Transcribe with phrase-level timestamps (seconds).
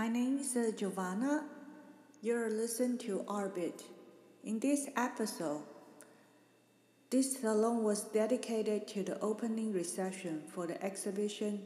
[0.00, 1.44] My name is uh, Giovanna.
[2.22, 3.82] You're listening to Orbit.
[4.44, 5.60] In this episode,
[7.10, 11.60] this salon was dedicated to the opening reception for the exhibition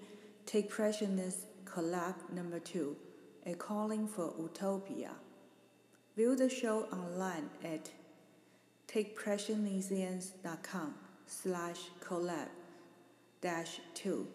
[0.46, 2.96] Texpressionism Collab Number 2,
[3.46, 5.12] A Calling for Utopia.
[6.16, 7.88] View the show online at
[8.88, 10.94] takepreciousmuseums.com
[11.28, 12.48] slash collab
[13.40, 14.26] dash 2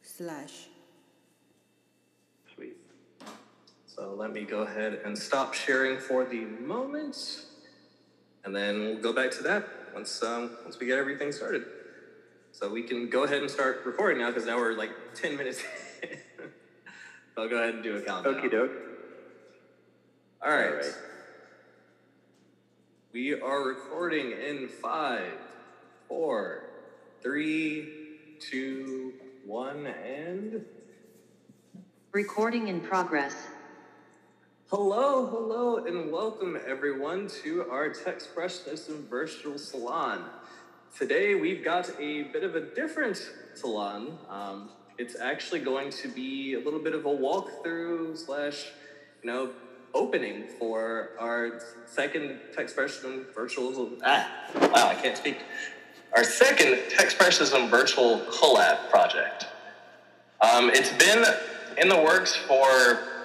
[0.00, 0.68] slash
[3.98, 7.42] So let me go ahead and stop sharing for the moment,
[8.44, 11.64] and then we'll go back to that once um, once we get everything started.
[12.52, 15.64] So we can go ahead and start recording now because now we're like ten minutes.
[16.04, 16.10] in.
[17.36, 18.34] I'll go ahead and do a countdown.
[18.34, 18.70] Okie doke.
[20.44, 20.68] All right.
[20.68, 20.94] All right.
[23.12, 25.32] We are recording in five,
[26.06, 26.70] four,
[27.20, 27.88] three,
[28.38, 30.64] two, one, and.
[32.12, 33.34] Recording in progress.
[34.70, 40.26] Hello, hello, and welcome everyone to our Texpressionism virtual salon.
[40.94, 44.18] Today we've got a bit of a different salon.
[44.28, 48.66] Um, it's actually going to be a little bit of a walkthrough slash,
[49.22, 49.52] you know,
[49.94, 53.92] opening for our second Texpressionism virtual.
[54.04, 55.38] Ah, wow, I can't speak.
[56.14, 59.46] Our second Texpressionism virtual collab project.
[60.42, 61.24] Um, it's been
[61.80, 63.17] in the works for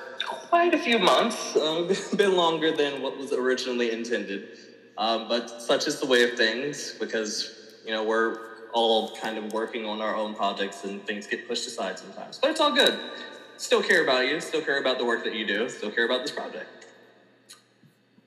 [0.53, 4.49] quite a few months, um, been longer than what was originally intended.
[4.99, 8.37] Um, but such is the way of things because, you know, we're
[8.71, 12.37] all kind of working on our own projects and things get pushed aside sometimes.
[12.37, 12.99] But it's all good.
[13.57, 16.21] Still care about you, still care about the work that you do, still care about
[16.21, 16.67] this project.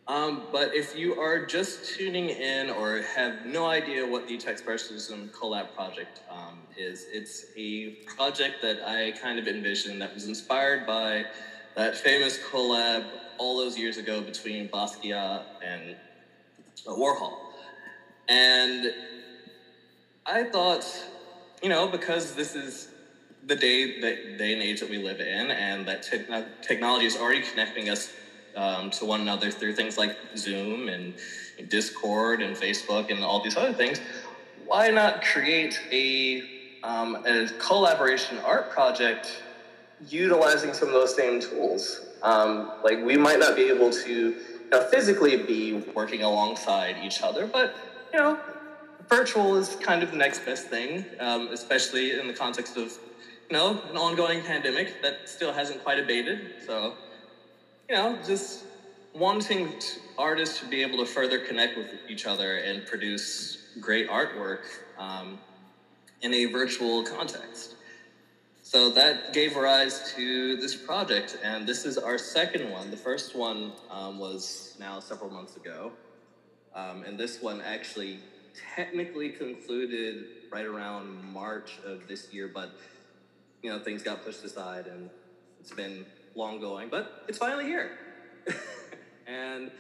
[0.09, 5.31] Um, but if you are just tuning in or have no idea what the Texpressionism
[5.31, 10.89] collab project um, is, it's a project that I kind of envisioned that was inspired
[10.89, 11.27] by
[11.77, 13.05] that famous collab
[13.39, 15.95] all those years ago between Basquiat and
[16.87, 17.35] uh, Warhol.
[18.29, 18.93] And
[20.25, 20.85] I thought,
[21.63, 22.89] you know, because this is
[23.47, 27.17] the day that day and age that we live in, and that techno- technology is
[27.17, 28.11] already connecting us
[28.57, 31.15] um, to one another through things like Zoom and
[31.69, 34.01] Discord and Facebook and all these other things.
[34.65, 36.43] Why not create a
[36.83, 39.43] um, a collaboration art project
[40.09, 42.01] utilizing some of those same tools?
[42.23, 47.23] Um, like we might not be able to you know, physically be working alongside each
[47.23, 47.75] other, but
[48.13, 48.39] you know,
[49.09, 52.99] virtual is kind of the next best thing, um, especially in the context of
[53.49, 56.55] you know an ongoing pandemic that still hasn't quite abated.
[56.67, 56.95] So
[57.89, 58.65] you know, just
[59.15, 59.73] wanting
[60.19, 64.65] artists to be able to further connect with each other and produce great artwork
[64.99, 65.39] um,
[66.23, 67.76] in a virtual context.
[68.67, 72.91] So that gave rise to this project, and this is our second one.
[72.91, 75.93] The first one um, was now several months ago,
[76.75, 78.19] um, and this one actually
[78.75, 82.73] technically concluded right around March of this year, but
[83.63, 85.11] you know things got pushed aside, and
[85.61, 87.97] it's been long going, but it's finally here,
[89.29, 89.71] and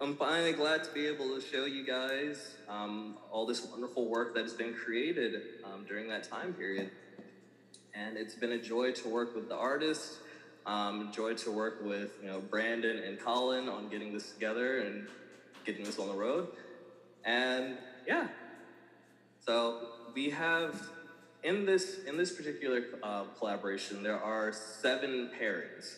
[0.00, 4.34] I'm finally glad to be able to show you guys um, all this wonderful work
[4.34, 6.90] that has been created um, during that time period
[7.98, 10.18] and it's been a joy to work with the artists.
[10.66, 15.06] Um, joy to work with you know Brandon and Colin on getting this together and
[15.64, 16.48] getting this on the road,
[17.24, 18.28] and yeah.
[19.44, 20.80] So we have
[21.42, 25.96] in this in this particular uh, collaboration there are seven pairings.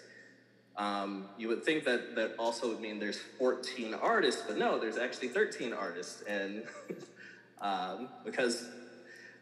[0.76, 4.96] Um, you would think that that also would mean there's 14 artists, but no, there's
[4.96, 6.62] actually 13 artists, and
[7.60, 8.66] um, because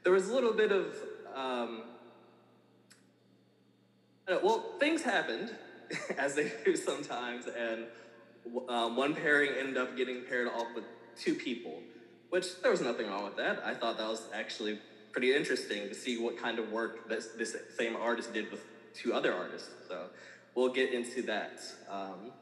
[0.03, 0.97] there was a little bit of
[1.37, 1.83] um,
[4.29, 5.51] uh, well, things happened,
[6.19, 7.85] as they do sometimes, and
[8.69, 10.85] um, one pairing ended up getting paired off with
[11.17, 11.81] two people,
[12.31, 13.63] which there was nothing wrong with that.
[13.65, 14.79] I thought that was actually
[15.13, 18.65] pretty interesting to see what kind of work this, this same artist did with
[18.95, 19.71] two other artists.
[19.89, 20.07] So
[20.55, 21.61] we'll get into that.
[21.91, 22.33] Um,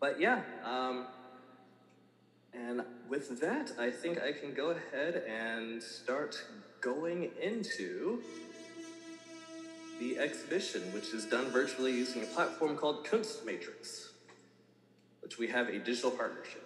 [0.00, 1.06] but yeah, um,
[2.54, 6.42] and with that, I think I can go ahead and start
[6.80, 8.22] going into
[9.98, 14.08] the exhibition, which is done virtually using a platform called Kunstmatrix,
[15.20, 16.62] which we have a digital partnership.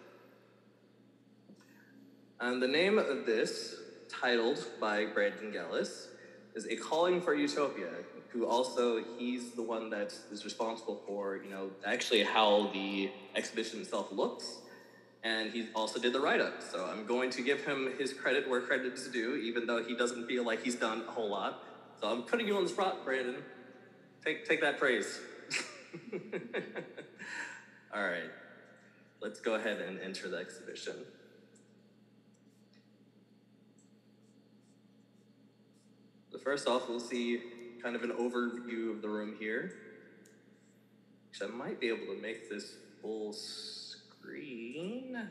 [2.41, 3.77] And the name of this,
[4.09, 6.07] titled by Brandon Gellis,
[6.55, 7.91] is A Calling for Utopia,
[8.29, 13.81] who also, he's the one that is responsible for, you know, actually how the exhibition
[13.81, 14.59] itself looks.
[15.23, 16.63] And he also did the write-up.
[16.63, 19.95] So I'm going to give him his credit where credit is due, even though he
[19.95, 21.63] doesn't feel like he's done a whole lot.
[22.01, 23.37] So I'm putting you on the spot, Brandon.
[24.25, 25.21] Take take that praise.
[27.95, 28.31] All right,
[29.21, 30.95] let's go ahead and enter the exhibition.
[36.33, 37.41] So first off, we'll see
[37.83, 39.75] kind of an overview of the room here.
[41.29, 45.29] Which I might be able to make this full screen.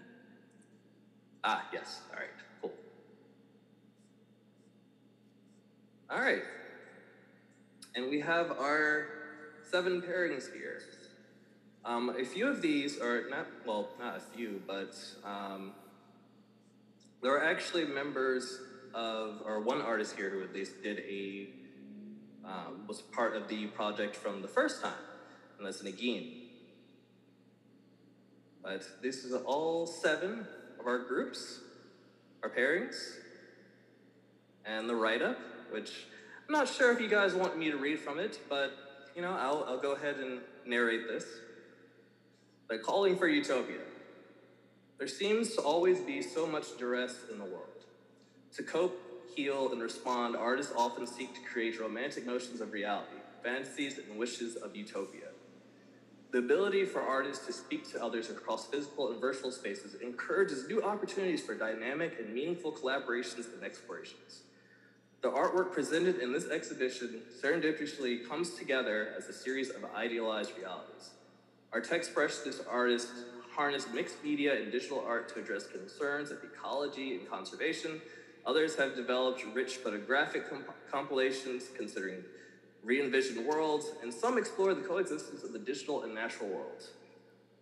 [1.43, 2.01] Ah, yes.
[2.11, 2.29] All right,
[2.61, 2.73] cool.
[6.11, 6.43] All right.
[7.95, 9.07] And we have our
[9.69, 10.81] seven pairings here.
[11.83, 15.71] Um, a few of these are not, well, not a few, but um,
[17.21, 18.59] there are actually members
[18.93, 21.49] of, or one artist here who at least did a,
[22.45, 24.93] um, was part of the project from the first time,
[25.57, 26.43] and that's Nagin.
[28.61, 30.45] But this is all seven
[30.79, 31.61] of our groups,
[32.43, 33.15] our pairings,
[34.65, 35.39] and the write up,
[35.71, 36.05] which
[36.49, 38.71] I'm not sure if you guys want me to read from it, but
[39.15, 41.23] you know, I'll, I'll go ahead and narrate this.
[42.71, 43.81] The calling for utopia.
[44.97, 47.85] There seems to always be so much duress in the world.
[48.55, 48.99] To cope,
[49.35, 54.55] heal, and respond, artists often seek to create romantic notions of reality, fantasies, and wishes
[54.55, 55.27] of utopia.
[56.31, 60.81] The ability for artists to speak to others across physical and virtual spaces encourages new
[60.81, 64.41] opportunities for dynamic and meaningful collaborations and explorations.
[65.21, 71.09] The artwork presented in this exhibition serendipitously comes together as a series of idealized realities.
[71.73, 73.11] Our Texpressionist artists
[73.53, 78.01] harness mixed media and digital art to address concerns of ecology and conservation.
[78.45, 82.23] Others have developed rich photographic comp- compilations considering
[82.83, 86.91] re-envisioned worlds, and some explore the coexistence of the digital and natural worlds.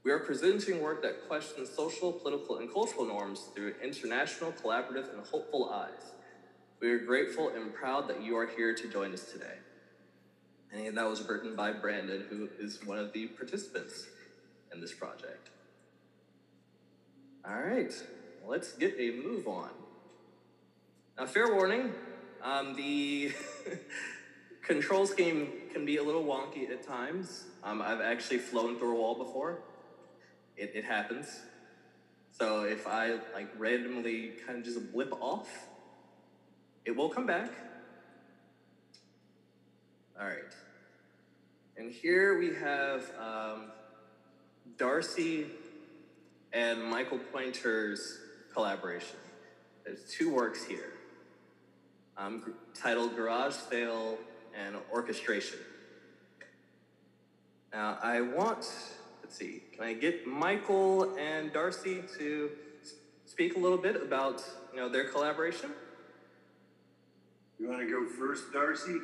[0.04, 5.26] We are presenting work that questions social, political, and cultural norms through international, collaborative, and
[5.26, 6.12] hopeful eyes.
[6.80, 9.56] We are grateful and proud that you are here to join us today.
[10.72, 14.06] And that was written by Brandon, who is one of the participants
[14.72, 15.50] in this project.
[17.44, 17.92] All right,
[18.46, 19.70] let's get a move on.
[21.18, 21.94] Now, fair warning,
[22.44, 23.32] um, the
[24.62, 27.46] control scheme can be a little wonky at times.
[27.64, 29.62] Um, I've actually flown through a wall before.
[30.56, 31.40] It, it happens.
[32.34, 35.48] So if I like randomly kind of just blip off,
[36.88, 37.52] it will come back.
[40.18, 40.38] All right.
[41.76, 43.66] And here we have um,
[44.78, 45.48] Darcy
[46.54, 48.20] and Michael Pointer's
[48.54, 49.18] collaboration.
[49.86, 50.94] There's two works here
[52.18, 54.18] um, titled Garage Sale
[54.58, 55.60] and Orchestration.
[57.74, 58.66] Now, I want,
[59.22, 62.50] let's see, can I get Michael and Darcy to
[63.26, 64.42] speak a little bit about
[64.74, 65.72] you know, their collaboration?
[67.60, 69.00] You want to go first, Darcy?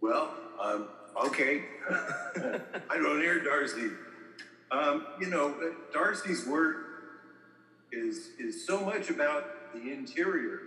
[0.00, 0.88] Well, um,
[1.26, 1.64] okay.
[1.90, 3.90] I don't hear Darcy.
[4.70, 5.54] Um, you know,
[5.92, 6.76] Darcy's work
[7.90, 10.60] is is so much about the interior.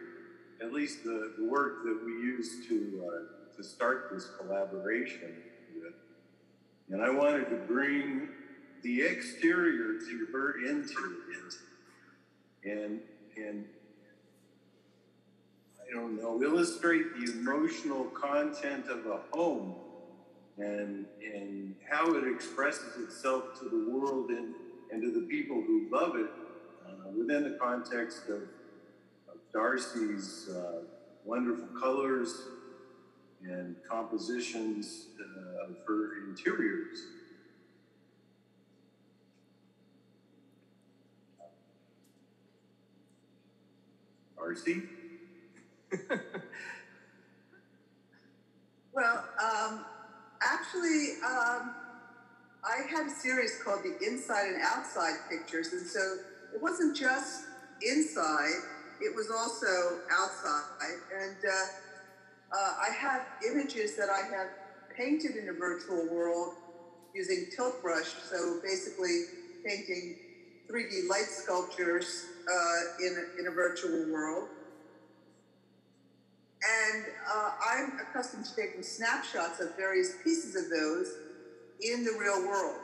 [0.62, 5.38] At least the, the work that we used to uh, to start this collaboration
[5.76, 5.94] with.
[6.90, 8.30] And I wanted to bring
[8.84, 13.00] the exterior to her into it, and
[13.38, 13.66] and
[15.92, 19.76] Don't know, illustrate the emotional content of a home
[20.58, 24.54] and and how it expresses itself to the world and,
[24.90, 26.30] and to the people who love it
[26.88, 28.44] uh, within the context of,
[29.28, 30.84] of Darcy's uh,
[31.26, 32.42] wonderful colors
[33.44, 37.00] and compositions uh, of her interiors.
[44.38, 44.84] Darcy?
[48.94, 49.86] well, um,
[50.44, 51.74] actually, um,
[52.64, 56.18] I had a series called the Inside and Outside Pictures, and so
[56.54, 57.48] it wasn't just
[57.82, 58.64] inside;
[59.00, 61.00] it was also outside.
[61.12, 61.66] And uh,
[62.58, 64.50] uh, I have images that I have
[64.96, 66.52] painted in a virtual world
[67.14, 68.16] using tilt brush.
[68.22, 69.24] So basically,
[69.66, 70.16] painting
[70.70, 74.50] 3D light sculptures uh, in in a virtual world.
[76.64, 81.08] And uh, I'm accustomed to taking snapshots of various pieces of those
[81.82, 82.80] in the real world.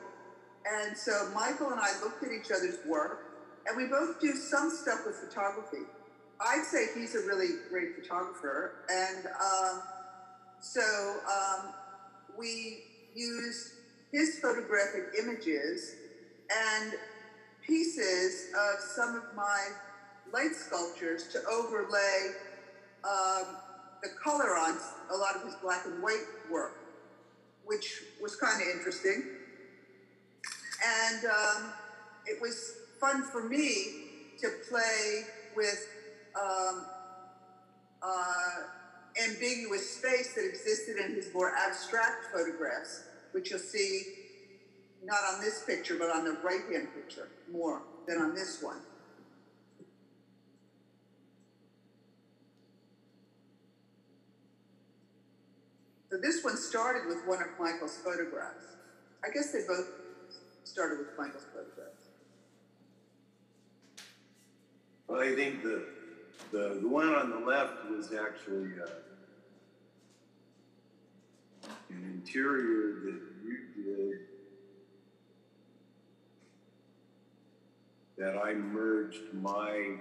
[0.65, 3.25] And so Michael and I looked at each other's work,
[3.67, 5.86] and we both do some stuff with photography.
[6.39, 8.86] I'd say he's a really great photographer.
[8.89, 9.81] And um,
[10.60, 11.74] so um,
[12.38, 12.84] we
[13.15, 13.74] used
[14.12, 15.96] his photographic images
[16.75, 16.93] and
[17.65, 19.67] pieces of some of my
[20.31, 22.31] light sculptures to overlay
[23.03, 23.57] um,
[24.04, 24.77] the color on
[25.12, 26.74] a lot of his black and white work.
[27.66, 29.24] which was kind of interesting.
[30.86, 31.74] And um,
[32.25, 35.24] it was fun for me to play
[35.56, 35.88] with
[36.39, 36.86] um,
[38.04, 44.04] uh, ambiguous space that existed in his more abstract photographs, which you'll see
[45.04, 48.80] not on this picture, but on the right hand picture more than on this one.
[56.10, 58.78] So this one started with one of Michael's photographs.
[59.24, 59.88] I guess they both
[60.64, 62.08] started with Michael's photographs.
[65.08, 65.86] Well, I think the
[66.52, 68.88] the, the one on the left was actually uh,
[71.90, 74.20] an interior that you did
[78.18, 79.98] that I merged my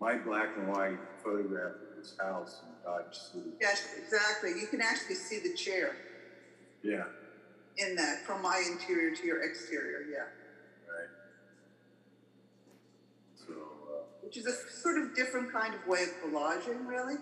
[0.00, 3.50] my black and white photograph his house in Dodge City.
[3.60, 4.50] Yes, exactly.
[4.60, 5.96] You can actually see the chair
[6.82, 7.04] Yeah,
[7.76, 10.18] in that from my interior to your exterior, yeah.
[10.88, 11.08] right.
[13.34, 17.16] So uh, Which is a sort of different kind of way of collaging, really.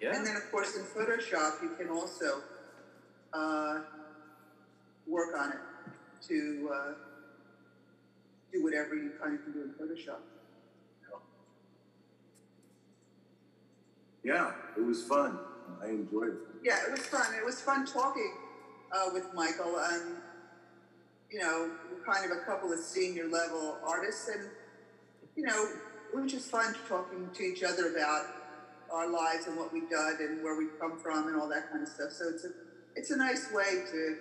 [0.00, 0.16] Yeah.
[0.16, 2.42] And then, of course, in Photoshop, you can also
[3.32, 3.80] uh,
[5.06, 5.58] work on it
[6.28, 6.92] to uh,
[8.52, 10.20] do whatever you kind of can do in Photoshop.
[14.24, 15.38] Yeah, it was fun.
[15.82, 16.34] I enjoyed it.
[16.62, 17.26] Yeah, it was fun.
[17.34, 18.32] It was fun talking
[18.92, 20.16] uh, with Michael, and
[21.30, 24.48] you know, we're kind of a couple of senior level artists, and
[25.36, 25.68] you know,
[26.12, 28.26] it was just fun talking to each other about
[28.92, 31.82] our lives and what we've done and where we've come from and all that kind
[31.82, 32.10] of stuff.
[32.10, 32.50] So it's a
[32.96, 34.16] it's a nice way to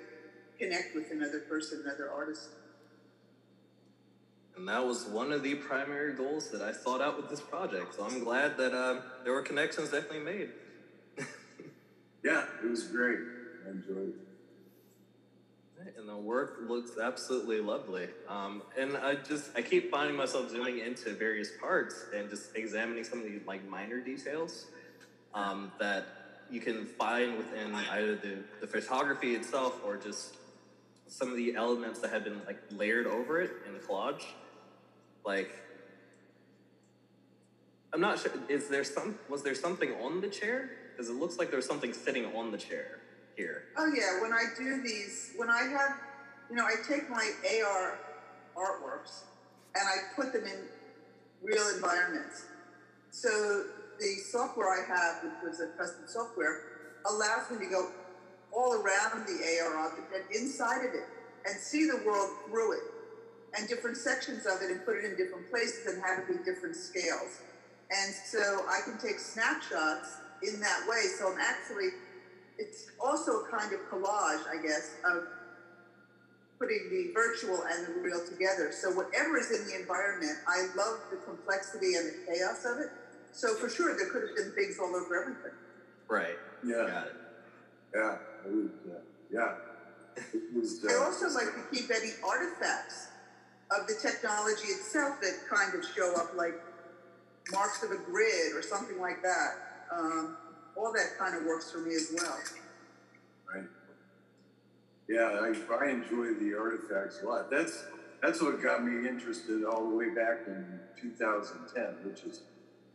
[0.59, 2.49] connect with another person, another artist.
[4.59, 7.95] And that was one of the primary goals that I thought out with this project.
[7.95, 10.49] So I'm glad that uh, there were connections definitely made.
[12.21, 13.19] Yeah, it was great.
[13.65, 14.13] I enjoyed
[15.79, 15.95] it.
[15.97, 18.09] And the work looks absolutely lovely.
[18.27, 23.05] Um, and I just I keep finding myself zooming into various parts and just examining
[23.05, 24.65] some of the like minor details
[25.33, 26.07] um, that
[26.51, 30.35] you can find within either the, the photography itself or just
[31.07, 34.25] some of the elements that have been like layered over it in the collage.
[35.29, 35.51] Like
[37.93, 38.31] I'm not sure.
[38.49, 39.19] Is there some?
[39.29, 40.71] Was there something on the chair?
[40.91, 43.01] Because it looks like there's something sitting on the chair
[43.37, 43.65] here.
[43.77, 45.91] Oh yeah, when I do these, when I have,
[46.49, 47.31] you know, I take my
[47.61, 47.99] AR
[48.57, 49.21] artworks
[49.75, 50.61] and I put them in
[51.43, 52.45] real environments.
[53.11, 53.65] So
[53.99, 56.61] the software I have, which was a custom software,
[57.07, 57.91] allows me to go
[58.51, 61.05] all around the AR object and inside of it
[61.45, 62.83] and see the world through it
[63.57, 66.43] and different sections of it and put it in different places and have it be
[66.43, 67.39] different scales.
[67.91, 71.01] And so I can take snapshots in that way.
[71.17, 71.89] So I'm actually,
[72.57, 75.23] it's also a kind of collage, I guess, of
[76.59, 78.71] putting the virtual and the real together.
[78.71, 82.89] So whatever is in the environment, I love the complexity and the chaos of it.
[83.31, 85.53] So for sure, there could have been things all over everything.
[86.09, 86.37] Right.
[86.63, 87.15] Yeah, Got it.
[87.95, 88.15] yeah,
[88.45, 88.99] it was, uh,
[89.31, 89.53] yeah.
[90.33, 90.83] It was.
[90.89, 93.08] I Uh, also like to keep any artifacts
[93.71, 96.59] of the technology itself that kind of show up, like
[97.51, 99.51] marks of a grid or something like that.
[99.91, 100.37] Um,
[100.75, 102.37] all that kind of works for me as well.
[103.53, 103.65] Right.
[105.07, 107.49] Yeah, I, I enjoy the artifacts a lot.
[107.51, 107.85] That's
[108.21, 112.41] that's what got me interested all the way back in 2010, which is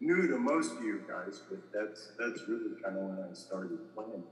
[0.00, 3.78] new to most of you guys, but that's that's really kind of when I started
[3.95, 4.23] playing.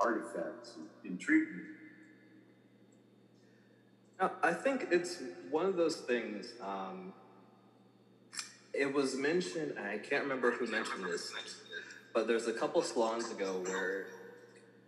[0.00, 1.62] Artifacts It intrigued me.
[4.20, 6.52] I think it's one of those things.
[6.62, 7.14] Um,
[8.74, 11.32] it was mentioned, I can't remember who mentioned this,
[12.12, 14.08] but there's a couple salons ago where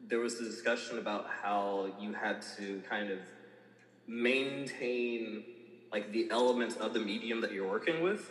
[0.06, 3.18] there was a discussion about how you had to kind of
[4.06, 5.44] maintain
[5.90, 8.30] like the elements of the medium that you're working with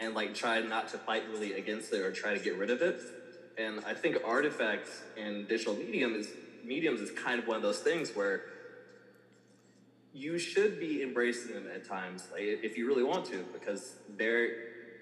[0.00, 2.82] and like try not to fight really against it or try to get rid of
[2.82, 3.00] it.
[3.56, 6.28] And I think artifacts and digital medium is
[6.62, 8.42] mediums is kind of one of those things where
[10.18, 14.48] you should be embracing them at times, like if you really want to, because they're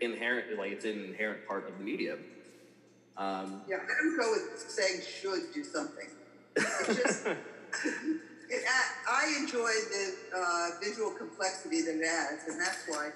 [0.00, 2.18] inherent, like it's an inherent part of the medium.
[3.16, 6.08] Um, Yeah, I don't go with saying should do something.
[6.56, 12.84] It's just, it, I- I enjoy the uh, visual complexity that it adds, and that's
[12.88, 13.10] why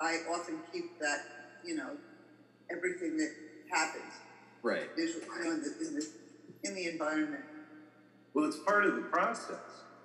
[0.00, 1.18] I often keep that,
[1.64, 1.96] you know,
[2.70, 3.32] everything that
[3.72, 4.12] happens
[4.62, 4.88] right.
[4.96, 6.06] visual, you know, in the, in the,
[6.64, 7.42] in the environment.
[8.34, 9.58] Well, it's part of the process,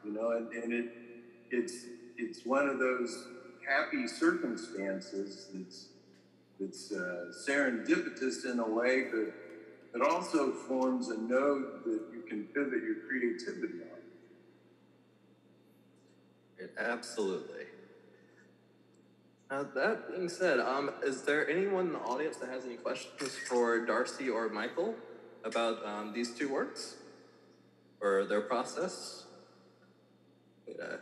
[0.04, 1.05] you know, and, and it
[1.52, 1.86] it's
[2.18, 3.28] it's one of those
[3.68, 5.88] happy circumstances that's
[6.60, 9.34] that's uh, serendipitous in a way, but
[9.96, 13.96] it also forms a node that you can pivot your creativity on.
[16.78, 17.66] Absolutely.
[19.52, 23.36] Now, that being said, um, is there anyone in the audience that has any questions
[23.48, 24.96] for Darcy or Michael
[25.44, 26.96] about um, these two works
[28.02, 29.26] or their process?
[30.68, 30.98] Yeah.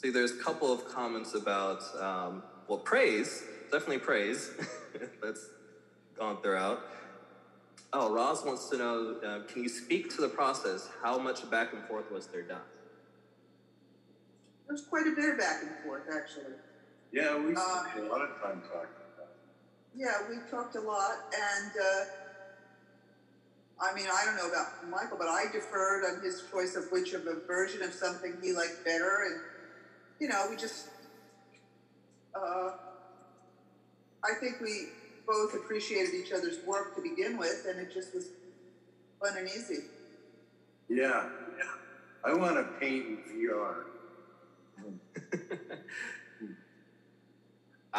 [0.00, 4.50] See, there's a couple of comments about, um, well, praise, definitely praise.
[5.22, 5.50] That's
[6.18, 6.80] gone throughout.
[7.92, 10.88] Oh, Roz wants to know uh, can you speak to the process?
[11.02, 12.62] How much back and forth was there done?
[14.68, 16.54] There's quite a bit of back and forth, actually.
[17.12, 19.36] Yeah, we Uh, spent a lot of time talking about it.
[19.94, 22.04] Yeah, we talked a lot, and uh,
[23.82, 27.12] I mean, I don't know about Michael, but I deferred on his choice of which
[27.12, 29.40] of a version of something he liked better, and
[30.20, 30.88] you know, we just.
[32.34, 32.70] Uh,
[34.22, 34.86] I think we
[35.26, 38.28] both appreciated each other's work to begin with, and it just was
[39.20, 39.78] fun and easy.
[40.88, 41.64] Yeah, yeah.
[42.24, 43.84] I want to paint in VR.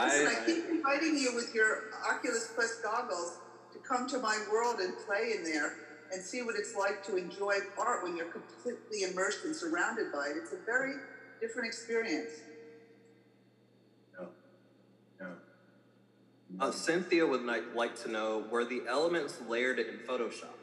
[0.04, 3.40] Listen, I I, keep inviting you with your Oculus Quest goggles
[3.74, 5.74] to come to my world and play in there
[6.14, 10.28] and see what it's like to enjoy art when you're completely immersed and surrounded by
[10.28, 10.38] it.
[10.38, 10.96] It's a very
[11.42, 12.30] different experience.
[14.18, 14.28] No,
[15.20, 15.28] no.
[16.60, 20.56] uh, Cynthia would like, like to know were the elements layered in Photoshop?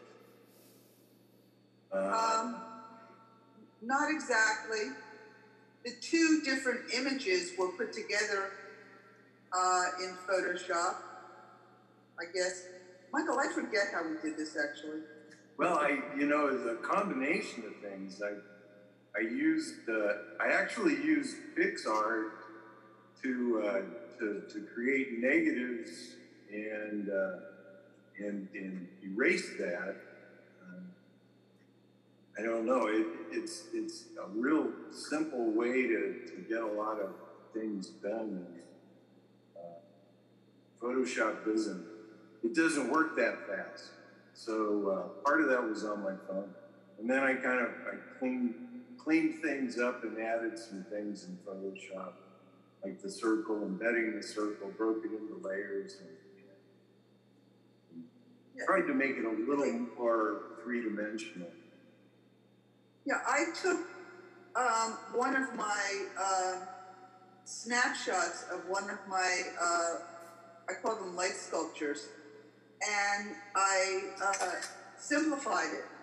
[1.92, 2.56] Uh, Um,
[3.82, 4.92] not exactly.
[5.84, 8.50] The two different images were put together
[9.52, 10.96] uh, in Photoshop,
[12.20, 12.64] I guess.
[13.12, 15.00] Michael, I forget how we did this actually.
[15.56, 18.32] well, I, you know, as a combination of things, I,
[19.16, 22.30] I used, uh, I actually used Pixar
[23.22, 23.80] to, uh,
[24.18, 26.16] to, to create negatives
[26.52, 27.38] and, uh,
[28.18, 29.96] and, and erase that.
[30.62, 30.84] Um,
[32.38, 32.86] I don't know.
[32.86, 37.10] It, it's, it's a real simple way to, to get a lot of
[37.54, 38.46] things done.
[39.56, 39.60] Uh,
[40.80, 41.84] Photoshop doesn't,
[42.44, 43.90] it doesn't work that fast.
[44.34, 46.48] So uh, part of that was on my phone,
[47.00, 48.54] and then I kind of I cleaned
[49.08, 52.12] cleaned things up and added some things in Photoshop,
[52.84, 56.10] like the circle, embedding the circle, broke it into layers, and,
[57.90, 58.04] and
[58.54, 58.66] Yeah.
[58.66, 61.50] tried to make it a little more three dimensional.
[63.06, 63.80] Yeah, I took
[64.54, 66.66] um, one of my uh,
[67.46, 70.00] snapshots of one of my, uh,
[70.68, 72.08] I call them light sculptures,
[72.82, 74.60] and I uh,
[74.98, 75.97] simplified it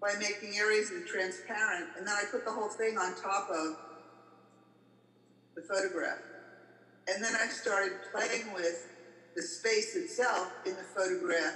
[0.00, 3.76] by making areas transparent, and then I put the whole thing on top of
[5.54, 6.18] the photograph.
[7.12, 8.86] And then I started playing with
[9.34, 11.54] the space itself in the photograph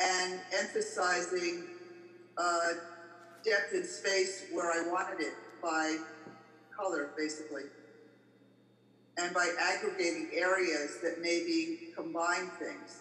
[0.00, 1.64] and emphasizing
[2.38, 2.68] uh,
[3.44, 5.96] depth and space where I wanted it by
[6.76, 7.64] color, basically.
[9.18, 13.00] And by aggregating areas that maybe combine things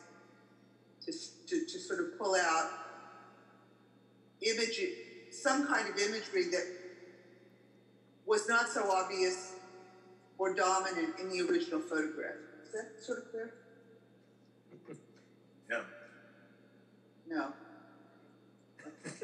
[1.06, 1.12] to,
[1.48, 2.89] to, to sort of pull out
[4.42, 4.82] image,
[5.32, 6.66] some kind of imagery that
[8.26, 9.54] was not so obvious
[10.38, 12.36] or dominant in the original photograph.
[12.66, 13.54] Is that sort of clear?
[15.70, 15.82] Yeah.
[17.28, 17.54] No.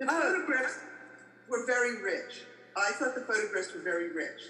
[0.00, 0.78] the photographs
[1.48, 2.42] were very rich.
[2.76, 4.40] I thought the photographs were very rich.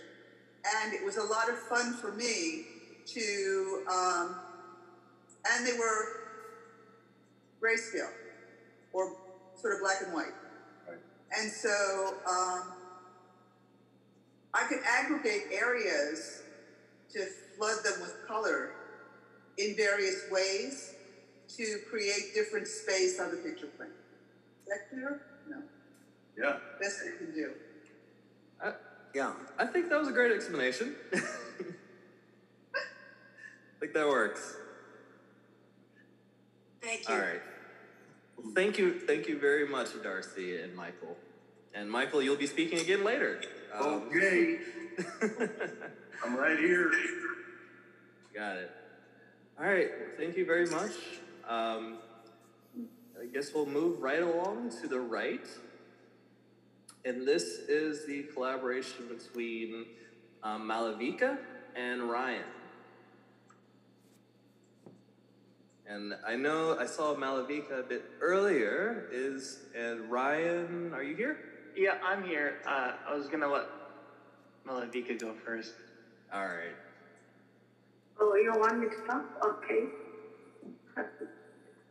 [0.83, 2.65] And it was a lot of fun for me
[3.09, 4.37] to, um,
[5.53, 6.21] and they were
[7.61, 8.09] grayscale
[8.99, 9.13] or
[9.55, 10.35] sort of black and white.
[10.89, 10.99] Right.
[11.39, 12.73] And so um,
[14.53, 16.43] I could aggregate areas
[17.13, 18.73] to flood them with color
[19.57, 20.95] in various ways
[21.57, 23.91] to create different space on the picture plane.
[24.63, 25.23] Is that clear?
[25.49, 25.63] No.
[26.37, 26.57] Yeah.
[26.81, 27.53] Best I can do.
[28.63, 28.73] Uh,
[29.15, 30.97] yeah, I think that was a great explanation.
[31.15, 31.21] I
[33.81, 34.57] think that works.
[36.83, 37.15] Thank you.
[37.15, 37.41] All right.
[38.43, 41.17] Well, thank you, thank you very much, Darcy and Michael.
[41.75, 43.41] And Michael, you'll be speaking again later.
[43.75, 44.59] Um, Okay.
[46.25, 46.91] I'm right here.
[48.35, 48.71] Got it.
[49.59, 49.89] All right.
[50.17, 50.93] Thank you very much.
[51.49, 51.99] Um,
[53.21, 55.47] I guess we'll move right along to the right.
[57.05, 59.87] And this is the collaboration between
[60.43, 61.39] um, Malavika
[61.77, 62.43] and Ryan.
[65.89, 69.09] And I know I saw Malavika a bit earlier.
[69.11, 71.39] Is and Ryan, are you here?
[71.75, 72.61] Yeah, I'm here.
[72.67, 73.65] Uh, I was gonna let
[74.67, 75.73] Malavika go first.
[76.33, 76.77] All right.
[78.21, 79.25] Oh you want me to talk?
[79.43, 79.85] Okay.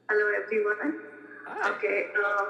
[0.10, 1.00] Hello, everyone.
[1.48, 1.70] Hi.
[1.72, 2.06] Okay.
[2.14, 2.44] Uh,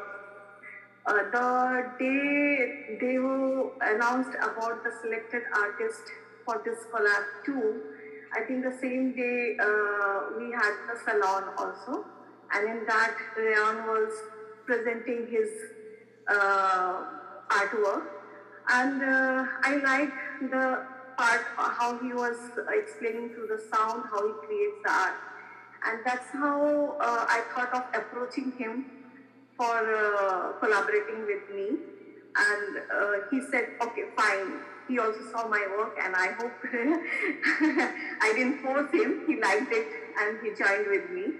[1.08, 6.04] uh, the day they announced about the selected artist
[6.44, 7.82] for this collab too,
[8.36, 12.06] I think the same day uh, we had the salon also,
[12.54, 14.13] and in that Rayan was
[14.66, 15.50] presenting his
[16.28, 17.04] uh,
[17.50, 18.04] artwork,
[18.70, 20.86] and uh, I like the
[21.18, 22.38] part how he was
[22.70, 25.16] explaining through the sound how he creates the art,
[25.86, 28.86] and that's how uh, I thought of approaching him
[29.58, 31.78] for uh, collaborating with me.
[32.38, 34.60] And uh, he said, okay, fine.
[34.88, 36.54] He also saw my work, and I hope
[38.21, 39.23] I didn't force him.
[39.28, 39.88] He liked it,
[40.19, 41.34] and he joined with me.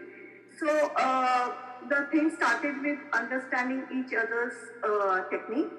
[0.60, 1.54] So uh,
[1.90, 5.72] the thing started with understanding each other's uh, technique.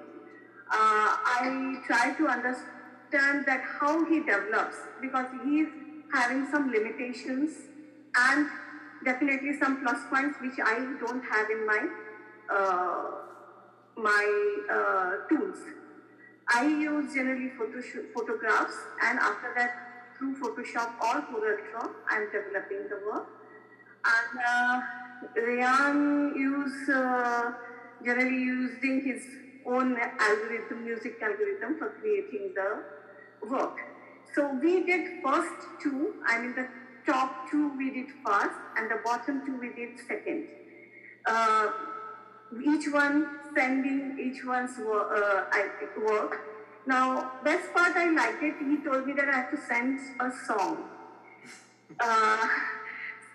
[0.71, 5.67] Uh, I try to understand that how he develops because he's
[6.13, 7.51] having some limitations
[8.15, 8.47] and
[9.03, 11.87] definitely some plus points which I don't have in my
[12.51, 13.11] uh,
[13.97, 15.57] my uh, tools.
[16.51, 17.81] I use generally photo
[18.13, 23.27] photographs, and after that, through Photoshop or Corel I'm developing the work.
[24.05, 24.81] And uh,
[25.37, 27.51] Rayan use uh,
[28.03, 29.23] generally using his
[29.65, 33.77] own algorithm, music algorithm for creating the work.
[34.35, 36.15] So we did first two.
[36.25, 36.67] I mean the
[37.05, 40.47] top two we did first, and the bottom two we did second.
[41.25, 41.67] Uh,
[42.65, 46.39] each one sending each one's work, uh, work.
[46.85, 48.55] Now, best part I liked it.
[48.59, 50.89] He told me that I have to send a song.
[51.99, 52.47] Uh,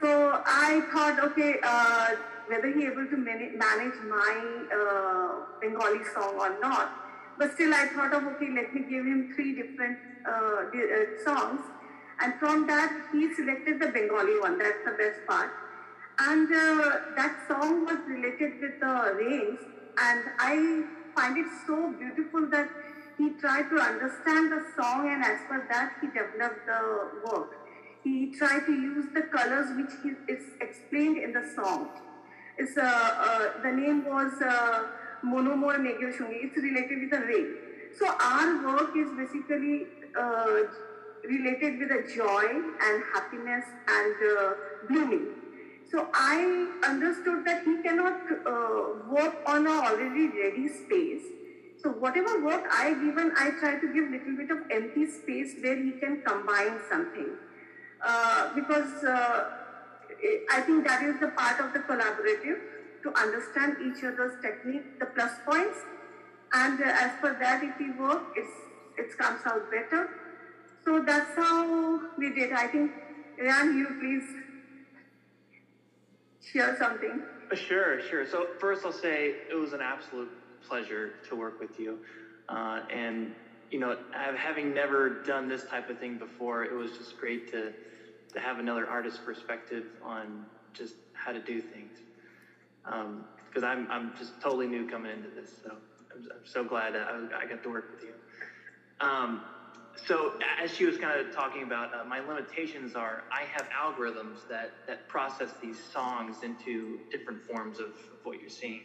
[0.01, 2.17] so I thought, okay, uh,
[2.49, 6.93] whether he able to manage my uh, Bengali song or not.
[7.39, 11.61] But still, I thought of okay, let me give him three different uh, uh, songs,
[12.21, 14.59] and from that he selected the Bengali one.
[14.59, 15.51] That's the best part
[16.19, 19.59] and that song was related with the rains,
[19.99, 22.69] and I find it so beautiful that
[23.19, 27.51] he tried to understand the song, and as per that, he developed the work.
[28.03, 31.89] He tried to use the colors which he, is explained in the song.
[32.59, 34.87] It's, uh, uh, the name was uh,
[35.23, 36.45] Monomor Shungi.
[36.45, 37.57] It's related with the rain.
[37.99, 39.87] So our work is basically
[40.19, 40.65] uh,
[41.25, 44.53] related with the joy and happiness and uh,
[44.89, 45.44] blooming.
[45.91, 51.23] So I understood that he cannot uh, work on a already ready space.
[51.83, 55.77] So whatever work I given, I try to give little bit of empty space where
[55.77, 57.37] he can combine something.
[58.05, 59.51] Uh, because uh,
[60.51, 62.59] I think that is the part of the collaborative
[63.03, 65.79] to understand each other's technique, the plus points,
[66.55, 68.57] and uh, as per that, if we work, it's,
[68.97, 70.09] it comes out better.
[70.85, 72.53] So that's how we did.
[72.53, 72.93] I think,
[73.39, 74.44] Ryan, you please
[76.53, 77.23] share something?
[77.51, 78.27] Uh, sure, sure.
[78.27, 80.31] So first, I'll say it was an absolute
[80.67, 81.99] pleasure to work with you,
[82.49, 83.35] uh, and
[83.71, 87.73] you know, having never done this type of thing before, it was just great to
[88.33, 91.99] to have another artist's perspective on just how to do things.
[92.85, 95.73] Because um, I'm I'm just totally new coming into this, so
[96.15, 98.15] I'm, I'm so glad I, I, got to work with you.
[99.01, 99.43] Um,
[99.97, 104.47] so as she was kind of talking about, uh, my limitations are I have algorithms
[104.49, 108.83] that that process these songs into different forms of, of what you're seeing,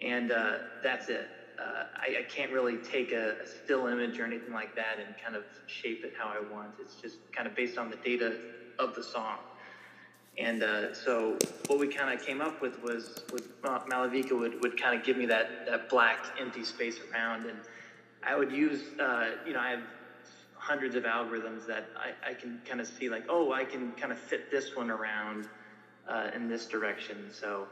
[0.00, 1.28] and uh, that's it.
[1.58, 5.14] Uh, I, I, can't really take a, a, still image or anything like that and
[5.24, 6.72] kind of shape it how I want.
[6.78, 8.36] It's just kind of based on the data
[8.78, 9.38] of the song.
[10.36, 14.78] And uh, so what we kind of came up with was, was Malavika would, would
[14.78, 17.58] kind of give me that, that black empty space around and
[18.22, 19.82] I would use, uh, you know, I have
[20.66, 24.10] hundreds of algorithms that I, I can kind of see like, oh, I can kind
[24.10, 25.46] of fit this one around
[26.08, 27.28] uh, in this direction.
[27.30, 27.68] So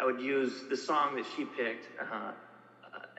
[0.00, 2.32] I would use the song that she picked uh, uh,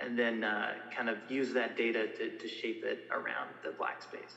[0.01, 4.01] and then uh, kind of use that data to, to shape it around the black
[4.01, 4.33] space.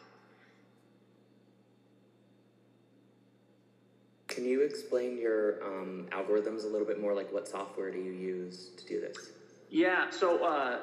[4.26, 7.14] Can you explain your um, algorithms a little bit more?
[7.14, 9.30] Like, what software do you use to do this?
[9.70, 10.80] Yeah, so uh,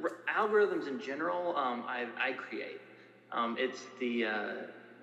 [0.00, 2.80] r- algorithms in general, um, I, I create.
[3.32, 4.52] Um, it's the uh,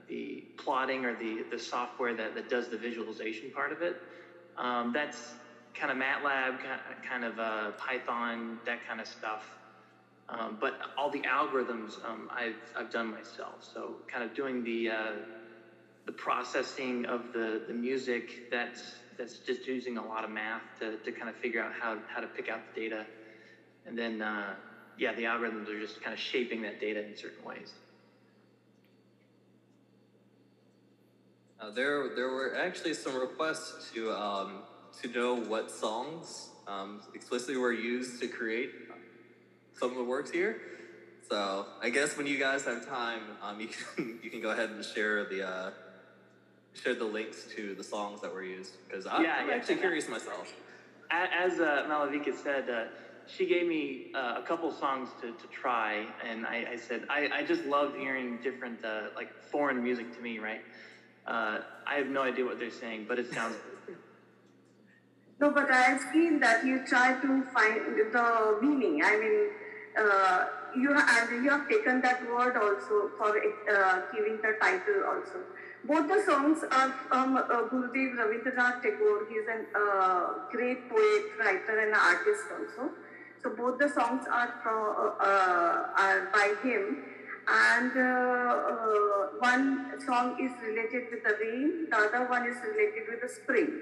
[0.08, 4.02] the plotting or the the software that, that does the visualization part of it.
[4.58, 5.34] Um, that's
[5.74, 6.58] kind of MATLAB,
[7.08, 9.46] kind of uh, Python, that kind of stuff.
[10.28, 13.68] Um, but all the algorithms um, I've I've done myself.
[13.74, 15.12] So kind of doing the uh,
[16.06, 20.96] the processing of the the music that's that's just using a lot of math to,
[20.98, 23.06] to kind of figure out how, how to pick out the data.
[23.86, 24.54] And then, uh,
[24.98, 27.74] yeah, the algorithms are just kind of shaping that data in certain ways.
[31.60, 34.64] Uh, there, there were actually some requests to um,
[35.02, 38.72] to know what songs um, explicitly were used to create
[39.74, 40.62] some of the works here.
[41.30, 44.70] So I guess when you guys have time, um, you can you can go ahead
[44.70, 45.72] and share the uh,
[46.74, 49.76] share the links to the songs that were used because I'm, Yeah, I'm yeah, actually
[49.76, 50.54] curious myself.
[51.12, 52.84] As uh, Malavika said, uh,
[53.26, 57.30] she gave me uh, a couple songs to, to try, and I, I said I,
[57.34, 60.62] I just love hearing different uh, like foreign music to me, right?
[61.30, 63.56] Uh, I have no idea what they're saying, but it sounds
[65.40, 69.02] No, but I've seen that you try to find the meaning.
[69.04, 69.50] I mean,
[69.98, 75.04] uh, you have, and you have taken that word also for uh, giving the title
[75.08, 75.40] also.
[75.86, 79.28] Both the songs are from uh, Gurudev Rabindranath Tagore.
[79.30, 82.92] He's a uh, great poet, writer, and artist also.
[83.42, 87.04] So both the songs are from uh, are by him.
[87.50, 88.56] And uh,
[89.40, 93.82] one song is related with the rain, the other one is related with the spring.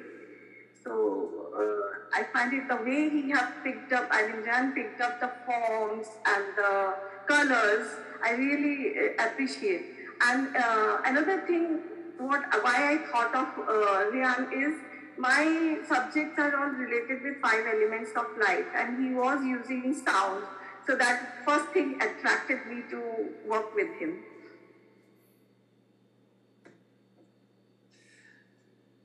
[0.84, 5.02] So uh, I find it the way he have picked up, I mean, Jan picked
[5.02, 6.96] up the forms and the
[7.28, 7.88] colors,
[8.24, 9.86] I really uh, appreciate.
[10.22, 11.80] And uh, another thing,
[12.18, 14.80] what why I thought of uh, Ryan is
[15.18, 20.44] my subjects are all related with five elements of life, and he was using sound.
[20.88, 24.19] So that first thing attracted me to work with him.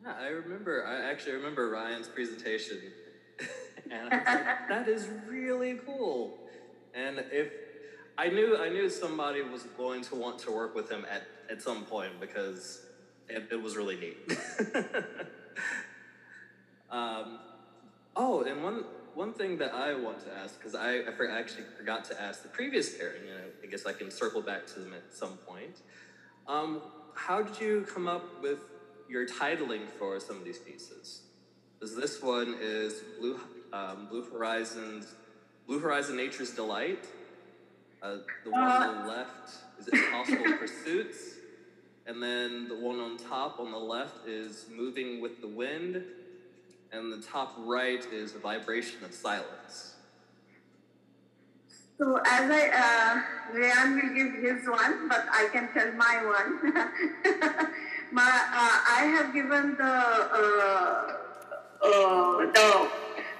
[0.05, 0.87] Yeah, I remember.
[0.87, 2.79] I actually remember Ryan's presentation,
[3.91, 6.39] and like, that is really cool.
[6.95, 7.51] And if
[8.17, 11.61] I knew, I knew somebody was going to want to work with him at at
[11.63, 12.83] some point because
[13.29, 14.39] it, it was really neat.
[16.91, 17.41] um,
[18.15, 18.85] oh, and one
[19.15, 22.49] one thing that I want to ask because I, I actually forgot to ask the
[22.49, 23.23] previous pairing.
[23.23, 25.77] and I guess I can circle back to them at some point.
[26.49, 26.81] Um,
[27.15, 28.61] how did you come up with
[29.09, 31.23] your titling for some of these pieces?
[31.79, 33.39] Because this one is Blue
[33.73, 35.15] um, Blue Horizons,
[35.67, 37.07] Blue Horizon Nature's Delight.
[38.03, 41.37] Uh, the one on the left is Impossible Pursuits,
[42.07, 46.03] and then the one on top on the left is Moving with the Wind,
[46.93, 49.95] and the top right is the Vibration of Silence.
[51.99, 56.75] So as I, uh, Rayan will give his one, but I can tell my one.
[58.13, 61.17] my, uh, I have given the uh,
[61.83, 62.89] uh, the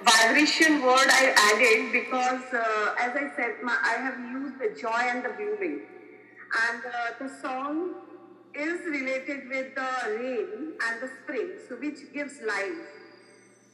[0.03, 4.99] vibration word I added because, uh, as I said, my, I have used the joy
[4.99, 5.81] and the blooming,
[6.69, 7.95] and uh, the song
[8.53, 9.89] is related with the
[10.19, 13.02] rain and the spring, so which gives life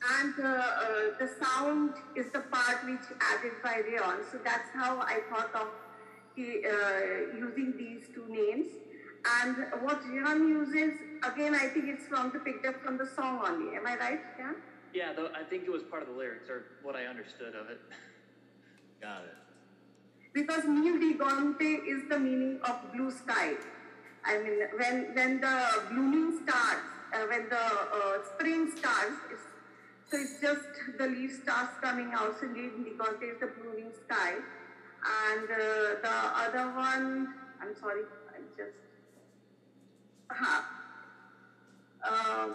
[0.01, 0.83] and uh, uh,
[1.19, 4.19] the sound is the part which added by Rayan.
[4.31, 8.67] So that's how I thought of uh, using these two names.
[9.41, 13.41] And what Rayan uses, again, I think it's from the picked up from the song
[13.45, 13.75] only.
[13.75, 14.19] Am I right?
[14.37, 14.51] Yeah.
[14.93, 15.13] yeah.
[15.13, 17.81] Though I think it was part of the lyrics or what I understood of it.
[19.01, 19.35] Got it.
[20.31, 23.55] Because Nil Digonte is the meaning of blue sky.
[24.23, 25.57] I mean, when when the
[25.89, 29.48] blooming starts, uh, when the uh, spring starts, it's,
[30.09, 32.35] so it's just the leaf starts coming out.
[32.39, 34.33] So because there's the blooming sky,
[35.05, 38.75] and uh, the other one, I'm sorry, I just.
[40.29, 40.61] Uh,
[42.03, 42.47] uh,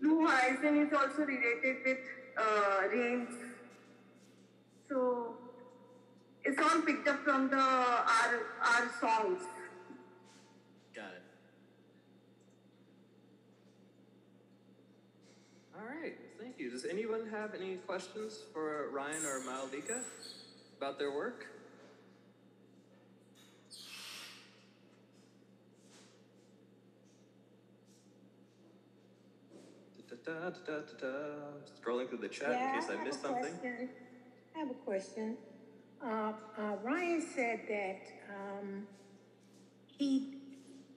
[0.00, 1.98] Blue Horizon is also related with
[2.36, 3.30] uh, rains.
[4.88, 5.34] So
[6.44, 9.42] it's all picked up from the our our songs.
[10.94, 11.22] Got it.
[15.78, 16.70] All right, thank you.
[16.70, 20.02] Does anyone have any questions for Ryan or Malavika
[20.78, 21.46] about their work?
[30.08, 31.14] Da-da-da-da-da-da.
[31.80, 33.42] Scrolling through the chat Yeah, in case I have missed something.
[33.42, 33.88] question.
[34.54, 35.36] I have a question.
[36.02, 38.02] Uh, uh, Ryan said that
[38.34, 38.86] um,
[39.86, 40.38] he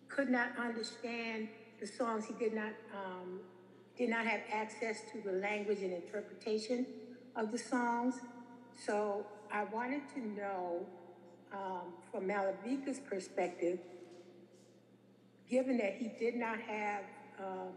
[0.07, 1.47] could not understand
[1.79, 2.25] the songs.
[2.25, 3.39] He did not um,
[3.99, 6.85] did not have access to the language and interpretation
[7.35, 8.15] of the songs.
[8.77, 10.85] So I wanted to know,
[11.51, 13.77] um, from Malavika's perspective,
[15.49, 17.03] given that he did not have
[17.39, 17.73] um,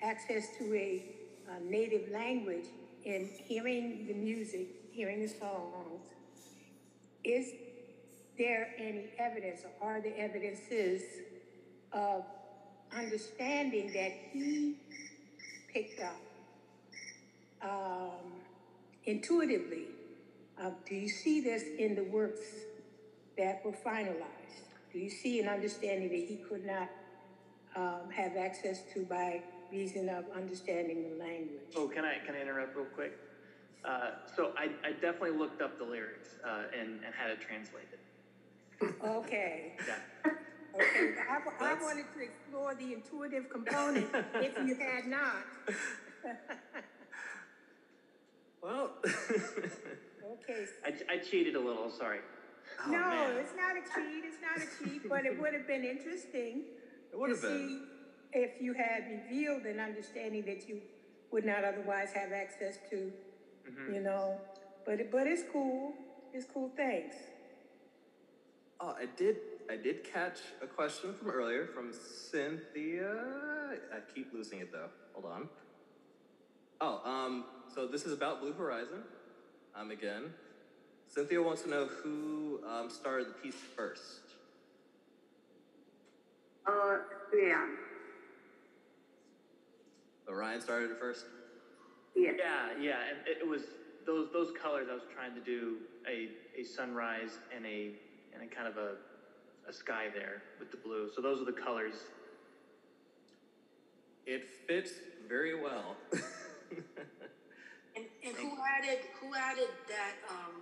[0.00, 1.02] access to a,
[1.48, 2.66] uh native language
[3.04, 6.08] in hearing the music, hearing the songs,
[7.22, 7.52] is
[8.36, 11.02] there any evidence or are there evidences
[11.92, 12.24] of
[12.96, 14.76] understanding that he
[15.76, 16.16] picked up
[17.62, 18.32] um,
[19.04, 19.86] intuitively?
[20.60, 22.40] Uh, do you see this in the works
[23.36, 24.64] that were finalized?
[24.92, 26.88] Do you see an understanding that he could not
[27.76, 31.60] um, have access to by reason of understanding the language.
[31.76, 33.18] Oh, can I can I interrupt real quick?
[33.84, 37.98] Uh, so I, I definitely looked up the lyrics uh, and, and had it translated.
[39.04, 39.74] Okay.
[39.86, 40.32] Yeah.
[40.76, 45.44] Okay, I, I wanted to explore the intuitive component if you had not.
[48.62, 50.64] Well, Okay.
[50.84, 51.88] I, I cheated a little.
[51.88, 52.18] Sorry.
[52.84, 53.36] Oh, No, man.
[53.36, 56.64] it's not a cheat, it's not a cheat, but it would have been interesting
[57.12, 57.68] it would to have been.
[57.68, 57.82] see
[58.40, 60.80] if you had revealed an understanding that you
[61.30, 63.12] would not otherwise have access to,
[63.70, 63.94] Mhm.
[63.94, 64.40] you know.
[64.84, 65.94] But, it- but it's cool,
[66.32, 67.14] it's cool, thanks.
[68.80, 69.36] Oh, I did.
[69.70, 73.14] I did catch a question from earlier from Cynthia.
[73.92, 74.88] I keep losing it though.
[75.14, 75.48] Hold on.
[76.80, 79.02] Oh, um, so this is about Blue Horizon.
[79.74, 80.32] Um, again,
[81.08, 84.20] Cynthia wants to know who um, started the piece first.
[86.66, 86.98] Uh,
[87.34, 87.66] yeah.
[90.26, 91.26] So Ryan started it first.
[92.14, 92.34] Yes.
[92.38, 93.62] Yeah, yeah, and it, it was
[94.06, 94.88] those those colors.
[94.90, 95.76] I was trying to do
[96.08, 96.28] a,
[96.60, 97.92] a sunrise and a
[98.34, 98.96] and a kind of a
[99.68, 101.08] a sky there with the blue.
[101.14, 101.94] So those are the colors.
[104.26, 104.92] It fits
[105.28, 105.96] very well.
[107.96, 110.60] And, and who added, who added that, um,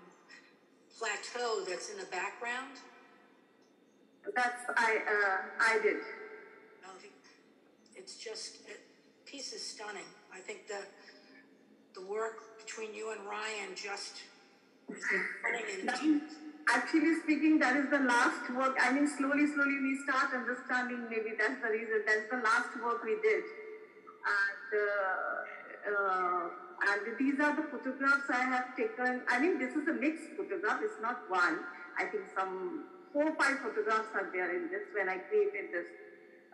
[0.97, 2.79] plateau that's in the background?
[4.37, 5.97] That's I uh, I did.
[6.83, 7.11] No, he-
[7.97, 8.81] It's just, it,
[9.27, 10.07] piece is stunning.
[10.33, 10.79] I think the,
[12.01, 14.23] the work between you and Ryan just
[14.89, 16.23] is stunning and
[16.73, 18.77] Actually speaking, that is the last work.
[18.81, 21.05] I mean, slowly, slowly we start understanding.
[21.11, 22.03] Maybe that's the reason.
[22.07, 23.45] That's the last work we did,
[24.25, 26.49] and uh, uh,
[26.89, 29.23] and these are the photographs I have taken.
[29.29, 30.81] I mean, this is a mixed photograph.
[30.83, 31.61] It's not one.
[31.99, 35.89] I think some four five photographs are there in this when I created this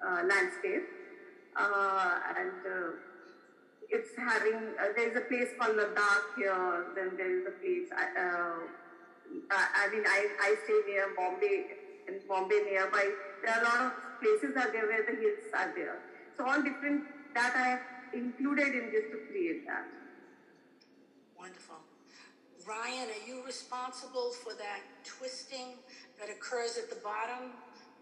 [0.05, 0.87] uh, landscape,
[1.57, 2.59] uh, and.
[2.67, 2.91] Uh,
[3.93, 6.87] it's having uh, there is a place called Ladakh here.
[6.95, 7.91] Then there is a place.
[9.51, 11.67] Uh, I mean, I, I stay near Bombay,
[12.09, 13.11] in Bombay nearby.
[13.43, 15.99] There are a lot of places are there where the hills are there.
[16.37, 17.81] So all different that I have
[18.13, 19.87] included in this to create that.
[21.39, 21.77] wonderful.
[22.67, 25.79] Ryan, are you responsible for that twisting
[26.19, 27.51] that occurs at the bottom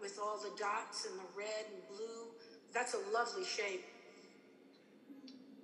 [0.01, 2.27] with all the dots and the red and blue?
[2.73, 3.85] That's a lovely shape.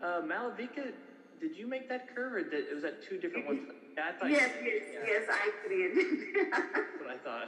[0.01, 0.91] Uh, Malavika,
[1.39, 3.61] did you make that curve, or did, was that two different ones?
[3.95, 4.83] Yeah, I thought Yes, you yes.
[4.93, 5.97] Yeah, yes, I created.
[6.51, 7.47] That's what I thought.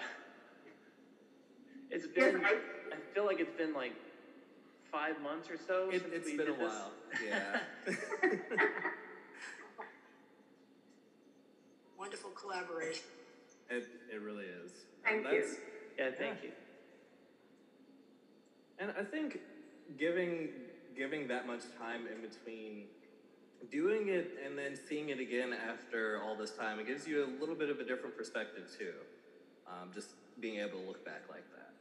[1.90, 2.46] It's yes, been.
[2.46, 2.50] I,
[2.94, 3.94] I feel like it's been like
[4.92, 6.74] five months or so It, since it's we been a did this.
[6.74, 6.92] while.
[7.28, 7.60] Yeah.
[11.98, 13.04] Wonderful collaboration.
[13.70, 14.72] it, it really is.
[15.04, 15.46] Thank And you.
[15.98, 16.52] Yeah, thank you.
[18.80, 19.40] And I think
[19.98, 20.50] giving
[20.96, 22.86] giving that much time in between
[23.72, 27.30] doing it and then seeing it again after all this time, it gives you a
[27.40, 28.94] little bit of a different perspective too.
[29.68, 31.74] Um, just being able to look back like that.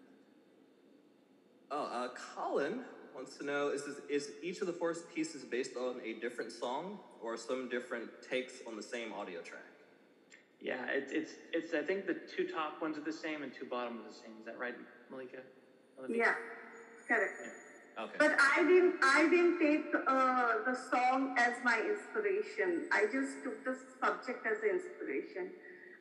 [1.70, 2.80] Oh, uh, Colin
[3.14, 6.52] wants to know: Is this, is each of the four pieces based on a different
[6.52, 9.62] song or some different takes on the same audio track?
[10.60, 11.74] Yeah, it's it's it's.
[11.74, 14.32] I think the two top ones are the same and two bottom are the same.
[14.40, 14.74] Is that right,
[15.10, 15.38] Malika?
[15.98, 16.16] Malika?
[16.16, 16.34] yeah,
[17.06, 17.65] correct.
[17.98, 18.16] Okay.
[18.18, 18.96] But I didn't.
[19.02, 22.84] I didn't take uh, the song as my inspiration.
[22.92, 25.50] I just took the subject as an inspiration.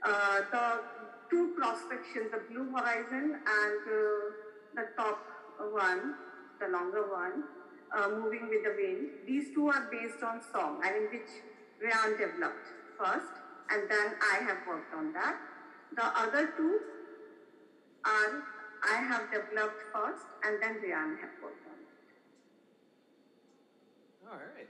[0.03, 0.83] Uh, the
[1.29, 4.03] two cross the blue horizon and uh,
[4.75, 5.19] the top
[5.71, 6.15] one,
[6.59, 7.43] the longer one,
[7.95, 9.09] uh, moving with the wind.
[9.25, 11.31] These two are based on song, I mean, which
[11.81, 12.67] Ryan developed
[12.99, 13.33] first,
[13.71, 15.37] and then I have worked on that.
[15.95, 16.79] The other two
[18.03, 18.43] are
[18.83, 21.64] I have developed first, and then Ryan have worked.
[24.31, 24.69] All right.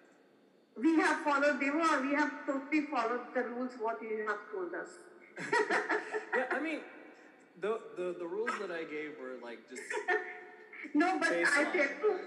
[0.78, 4.89] We have followed, were, we have totally followed the rules what you have told us.
[6.36, 6.80] Yeah, I mean,
[7.62, 9.82] the, the the rules that I gave were like just
[10.93, 12.20] No, but I tell you,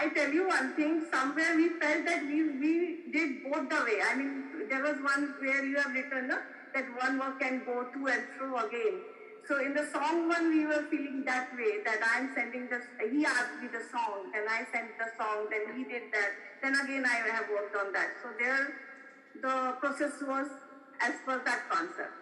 [0.00, 1.04] I tell you one thing.
[1.12, 2.72] Somewhere we felt that we we
[3.12, 4.00] did both the way.
[4.02, 6.38] I mean, there was one where you have written no,
[6.74, 9.00] that one work can go to and fro again.
[9.48, 11.82] So in the song one, we were feeling that way.
[11.84, 12.84] That I'm sending this.
[13.10, 16.30] He asked me the song, and I sent the song, then he did that.
[16.62, 18.10] Then again, I have worked on that.
[18.22, 18.74] So there,
[19.42, 20.46] the process was
[21.00, 22.14] as per that concept.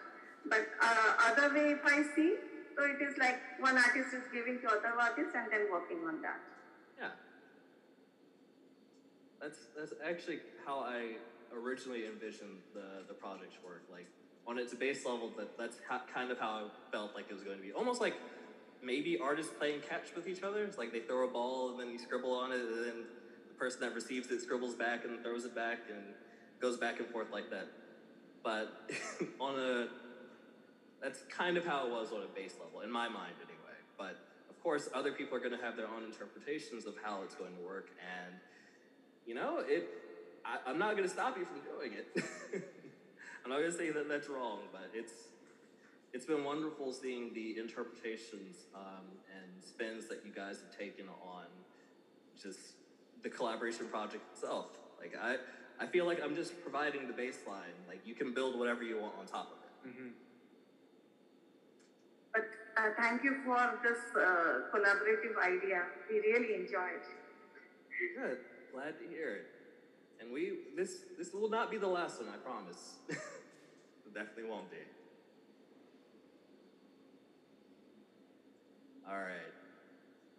[0.45, 2.35] But uh, other way, if I see,
[2.75, 6.21] so it is like one artist is giving to other artists and then working on
[6.23, 6.41] that.
[6.97, 7.13] Yeah.
[9.39, 11.21] That's that's actually how I
[11.53, 13.83] originally envisioned the the project's work.
[13.91, 14.07] Like
[14.51, 17.41] on its base level, that that's how, kind of how I felt like it was
[17.41, 17.71] going to be.
[17.71, 18.15] Almost like
[18.83, 20.65] maybe artists playing catch with each other.
[20.65, 23.03] It's like they throw a ball and then you scribble on it, and then
[23.47, 26.03] the person that receives it scribbles back and throws it back and
[26.59, 27.67] goes back and forth like that.
[28.43, 28.91] But
[29.39, 29.87] on a
[31.01, 33.77] that's kind of how it was on a base level, in my mind anyway.
[33.97, 37.35] But of course, other people are going to have their own interpretations of how it's
[37.35, 37.87] going to work,
[38.19, 38.35] and
[39.25, 39.87] you know, it.
[40.43, 42.73] I, I'm not going to stop you from doing it.
[43.43, 45.13] I'm not going to say that that's wrong, but it's
[46.13, 51.45] it's been wonderful seeing the interpretations um, and spins that you guys have taken on
[52.41, 52.59] just
[53.23, 54.67] the collaboration project itself.
[54.99, 55.37] Like I,
[55.79, 57.75] I feel like I'm just providing the baseline.
[57.87, 59.95] Like you can build whatever you want on top of it.
[59.95, 60.09] Mm-hmm.
[62.33, 65.83] But uh, thank you for this uh, collaborative idea.
[66.09, 67.03] We really enjoyed.
[68.17, 68.37] Good.
[68.73, 69.60] Glad to hear it.
[70.21, 72.95] And we this this will not be the last one, I promise.
[73.09, 74.77] it definitely won't be.
[79.09, 79.53] All right.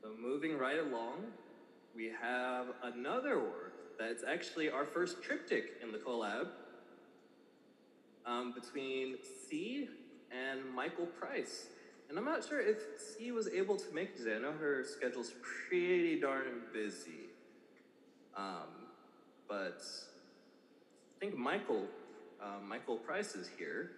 [0.01, 1.25] So moving right along,
[1.95, 6.49] we have another work that's actually our first triptych in the collab
[8.25, 9.17] um, between
[9.49, 9.89] C
[10.31, 11.67] and Michael Price.
[12.09, 14.37] And I'm not sure if C was able to make it today.
[14.37, 15.33] I know her schedule's
[15.69, 17.31] pretty darn busy.
[18.37, 18.82] Um,
[19.53, 21.85] but I think Michael,
[22.43, 23.91] uh, Michael Price is here.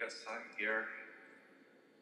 [0.00, 0.86] Yes, I'm here.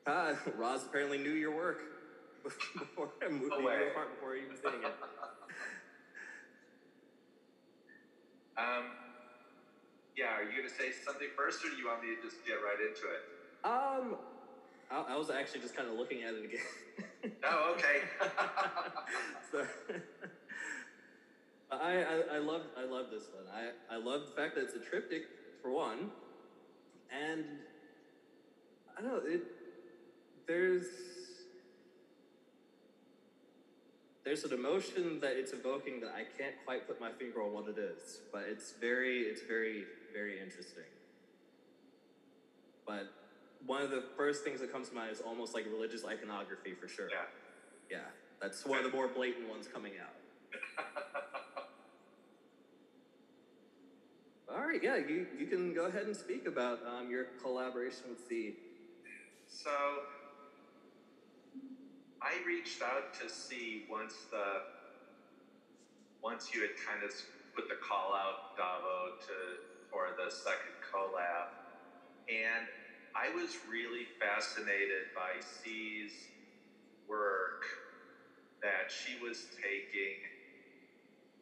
[0.07, 1.81] Ah, Roz apparently knew your work
[2.43, 3.89] before I moved No you way.
[3.91, 4.95] apart before even seeing it.
[8.57, 8.85] Um,
[10.17, 12.37] yeah, are you going to say something first, or do you want me to just
[12.47, 13.23] get right into it?
[13.65, 14.15] Um,
[14.93, 17.33] I, I was actually just kind of looking at it again.
[17.43, 18.07] Oh, okay.
[19.51, 19.67] so,
[21.71, 23.45] I, I I love I love this one.
[23.53, 25.23] I I love the fact that it's a triptych
[25.63, 26.11] for one,
[27.11, 27.45] and
[28.97, 29.43] I don't know it.
[30.47, 30.87] There's
[34.25, 37.69] there's an emotion that it's evoking that I can't quite put my finger on what
[37.69, 40.85] it is, but it's very it's very very interesting.
[42.87, 43.13] But
[43.67, 46.89] one of the first things that comes to mind is almost like religious iconography for
[46.89, 47.09] sure.
[47.11, 47.25] Yeah.
[47.91, 47.99] Yeah,
[48.41, 50.15] that's one of the more blatant ones coming out.
[54.55, 58.21] All right, yeah, you, you can go ahead and speak about um, your collaboration with
[58.29, 58.55] C.
[59.49, 59.71] So,
[62.23, 64.63] I reached out to see once the
[66.23, 67.11] once you had kind of
[67.57, 69.35] put the call out, Davo, to
[69.91, 71.51] for the second collab,
[72.29, 72.69] and
[73.17, 76.13] I was really fascinated by C's
[77.09, 77.65] work
[78.63, 80.23] that she was taking,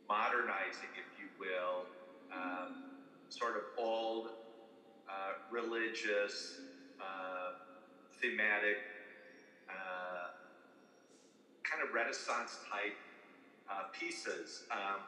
[0.09, 1.85] modernizing, if you will,
[2.35, 2.91] um,
[3.33, 4.28] sort of old
[5.09, 6.61] uh, religious,
[7.01, 7.53] uh,
[8.20, 8.78] thematic,
[9.68, 10.28] uh,
[11.64, 12.99] kind of Renaissance type
[13.70, 14.62] uh, pieces.
[14.70, 15.03] Um,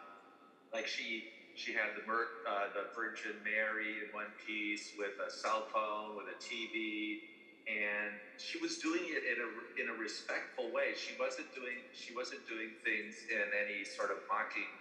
[0.72, 2.02] like she she had the
[2.50, 7.20] uh, the Virgin Mary in one piece with a cell phone, with a TV,
[7.68, 10.94] and she was doing it in a in a respectful way.
[10.94, 14.80] She wasn't doing she wasn't doing things in any sort of mocking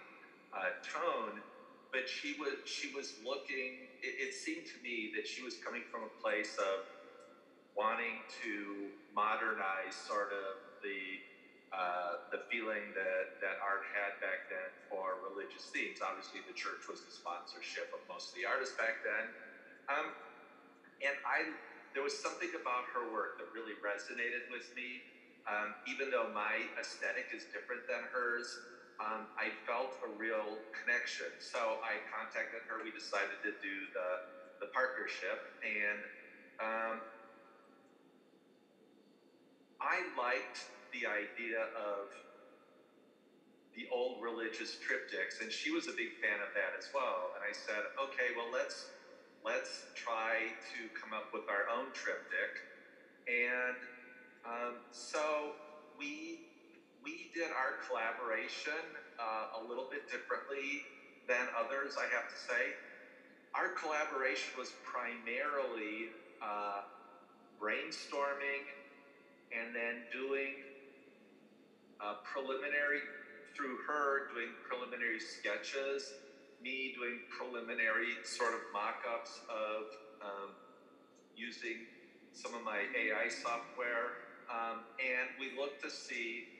[0.52, 1.42] uh, tone,
[1.94, 3.86] but she was she was looking.
[4.02, 6.82] It, it seemed to me that she was coming from a place of
[7.78, 11.22] wanting to modernize sort of the
[11.74, 15.98] uh, the feeling that, that art had back then for religious themes.
[16.02, 19.34] Obviously, the church was the sponsorship of most of the artists back then.
[19.90, 20.14] Um,
[21.02, 21.58] and I,
[21.94, 25.04] there was something about her work that really resonated with me.
[25.46, 28.64] Um, even though my aesthetic is different than hers,
[29.00, 31.26] um, I felt a real connection.
[31.38, 32.82] So I contacted her.
[32.82, 34.10] We decided to do the,
[34.60, 35.50] the partnership.
[35.62, 36.00] And
[36.60, 36.96] um,
[39.80, 42.08] I liked the idea of
[43.74, 47.34] the old religious triptychs, and she was a big fan of that as well.
[47.34, 48.86] And I said, okay, well let's
[49.44, 52.62] let's try to come up with our own triptych.
[53.26, 53.76] And
[54.46, 55.56] um, so
[55.98, 56.40] we
[57.04, 58.80] we did our collaboration
[59.20, 60.80] uh, a little bit differently
[61.28, 62.72] than others, I have to say.
[63.54, 66.88] Our collaboration was primarily uh,
[67.60, 68.64] brainstorming
[69.52, 70.64] and then doing
[72.00, 73.04] uh, preliminary
[73.54, 76.14] through her doing preliminary sketches,
[76.60, 79.86] me doing preliminary sort of mock-ups of
[80.24, 80.50] um,
[81.36, 81.86] using
[82.32, 86.53] some of my AI software, um, and we looked to see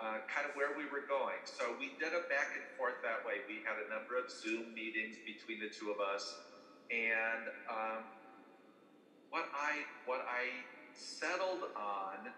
[0.00, 1.38] uh, kind of where we were going.
[1.44, 3.42] So we did a back and forth that way.
[3.46, 6.36] We had a number of Zoom meetings between the two of us,
[6.90, 8.02] and um,
[9.30, 12.32] what I what I settled on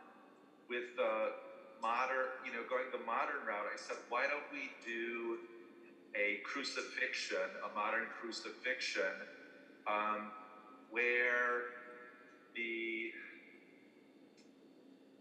[0.69, 1.33] with the
[1.81, 5.39] modern, you know, going the modern route, I said, why don't we do
[6.17, 9.29] a crucifixion, a modern crucifixion,
[9.87, 10.33] um,
[10.91, 11.65] where
[12.57, 13.13] the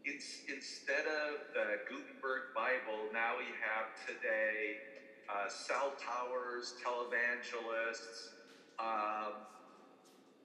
[0.05, 0.21] in,
[0.53, 4.77] instead of the Gutenberg Bible, now we have today
[5.25, 8.37] uh, cell towers, televangelists,
[8.77, 9.41] um,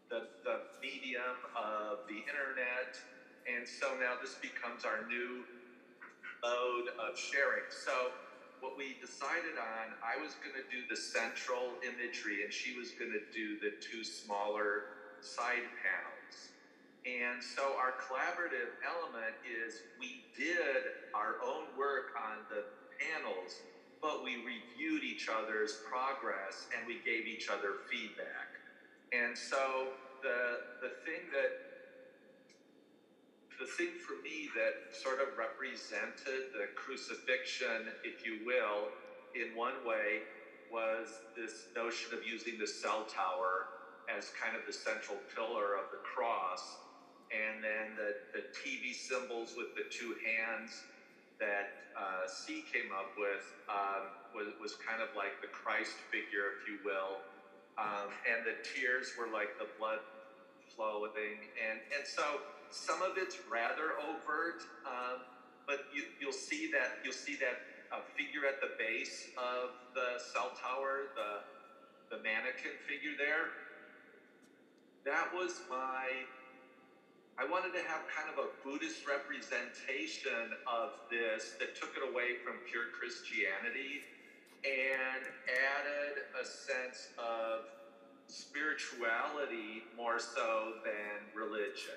[0.09, 2.97] the, the medium of the internet.
[3.45, 5.45] And so now this becomes our new
[6.41, 7.69] mode of sharing.
[7.69, 8.17] So
[8.61, 12.93] what we decided on, I was going to do the central imagery and she was
[12.97, 16.20] going to do the two smaller side panels.
[17.07, 22.64] And so our collaborative element is we did our own work on the
[23.01, 23.62] panels,
[24.03, 28.61] but we reviewed each other's progress and we gave each other feedback.
[29.12, 31.53] And so the the thing that
[33.59, 38.92] the thing for me that sort of represented the crucifixion, if you will,
[39.34, 40.22] in one way,
[40.70, 43.68] was this notion of using the cell tower
[44.09, 46.78] as kind of the central pillar of the cross,
[47.31, 50.83] and then the, the TV symbols with the two hands
[51.39, 56.59] that uh, C came up with um, was, was kind of like the Christ figure,
[56.59, 57.22] if you will.
[57.78, 60.03] Um, and the tears were like the blood
[60.74, 61.49] flowing.
[61.57, 65.26] And, and so some of it's rather overt, um,
[65.66, 70.18] but you, you'll see that you'll see that uh, figure at the base of the
[70.33, 71.43] cell tower, the
[72.14, 73.55] the mannequin figure there.
[75.05, 76.26] That was my.
[77.39, 82.37] I wanted to have kind of a Buddhist representation of this that took it away
[82.45, 84.05] from pure Christianity
[84.64, 87.64] and added a sense of
[88.28, 91.97] spirituality more so than religion.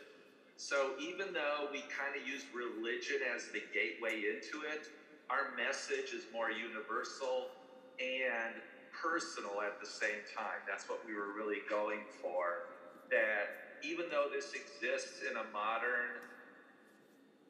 [0.55, 4.87] So even though we kind of use religion as the gateway into it,
[5.29, 7.51] our message is more universal
[7.99, 8.61] and
[8.95, 10.63] personal at the same time.
[10.67, 12.63] That's what we were really going for.
[13.11, 13.51] That
[13.83, 16.23] even though this exists in a modern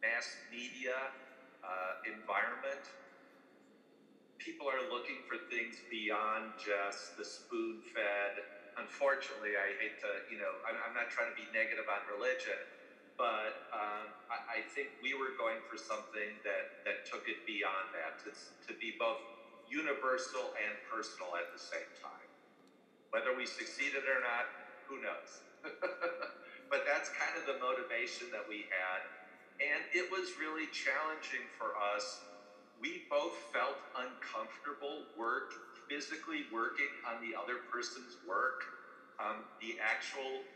[0.02, 1.14] mass media
[1.62, 2.90] uh, environment,
[4.42, 8.44] people are looking for things beyond just the spoon fed.
[8.76, 12.58] Unfortunately, I hate to, you know, I'm, I'm not trying to be negative on religion,
[13.16, 17.94] but um, I, I, think we were going for something that, that took it beyond
[17.94, 19.22] that to, to be both
[19.70, 22.28] universal and personal at the same time.
[23.14, 24.58] Whether we succeeded or not,
[24.90, 25.46] who knows?
[26.70, 29.08] but that's kind of the motivation that we had.
[29.62, 32.26] And it was really challenging for us.
[32.80, 35.52] We both felt uncomfortable work,
[35.88, 38.62] physically working on the other person's work.
[39.22, 40.50] Um, the actual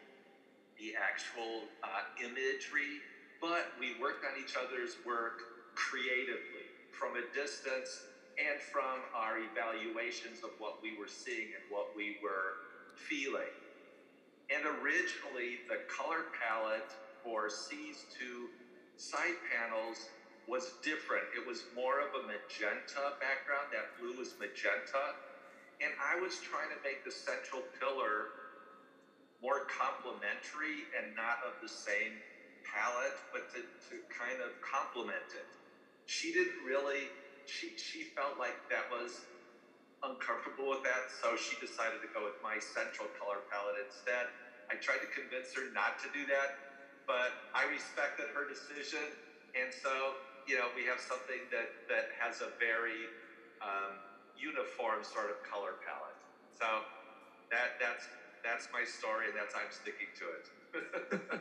[0.77, 3.03] the actual uh, imagery,
[3.41, 5.39] but we worked on each other's work
[5.75, 8.05] creatively from a distance
[8.37, 12.57] and from our evaluations of what we were seeing and what we were
[12.93, 13.53] feeling.
[14.53, 16.91] And originally, the color palette
[17.23, 18.49] for C's two
[18.95, 20.09] side panels
[20.47, 21.27] was different.
[21.35, 23.75] It was more of a magenta background.
[23.75, 25.19] That blue was magenta.
[25.83, 28.31] And I was trying to make the central pillar
[29.43, 32.23] more complementary and not of the same
[32.65, 35.49] palette, but to, to kind of complement it.
[36.05, 37.11] She didn't really,
[37.45, 39.27] she, she felt like that was
[40.05, 44.29] uncomfortable with that, so she decided to go with my central color palette instead.
[44.69, 46.61] I tried to convince her not to do that,
[47.09, 49.15] but I respected her decision,
[49.55, 53.09] and so you know we have something that that has a very
[53.63, 53.97] um,
[54.35, 56.19] uniform sort of color palette.
[56.59, 56.67] So
[57.49, 58.05] that that's
[58.43, 60.45] that's my story, and that's I'm sticking to it.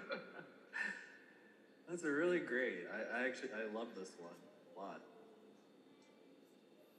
[1.91, 2.87] that's a really great.
[2.89, 5.01] I, I, actually I love this one a lot.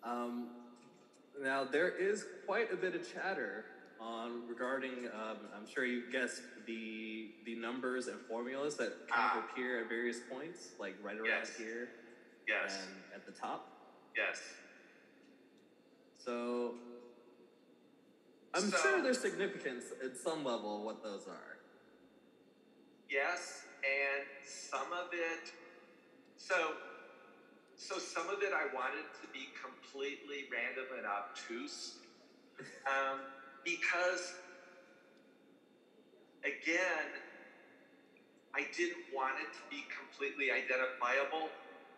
[0.03, 0.49] Um,
[1.41, 3.65] now there is quite a bit of chatter
[3.99, 5.07] on regarding.
[5.13, 9.47] Um, I'm sure you guessed the the numbers and formulas that kind of ah.
[9.51, 11.57] appear at various points, like right around yes.
[11.57, 11.89] here.
[12.47, 12.79] Yes.
[12.87, 13.69] And at the top.
[14.15, 14.41] Yes.
[16.17, 16.75] So
[18.53, 21.57] I'm so, sure there's significance at some level what those are.
[23.09, 25.51] Yes, and some of it.
[26.37, 26.73] So,
[27.77, 31.97] so some of it I wanted to be completely random and obtuse,
[32.89, 33.21] um,
[33.63, 34.33] because
[36.43, 37.21] again,
[38.55, 41.49] I didn't want it to be completely identifiable.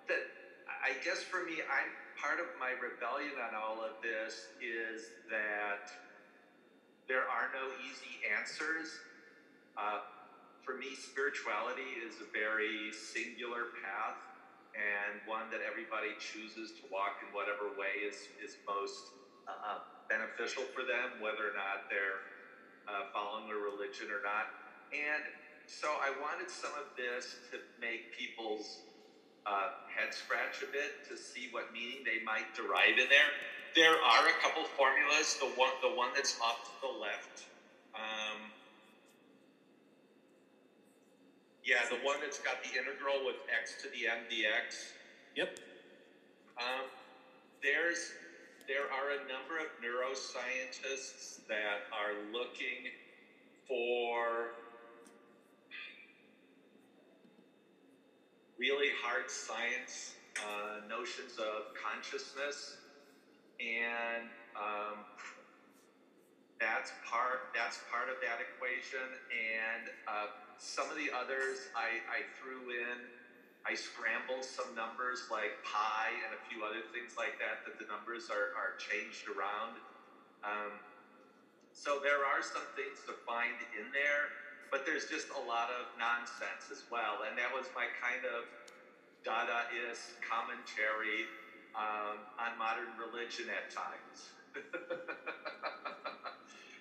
[0.07, 0.27] That
[0.67, 5.87] I guess for me, I'm part of my rebellion on all of this is that
[7.07, 9.01] there are no easy answers.
[9.77, 9.99] Uh,
[10.63, 14.28] for me, spirituality is a very singular path.
[14.75, 19.11] And one that everybody chooses to walk in whatever way is, is most
[19.47, 22.21] uh, beneficial for them, whether or not they're
[22.87, 24.49] uh, following a religion or not.
[24.93, 25.23] And
[25.65, 28.81] so I wanted some of this to make people's
[29.45, 33.31] uh, head scratch a bit to see what meaning they might derive in there.
[33.75, 35.37] There are a couple formulas.
[35.39, 37.47] The one, the one that's off to the left.
[37.95, 38.51] Um,
[41.69, 44.97] yeah, the one that's got the integral with x to the m dx.
[45.35, 45.59] Yep.
[46.57, 46.89] Um,
[47.61, 48.11] there's
[48.67, 52.89] there are a number of neuroscientists that are looking
[53.67, 54.57] for
[58.57, 62.77] really hard science uh, notions of consciousness,
[63.61, 64.25] and
[64.57, 65.05] um,
[66.59, 69.05] that's part that's part of that equation.
[69.29, 72.99] And uh, some of the others I, I threw in.
[73.67, 77.87] I scrambled some numbers like pi and a few other things like that, that the
[77.91, 79.79] numbers are, are changed around.
[80.43, 80.79] Um,
[81.71, 84.35] so there are some things to find in there,
[84.71, 87.23] but there's just a lot of nonsense as well.
[87.27, 88.47] And that was my kind of
[89.23, 91.27] Dadaist commentary
[91.75, 94.31] um, on modern religion at times.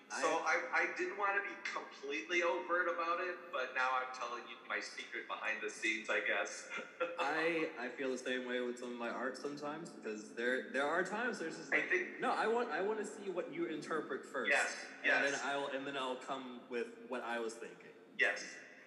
[0.08, 4.40] So I, I didn't want to be completely overt about it, but now I'm telling
[4.48, 6.64] you my secret behind the scenes, I guess.
[7.20, 10.86] I I feel the same way with some of my art sometimes because there there
[10.86, 13.66] are times there's just I think no I want I want to see what you
[13.66, 14.50] interpret first.
[14.50, 15.14] Yes, yes.
[15.24, 15.40] And then.
[15.44, 17.92] I'll and then I'll come with what I was thinking.
[18.18, 18.42] yes,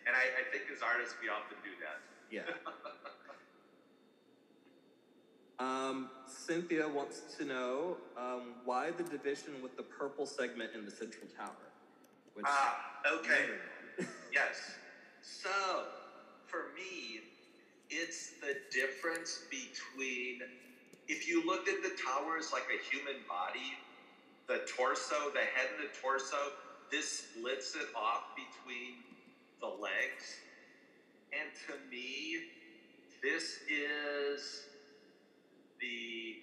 [0.07, 2.01] and I, I think as artists we often do that.
[2.34, 2.49] Yeah.
[5.62, 10.91] Um, Cynthia wants to know um, why the division with the purple segment in the
[10.91, 11.51] central tower.
[12.34, 12.80] Which Ah,
[13.20, 13.45] okay.
[14.34, 14.72] Yes.
[15.22, 15.49] So,
[16.47, 17.20] for me,
[17.89, 20.39] it's the difference between
[21.07, 23.78] if you looked at the towers like a human body,
[24.47, 26.38] the torso, the head and the torso,
[26.89, 29.03] this splits it off between
[29.59, 30.39] the legs.
[31.34, 32.45] And to me,
[33.22, 34.70] this is
[35.82, 36.38] the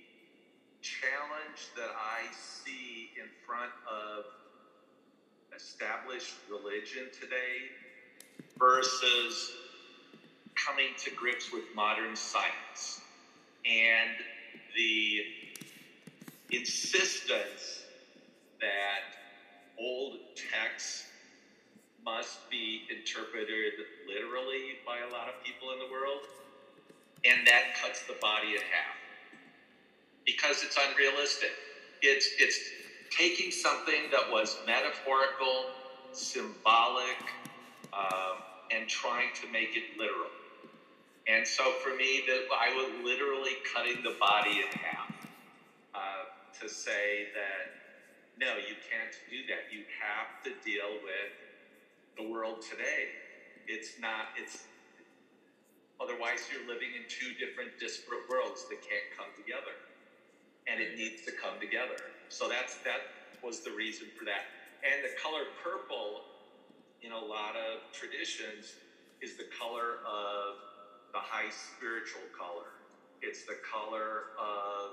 [0.83, 4.25] challenge that I see in front of
[5.55, 7.71] established religion today
[8.59, 9.53] versus
[10.55, 13.01] coming to grips with modern science
[13.65, 14.11] and
[14.77, 15.21] the
[16.51, 17.83] insistence
[18.61, 19.03] that
[19.81, 20.19] old
[20.53, 21.05] texts
[22.05, 23.73] must be interpreted
[24.09, 26.23] literally by a lot of people in the world
[27.25, 28.98] and that cuts the body in half
[30.29, 31.51] because it's unrealistic
[32.03, 32.61] it's it's
[33.11, 35.73] taking something that was metaphorical,
[36.13, 37.19] symbolic,
[37.93, 40.31] um, and trying to make it literal.
[41.29, 45.15] And so for me, that I was literally cutting the body in half
[45.95, 46.25] uh,
[46.63, 47.75] to say that
[48.39, 49.71] no, you can't do that.
[49.71, 51.33] You have to deal with
[52.19, 53.11] the world today.
[53.67, 54.27] It's not.
[54.37, 54.67] It's
[56.01, 59.77] otherwise you're living in two different disparate worlds that can't come together
[60.71, 61.97] and it needs to come together.
[62.29, 63.01] So that's that
[63.43, 64.53] was the reason for that.
[64.85, 66.25] And the color purple
[67.03, 68.77] in a lot of traditions
[69.23, 70.61] is the color of
[71.13, 72.79] the high spiritual color.
[73.23, 74.93] It's the color of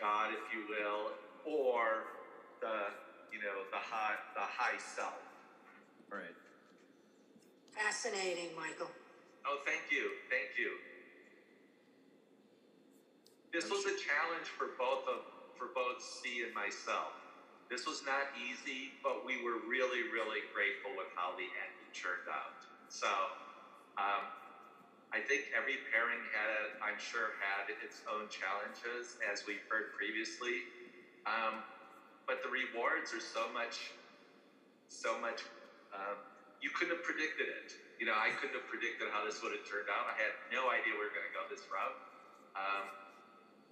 [0.00, 1.12] God, if you will,
[1.44, 2.06] or
[2.60, 2.92] the
[3.32, 5.22] you know the high the high self.
[6.10, 6.36] Right.
[7.72, 8.90] Fascinating, Michael.
[9.46, 10.76] Oh, thank you, thank you.
[13.52, 15.24] This was a challenge for both of
[15.56, 17.16] for both C and myself.
[17.70, 22.28] This was not easy, but we were really, really grateful with how the ending turned
[22.30, 22.64] out.
[22.88, 23.08] So,
[23.98, 24.24] um,
[25.12, 30.68] I think every pairing had, I'm sure, had its own challenges, as we've heard previously.
[31.24, 31.64] Um,
[32.28, 33.96] but the rewards are so much,
[34.88, 35.44] so much.
[35.92, 36.20] Um,
[36.60, 37.68] you couldn't have predicted it.
[38.00, 40.08] You know, I couldn't have predicted how this would have turned out.
[40.08, 41.98] I had no idea we were going to go this route.
[42.56, 42.86] Um,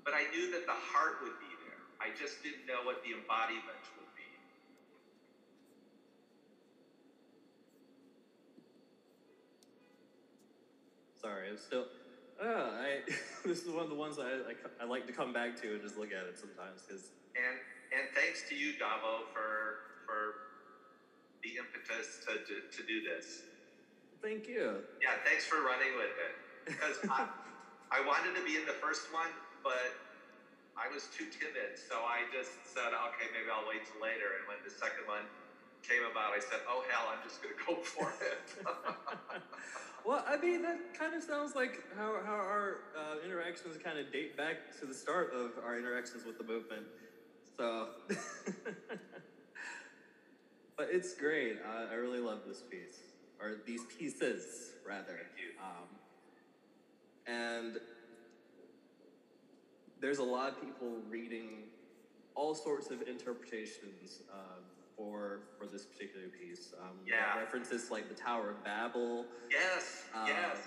[0.07, 1.83] but I knew that the heart would be there.
[1.99, 4.31] I just didn't know what the embodiment would be.
[11.21, 11.87] Sorry, I'm still.
[12.39, 13.01] Uh, I
[13.45, 15.83] this is one of the ones I, I I like to come back to and
[15.83, 17.57] just look at it sometimes because And
[17.99, 20.55] and thanks to you, Davo, for for
[21.43, 23.43] the impetus to, to, to do this.
[24.23, 24.83] thank you.
[25.03, 26.35] Yeah, thanks for running with it.
[26.67, 27.27] Because I,
[27.93, 29.31] I wanted to be in the first one,
[29.67, 29.91] but
[30.79, 31.75] I was too timid.
[31.75, 34.39] So I just said, okay, maybe I'll wait till later.
[34.39, 35.27] And when the second one
[35.83, 38.47] came about, I said, "Oh hell, I'm just going to go for it."
[40.07, 44.13] well, I mean, that kind of sounds like how how our uh, interactions kind of
[44.13, 46.87] date back to the start of our interactions with the movement.
[47.59, 47.89] So,
[50.79, 51.59] but it's great.
[51.67, 52.99] I, I really love this piece,
[53.41, 54.47] or these pieces,
[54.87, 55.19] rather.
[55.59, 55.89] Um,
[57.27, 57.79] and
[60.01, 61.65] there's a lot of people reading
[62.35, 64.37] all sorts of interpretations uh,
[64.97, 66.73] for for this particular piece.
[66.81, 67.37] Um, Yeah.
[67.37, 69.27] references like the Tower of Babel.
[69.51, 70.59] yes, Um, yes,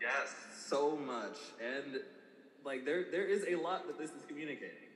[0.00, 0.34] yes.
[0.52, 2.00] So much, and
[2.64, 4.88] like there there is a lot that this is communicating.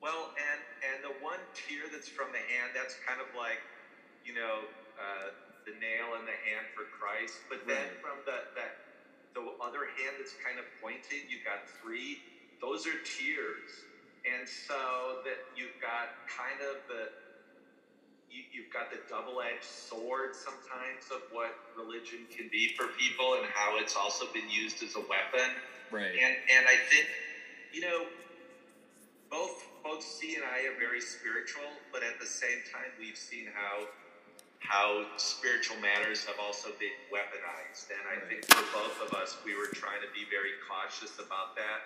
[0.00, 3.62] Well, and and the one tear that's from the hand, that's kind of like,
[4.24, 4.66] you know,
[4.98, 5.30] uh,
[5.66, 7.38] the nail in the hand for Christ.
[7.48, 8.00] But then Right.
[8.02, 8.72] from the that
[9.34, 12.18] the other hand that's kind of pointed, you've got three.
[12.62, 13.82] Those are tears,
[14.22, 17.10] and so that you've got kind of the
[18.30, 23.44] you, you've got the double-edged sword sometimes of what religion can be for people and
[23.52, 25.52] how it's also been used as a weapon.
[25.90, 26.14] Right.
[26.16, 27.10] And and I think,
[27.74, 28.06] you know,
[29.28, 33.50] both both C and I are very spiritual, but at the same time we've seen
[33.52, 33.90] how
[34.62, 37.90] how spiritual matters have also been weaponized.
[37.90, 41.58] And I think for both of us we were trying to be very cautious about
[41.58, 41.82] that.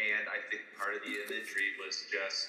[0.00, 2.48] And I think part of the imagery was just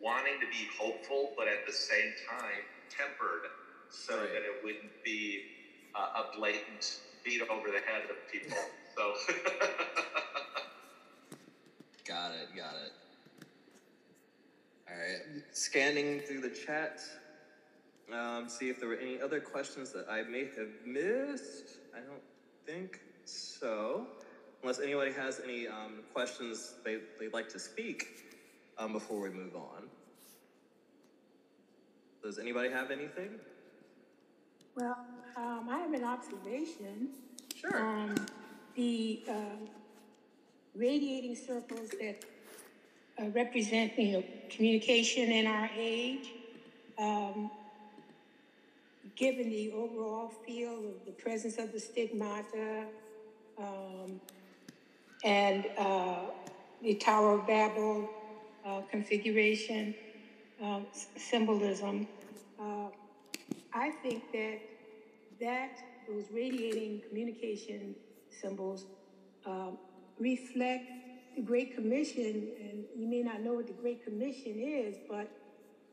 [0.00, 3.46] wanting to be hopeful, but at the same time tempered
[3.90, 4.32] so Right.
[4.32, 5.44] that it wouldn't be
[5.94, 8.58] uh, a blatant beat over the head of people.
[8.96, 9.12] So
[12.06, 12.92] Got it, got it.
[14.88, 17.00] All right, scanning through the chat,
[18.12, 21.78] um, see if there were any other questions that I may have missed.
[21.94, 22.22] I don't
[22.64, 24.06] think so.
[24.66, 28.26] Unless anybody has any um, questions they, they'd like to speak
[28.78, 29.84] um, before we move on.
[32.20, 33.30] Does anybody have anything?
[34.74, 34.98] Well,
[35.36, 37.10] um, I have an observation.
[37.54, 37.80] Sure.
[37.80, 38.16] Um,
[38.74, 39.68] the um,
[40.74, 42.24] radiating circles that
[43.22, 46.32] uh, represent, you know, communication in our age,
[46.98, 47.52] um,
[49.14, 52.86] given the overall feel of the presence of the stigmata
[53.58, 54.20] um,
[55.24, 56.18] and uh,
[56.82, 58.08] the Tower of Babel
[58.64, 59.94] uh, configuration,
[60.62, 60.86] um,
[61.16, 62.06] symbolism,
[62.60, 62.88] uh,
[63.72, 64.60] I think that
[65.40, 67.94] that those radiating communication
[68.30, 68.86] symbols
[69.44, 69.76] um,
[70.18, 70.84] reflect
[71.36, 75.28] the Great Commission, and you may not know what the Great Commission is, but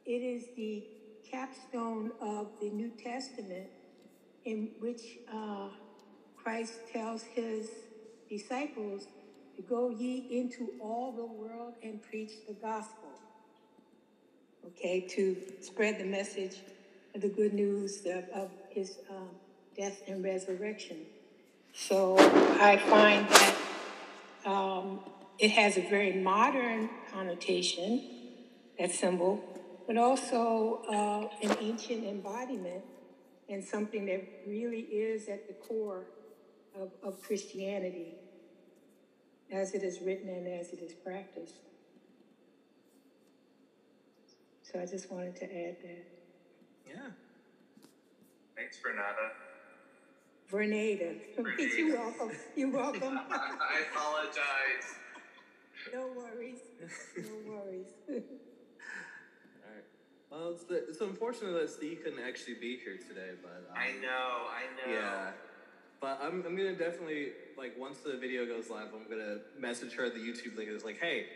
[0.05, 0.83] it is the
[1.29, 3.67] capstone of the New Testament,
[4.45, 5.01] in which
[5.33, 5.67] uh,
[6.37, 7.69] Christ tells his
[8.37, 9.07] disciples
[9.55, 13.09] to go ye into all the world and preach the gospel
[14.67, 16.57] okay, to spread the message
[17.15, 19.29] of the good news of, of his um,
[19.77, 20.97] death and resurrection.
[21.73, 23.55] So I find that
[24.45, 24.99] um,
[25.39, 28.03] it has a very modern connotation,
[28.79, 29.43] that symbol,
[29.87, 32.83] but also uh, an ancient embodiment
[33.49, 36.05] and something that really is at the core
[36.79, 38.15] of, of Christianity
[39.51, 41.55] as it is written and as it is practiced.
[44.61, 46.05] So I just wanted to add that.
[46.87, 47.09] Yeah.
[48.55, 49.31] thanks, Renata.
[50.49, 51.13] Vernada.
[51.77, 52.31] You're welcome.
[52.55, 53.19] You're welcome.
[53.31, 54.97] I apologize.
[55.91, 56.59] no worries.
[57.17, 57.87] No worries.
[58.09, 58.15] All
[59.73, 59.85] right.
[60.31, 63.99] Well, it's, the, it's unfortunate that Steve couldn't actually be here today, but um, I
[64.01, 64.93] know, I know.
[64.93, 65.31] Yeah.
[66.03, 70.09] But I'm, I'm gonna definitely like once the video goes live, I'm gonna message her
[70.09, 70.67] the YouTube link.
[70.69, 71.27] It's like, hey,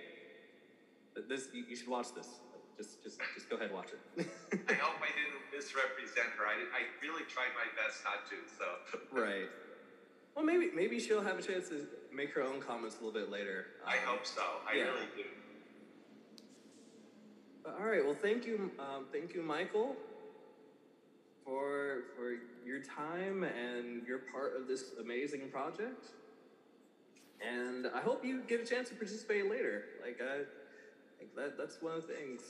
[1.30, 2.28] this you, you should watch this.
[2.76, 4.28] Just just just go ahead and watch it.
[4.70, 6.45] I hope I didn't misrepresent her.
[6.45, 8.36] I, I really tried my best not to.
[8.59, 9.47] So right.
[10.36, 13.32] Well, maybe maybe she'll have a chance to make her own comments a little bit
[13.32, 13.68] later.
[13.88, 14.41] I Um, hope so.
[14.70, 14.84] I yeah.
[14.84, 15.24] really do.
[17.63, 18.03] But, all right.
[18.03, 19.95] Well, thank you, um, thank you, Michael,
[21.48, 22.34] for for
[22.66, 26.08] your time and your part of this amazing project.
[27.41, 29.84] And I hope you get a chance to participate later.
[30.04, 30.39] Like I,
[31.20, 32.41] like that that's one of the things.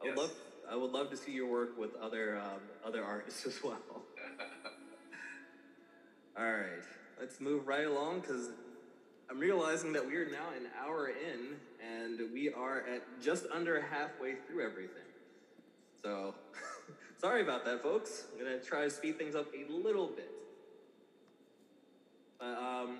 [0.00, 0.18] I would Yes.
[0.18, 0.32] love
[0.70, 3.78] I would love to see your work with other um, other artists as well.
[6.36, 6.82] All right,
[7.20, 8.50] let's move right along because
[9.30, 13.80] I'm realizing that we are now an hour in and we are at just under
[13.80, 15.06] halfway through everything.
[16.02, 16.34] So,
[17.24, 18.24] sorry about that, folks.
[18.30, 20.30] I'm gonna try to speed things up a little bit.
[22.38, 22.98] But, um,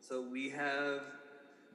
[0.00, 1.02] so we have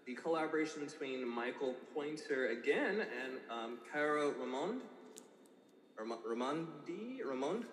[0.07, 4.79] the collaboration between Michael Pointer again and um, Cairo Ramond.
[5.95, 7.21] Ram- Ramondi?
[7.23, 7.65] Ramond?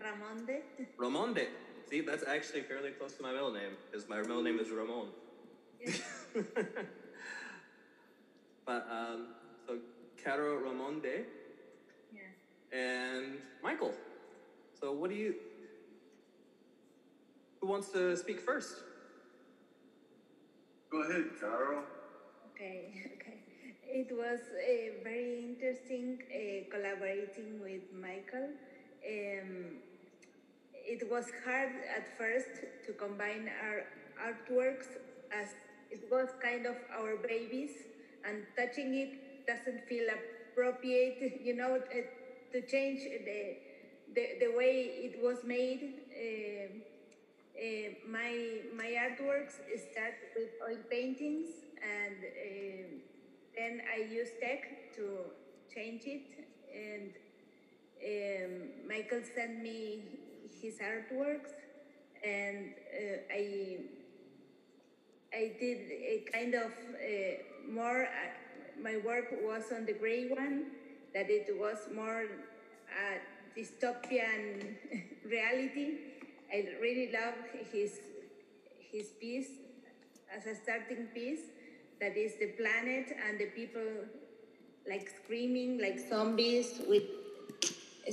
[0.00, 0.60] Ramonde.
[0.96, 1.48] Ramonde.
[1.90, 5.08] See, that's actually fairly close to my middle name, because my middle name is Ramon.
[8.64, 9.26] but, um,
[9.66, 9.78] so,
[10.22, 11.47] Caro Ramonde Yeah.
[12.72, 13.94] And Michael.
[14.78, 15.34] So, what do you.
[17.60, 18.76] Who wants to speak first?
[20.90, 21.82] Go ahead, Carol.
[22.54, 23.38] Okay, okay.
[23.90, 28.50] It was uh, very interesting uh, collaborating with Michael.
[29.06, 29.80] Um,
[30.74, 33.84] it was hard at first to combine our
[34.20, 34.88] artworks
[35.32, 35.48] as
[35.90, 37.72] it was kind of our babies,
[38.24, 41.80] and touching it doesn't feel appropriate, you know,
[42.52, 43.56] to change the,
[44.14, 45.94] the, the way it was made.
[46.18, 46.82] Um
[47.58, 49.54] uh, my my artworks
[49.90, 51.48] start with oil paintings,
[51.82, 52.86] and uh,
[53.56, 55.04] then I use tech to
[55.74, 56.22] change it.
[56.72, 57.10] And
[58.04, 60.04] um, Michael sent me
[60.62, 61.50] his artworks,
[62.24, 63.78] and uh, I
[65.34, 68.04] I did a kind of uh, more.
[68.04, 70.66] Uh, my work was on the gray one,
[71.14, 74.76] that it was more a dystopian
[75.24, 75.98] reality.
[76.52, 77.34] I really love
[77.72, 78.00] his
[78.92, 79.50] his piece
[80.34, 81.40] as a starting piece.
[82.00, 83.90] That is the planet and the people
[84.88, 87.02] like screaming like zombies with.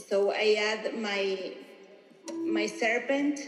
[0.10, 1.54] So I add my
[2.34, 3.40] my serpent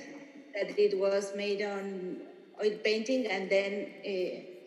[0.54, 2.18] that it was made on
[2.64, 4.58] oil painting and then uh,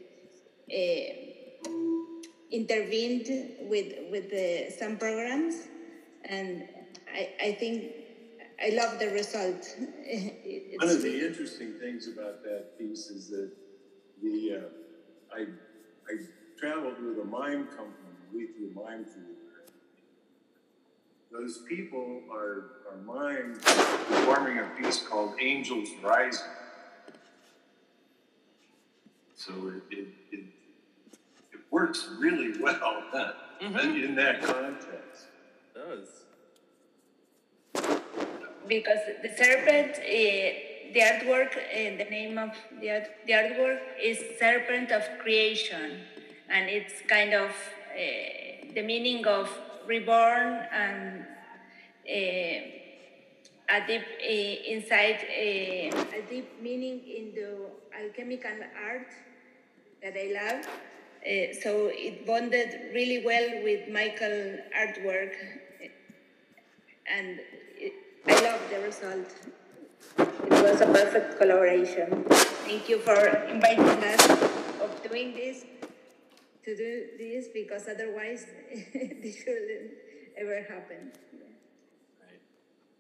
[0.73, 1.20] uh,
[2.51, 3.29] intervened
[3.69, 5.69] with with the, some programs
[6.25, 6.69] and
[7.13, 7.93] I, I think
[8.63, 9.75] I love the result.
[9.79, 13.51] It's One of the interesting things about that piece is that
[14.23, 16.17] the uh, I I
[16.59, 19.31] traveled with a mime company, Weekly Mime Theater.
[21.33, 26.45] Those people are are mimes performing a piece called Angels Rising.
[29.37, 29.53] So
[29.91, 30.45] it it, it, it
[31.71, 33.05] works really well
[33.61, 35.27] in that context.
[35.75, 36.09] It does.
[38.69, 42.51] because the serpent, uh, the artwork, uh, the name of
[42.81, 46.01] the, art, the artwork is Serpent of Creation,
[46.49, 49.51] and it's kind of uh, the meaning of
[49.87, 51.25] reborn and
[52.09, 52.77] uh,
[53.77, 57.51] a deep uh, inside uh, a deep meaning in the
[58.01, 59.09] alchemical art
[60.03, 60.67] that I love.
[61.21, 65.35] Uh, so it bonded really well with Michael artwork,
[67.07, 67.39] and
[67.77, 67.93] it,
[68.27, 69.29] I love the result.
[70.19, 72.25] It was a perfect collaboration.
[72.65, 73.17] Thank you for
[73.49, 74.31] inviting us
[74.81, 75.65] of doing this
[76.65, 78.47] to do this because otherwise
[79.23, 79.91] this shouldn't
[80.39, 81.13] ever happen.
[82.23, 82.41] Right.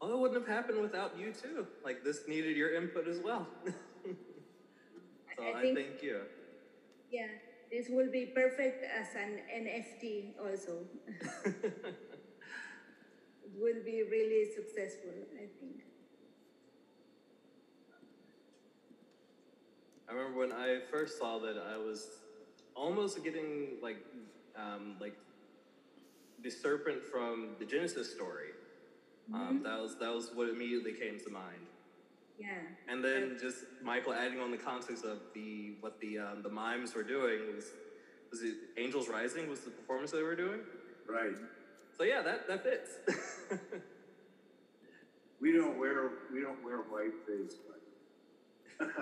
[0.02, 1.66] Well, it wouldn't have happened without you too.
[1.82, 3.46] Like this needed your input as well.
[4.04, 6.20] so I I, think- thank you.
[7.10, 7.26] Yeah,
[7.70, 10.84] this will be perfect as an NFT also.
[11.44, 11.94] it
[13.56, 15.82] will be really successful, I think.
[20.08, 22.08] I remember when I first saw that I was
[22.74, 24.04] almost getting like
[24.56, 25.14] um, like
[26.42, 28.48] the serpent from the Genesis story.
[29.32, 31.69] Um, that was that was what immediately came to mind.
[32.40, 32.48] Yeah.
[32.88, 36.94] And then just Michael adding on the context of the what the um, the mimes
[36.94, 37.66] were doing was
[38.30, 40.60] was it Angels Rising was the performance they were doing.
[41.08, 41.36] Right.
[41.96, 42.90] So yeah, that that fits.
[45.40, 47.80] We don't wear we don't wear white face, but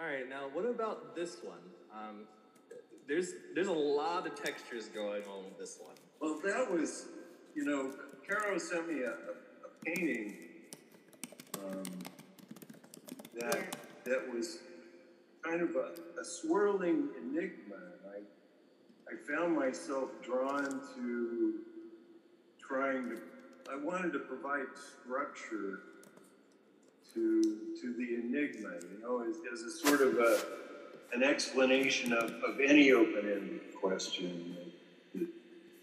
[0.00, 1.58] All right, now what about this one?
[1.92, 2.26] Um,
[3.08, 5.96] there's there's a lot of textures going on with this one.
[6.20, 7.06] well, that was
[7.54, 7.92] you know,
[8.28, 10.36] Caro sent me a, a, a painting
[11.64, 11.82] um,
[13.38, 14.58] that that was
[15.42, 17.76] kind of a, a swirling enigma.
[18.14, 18.18] I
[19.12, 21.54] I found myself drawn to
[22.60, 23.18] trying to.
[23.70, 24.66] I wanted to provide
[25.02, 25.80] structure
[27.14, 27.42] to
[27.80, 30.40] to the enigma, you know, as, as a sort of a
[31.14, 34.56] an explanation of, of any open-ended question.
[35.14, 35.28] That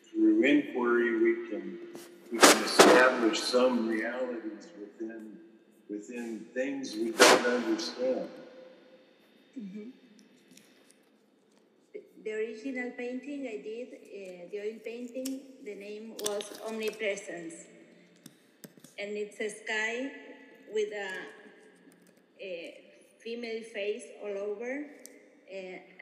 [0.09, 1.77] through inquiry, we can
[2.31, 5.38] we can establish some realities within
[5.89, 8.29] within things we don't understand.
[12.23, 17.55] The, original painting I did, uh, the oil painting, the name was Omnipresence.
[18.99, 20.11] And it's a sky
[20.71, 21.09] with a,
[22.39, 22.81] a
[23.17, 24.85] female face all over.
[25.51, 25.55] Uh,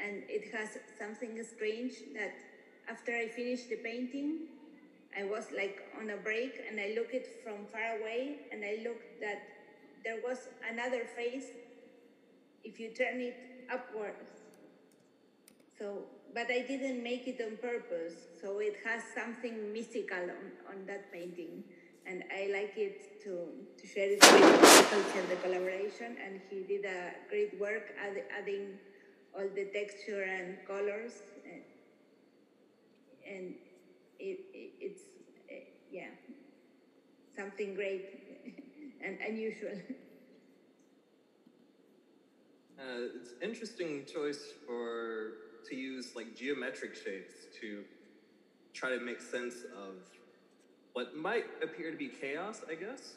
[0.03, 2.35] and it has something strange that
[2.89, 4.47] after I finished the painting,
[5.17, 8.83] I was like on a break and I looked it from far away and I
[8.83, 9.56] looked that
[10.07, 11.47] there was another face
[12.63, 13.35] if you turn it
[13.69, 14.31] upwards.
[15.77, 16.03] So,
[16.33, 18.13] but I didn't make it on purpose.
[18.41, 21.61] So it has something mystical on, on that painting.
[22.05, 23.49] And I like it to,
[23.79, 26.15] to share it with Michael the collaboration.
[26.25, 28.79] And he did a great work add, adding
[29.35, 31.15] all the texture and colors.
[31.43, 31.61] And,
[33.29, 33.53] and
[34.19, 35.01] it, it, it's,
[35.51, 35.55] uh,
[35.91, 36.11] yeah,
[37.35, 38.26] something great
[39.03, 39.71] and unusual.
[42.79, 45.31] Uh, it's interesting choice for
[45.67, 47.83] to use like geometric shapes to
[48.73, 49.95] try to make sense of
[50.93, 53.13] what might appear to be chaos, I guess,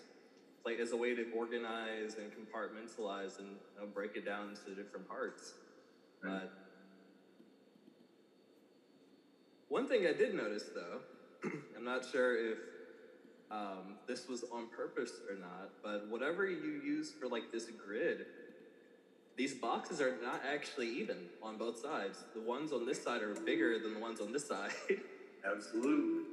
[0.64, 4.74] like as a way to organize and compartmentalize and you know, break it down into
[4.83, 5.53] different parts.
[6.22, 6.41] Right.
[6.41, 6.53] But
[9.68, 11.01] one thing I did notice though,
[11.76, 12.59] I'm not sure if
[13.51, 18.27] um, this was on purpose or not, but whatever you use for like this grid,
[19.37, 22.25] these boxes are not actually even on both sides.
[22.35, 24.73] The ones on this side are bigger than the ones on this side.
[25.45, 26.25] Absolutely.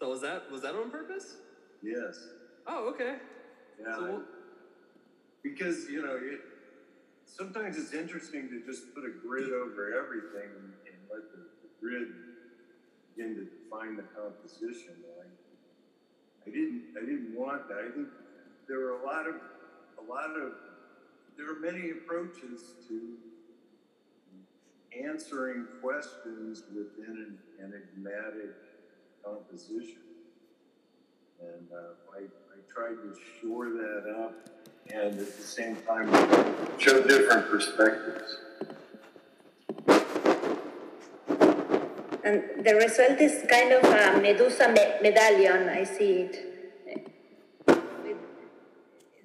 [0.00, 1.36] So was that was that on purpose?
[1.82, 2.28] Yes.
[2.66, 3.16] Oh, okay.
[3.80, 3.96] Yeah.
[3.96, 4.22] So we'll...
[5.42, 6.40] because you know, it,
[7.26, 10.72] sometimes it's interesting to just put a grid over everything and,
[11.10, 12.08] let the, the, grid
[13.16, 14.92] begin to define the composition.
[15.16, 15.17] I,
[16.48, 17.78] I didn't I didn't want that.
[17.78, 18.08] I think
[18.68, 19.34] there were a lot of
[19.98, 20.52] a lot of
[21.36, 23.16] there are many approaches to
[25.04, 28.54] answering questions within an enigmatic
[29.22, 29.98] composition.
[31.40, 34.34] And uh, I, I tried to shore that up
[34.92, 36.10] and at the same time
[36.78, 38.38] show different perspectives.
[42.28, 46.34] And the result is kind of a Medusa me- medallion, I see it.
[47.66, 48.20] With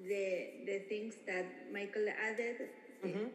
[0.08, 0.26] the,
[0.64, 2.56] the things that Michael added,
[3.04, 3.26] mm-hmm.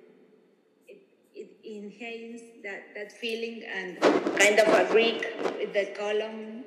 [0.88, 1.02] it,
[1.36, 4.02] it enhances that, that feeling and
[4.42, 5.28] kind of a Greek
[5.60, 6.64] with the column.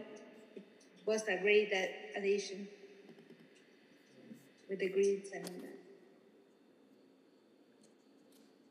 [0.55, 0.63] It
[1.05, 1.73] was a great
[2.17, 2.69] addition
[4.69, 5.79] with the grids and all that.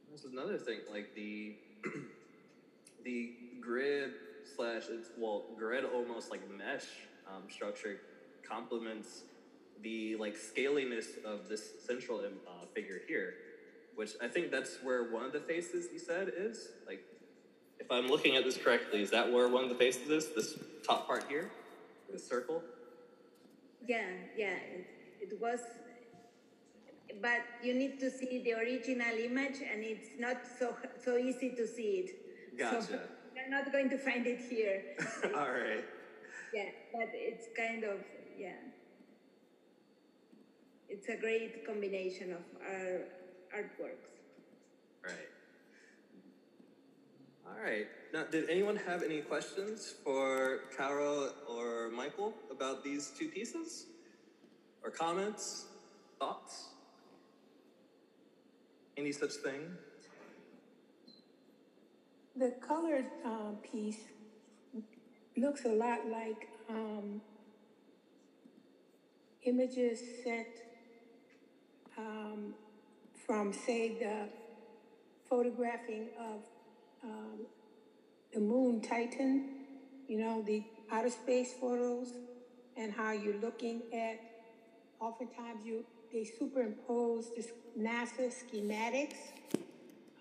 [0.09, 1.55] This is another thing, like the
[3.03, 4.11] the grid
[4.55, 6.87] slash it's well grid almost like mesh
[7.27, 8.01] um, structure
[8.47, 9.23] complements
[9.83, 13.33] the like scaliness of this central uh, figure here,
[13.95, 16.69] which I think that's where one of the faces you said is.
[16.87, 17.03] Like,
[17.79, 20.35] if I'm looking at this correctly, is that where one of the faces is?
[20.35, 21.49] This top part here,
[22.11, 22.61] this circle.
[23.87, 24.05] Yeah,
[24.37, 24.87] yeah, it,
[25.21, 25.59] it was,
[27.21, 31.67] but you need to see the original image, and it's not so so easy to
[31.67, 32.57] see it.
[32.57, 32.83] Gotcha.
[32.83, 32.99] So
[33.41, 34.83] you're not going to find it here.
[35.35, 35.83] All right.
[36.53, 37.97] Yeah, but it's kind of
[38.37, 38.51] yeah
[40.91, 43.07] it's a great combination of our
[43.55, 44.11] artworks.
[45.03, 45.31] Right.
[47.47, 47.87] All right.
[48.13, 53.85] Now, did anyone have any questions for Carol or Michael about these two pieces?
[54.83, 55.67] Or comments?
[56.19, 56.71] Thoughts?
[58.97, 59.61] Any such thing?
[62.41, 63.99] The colored uh, piece
[65.37, 67.21] looks a lot like um,
[69.43, 70.47] images sent
[71.99, 72.55] um,
[73.27, 74.27] from, say, the
[75.29, 76.39] photographing of
[77.03, 77.45] um,
[78.33, 79.67] the moon Titan,
[80.07, 82.11] you know, the outer space photos,
[82.75, 84.19] and how you're looking at,
[84.99, 89.29] oftentimes you they superimpose this NASA schematics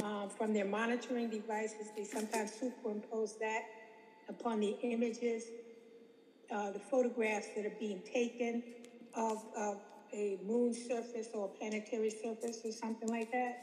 [0.03, 1.89] um, from their monitoring devices.
[1.97, 3.63] They sometimes superimpose that
[4.29, 5.45] upon the images,
[6.51, 8.63] uh, the photographs that are being taken
[9.15, 9.79] of, of
[10.13, 13.59] a moon surface or a planetary surface or something like that.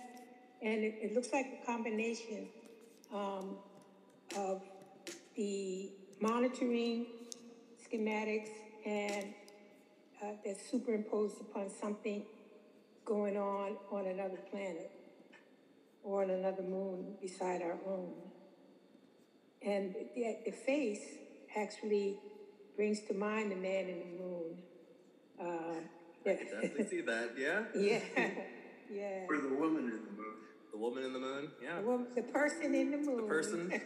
[0.61, 2.47] And it, it looks like a combination
[3.13, 3.57] um,
[4.35, 4.61] of
[5.35, 7.05] the monitoring
[7.85, 8.49] schematics
[8.85, 9.33] and
[10.21, 12.23] uh, that's superimposed upon something
[13.05, 14.96] going on on another planet
[16.07, 18.13] or on another moon beside our own.
[19.61, 21.01] And the, the face
[21.55, 22.17] actually
[22.75, 24.57] brings to mind the man in the moon.
[25.39, 25.81] Uh,
[26.25, 27.35] I can definitely see that.
[27.37, 27.63] Yeah.
[27.75, 27.99] Yeah.
[28.89, 29.25] Yeah.
[29.27, 30.35] Or the woman in the moon.
[30.71, 31.51] The woman in the moon.
[31.61, 31.81] Yeah.
[31.81, 33.17] The, woman, the person in the moon.
[33.17, 33.69] The person.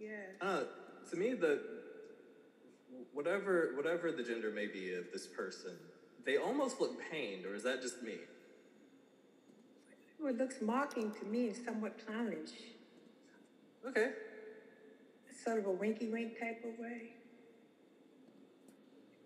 [0.00, 0.10] yeah.
[0.40, 0.62] Uh,
[1.10, 1.60] to me, the
[3.12, 5.76] whatever whatever the gender may be of this person,
[6.26, 8.16] they almost look pained, or is that just me?
[10.18, 12.50] Well, it looks mocking to me and somewhat clownish.
[13.88, 14.10] Okay.
[15.44, 17.12] Sort of a winky wink type of way.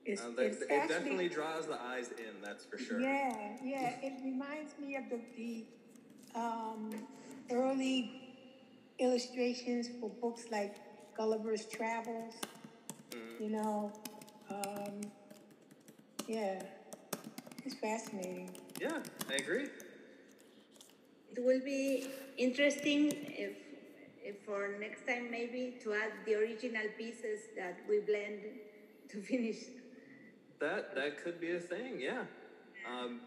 [0.05, 3.01] It's, that- it's it actually- definitely draws the eyes in, that's for sure.
[3.01, 3.95] Yeah, yeah.
[4.03, 5.65] It reminds me of the, the
[6.39, 6.91] um,
[7.51, 8.11] early
[8.99, 10.77] illustrations for books like
[11.17, 12.35] Gulliver's Travels.
[13.11, 13.45] Mm-hmm.
[13.45, 13.93] You know,
[14.51, 15.01] um,
[16.27, 16.63] yeah,
[17.65, 18.51] it's fascinating.
[18.81, 18.99] Yeah,
[19.29, 19.67] I agree.
[21.33, 23.57] It will be interesting if,
[24.23, 28.41] if for next time maybe to add the original pieces that we blend
[29.11, 29.57] to finish.
[30.61, 32.25] That that could be a thing, yeah.
[32.87, 33.21] Um,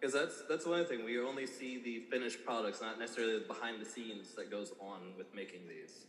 [0.00, 3.80] because that's that's one thing we only see the finished products, not necessarily the behind
[3.80, 6.06] the scenes that goes on with making these.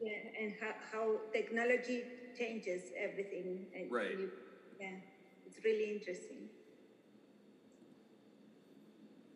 [0.00, 2.02] Yeah, and how, how technology
[2.36, 3.66] changes everything.
[3.76, 4.10] And Right.
[4.10, 4.32] you-
[4.80, 4.96] yeah,
[5.46, 6.48] it's really interesting.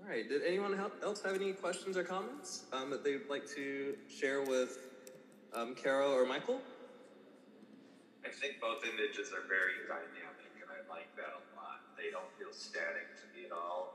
[0.09, 0.25] All right.
[0.25, 0.73] Did anyone
[1.05, 4.81] else have any questions or comments um, that they'd like to share with
[5.53, 6.65] um, Carol or Michael?
[8.25, 11.85] I think both images are very dynamic, and I like that a lot.
[12.01, 13.93] They don't feel static to me at all.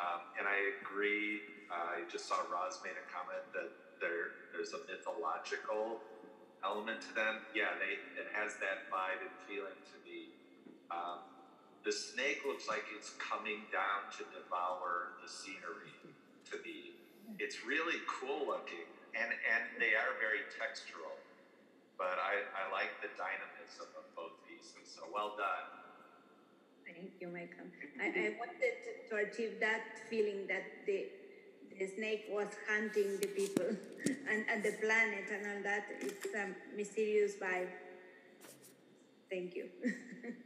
[0.00, 1.44] Um, and I agree.
[1.68, 3.68] I just saw Roz made a comment that
[4.00, 6.00] there there's a mythological
[6.64, 7.44] element to them.
[7.52, 10.32] Yeah, they it has that vibe and feeling to me.
[10.88, 11.33] Um,
[11.84, 15.92] the snake looks like it's coming down to devour the scenery.
[16.50, 16.96] To me,
[17.38, 21.16] it's really cool looking, and and they are very textural
[21.96, 24.84] but I, I like the dynamism of both pieces.
[24.84, 25.66] So well done.
[26.86, 27.70] Thank you, Michael.
[28.00, 28.74] I, I wanted
[29.10, 31.06] to achieve that feeling that the,
[31.78, 33.66] the snake was hunting the people
[34.30, 35.86] and, and the planet and all that.
[36.00, 37.72] It's a mysterious vibe.
[39.30, 39.66] Thank you.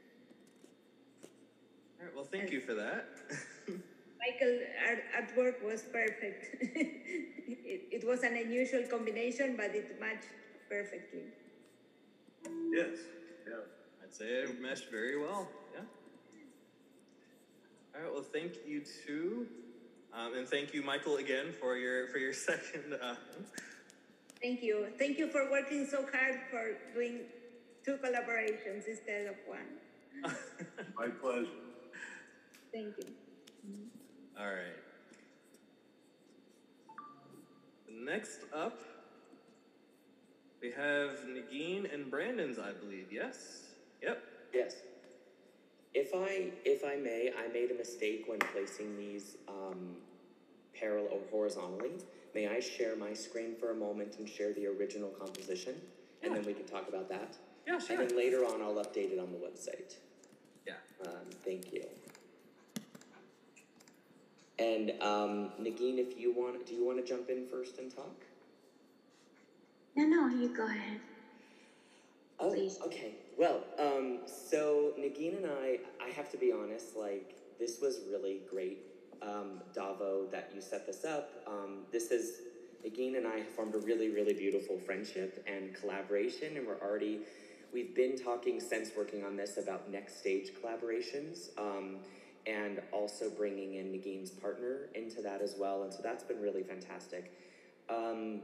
[1.99, 2.15] All right.
[2.15, 3.09] Well, thank you for that.
[3.69, 4.59] Michael,
[5.17, 6.47] art, work was perfect.
[6.77, 10.29] it, it was an unusual combination, but it matched
[10.69, 11.23] perfectly.
[12.73, 12.99] Yes.
[13.47, 13.55] Yeah.
[14.03, 15.49] I'd say it meshed very well.
[15.75, 15.81] Yeah.
[17.95, 18.13] All right.
[18.13, 19.47] Well, thank you too,
[20.13, 22.95] um, and thank you, Michael, again for your for your second.
[23.01, 23.15] Uh,
[24.41, 24.87] Thank you.
[24.99, 27.23] Thank you for working so hard for doing
[27.85, 30.33] two collaborations instead of one.
[30.97, 31.68] My pleasure.
[32.73, 33.05] Thank you.
[34.39, 34.77] all right.
[37.91, 38.79] Next up,
[40.61, 43.07] we have Nagin and Brandon's, I believe.
[43.11, 43.63] Yes.
[44.03, 44.23] Yep.
[44.55, 44.75] Yes.
[45.95, 49.97] If I, if I may, I made a mistake when placing these um,
[50.79, 51.91] parallel or horizontally.
[52.35, 55.75] May I share my screen for a moment and share the original composition,
[56.23, 57.37] and then we can talk about that.
[57.67, 58.01] Yeah, sure.
[58.01, 59.97] And then later on, I'll update it on the website.
[60.67, 60.75] Yeah.
[61.07, 61.85] Um, thank you.
[64.59, 68.25] And um, Nagin, if you want, do you want to jump in first and talk?
[69.97, 71.01] No, no, you go ahead.
[72.41, 72.53] Oh,
[72.87, 73.15] okay.
[73.37, 78.41] Well, um, so Nagin and I, I have to be honest, like, this was really
[78.49, 78.79] great,
[79.23, 81.31] um, Davo, that you set this up.
[81.47, 82.43] Um, this is,
[82.85, 87.21] Nagin and I have formed a really, really beautiful friendship and collaboration, and we're already,
[87.73, 91.49] we've been talking since working on this about next stage collaborations.
[91.59, 91.97] Um,
[92.47, 96.63] and also bringing in Nagin's partner into that as well, and so that's been really
[96.63, 97.33] fantastic.
[97.89, 98.41] Um,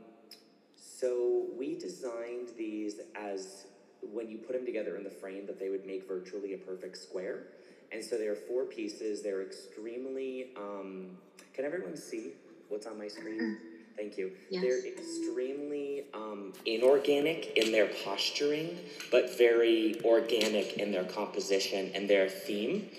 [0.77, 3.67] so we designed these as
[4.13, 6.97] when you put them together in the frame that they would make virtually a perfect
[6.99, 7.45] square.
[7.93, 9.23] And so there are four pieces.
[9.23, 10.51] They're extremely.
[10.57, 11.17] Um,
[11.53, 12.33] can everyone see
[12.69, 13.59] what's on my screen?
[13.97, 14.33] Thank you.
[14.51, 14.63] Yes.
[14.63, 18.77] They're extremely um, inorganic in their posturing,
[19.13, 22.91] but very organic in their composition and their theme.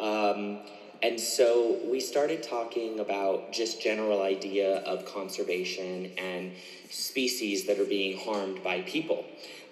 [0.00, 0.60] Um,
[1.02, 6.52] and so we started talking about just general idea of conservation and
[6.90, 9.24] species that are being harmed by people.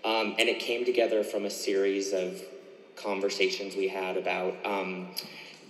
[0.05, 2.41] Um, and it came together from a series of
[2.97, 5.09] conversations we had about um,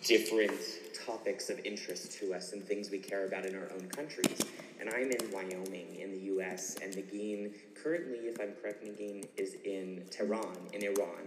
[0.03, 0.61] different
[1.07, 4.41] topics of interest to us and things we care about in our own countries.
[4.81, 9.57] And I'm in Wyoming in the US, and Nagin, currently, if I'm correct, Nagin is
[9.65, 11.27] in Tehran, in Iran,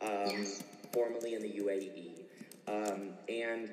[0.00, 0.46] um,
[0.92, 2.19] formerly in the UAE.
[2.70, 3.68] Um, and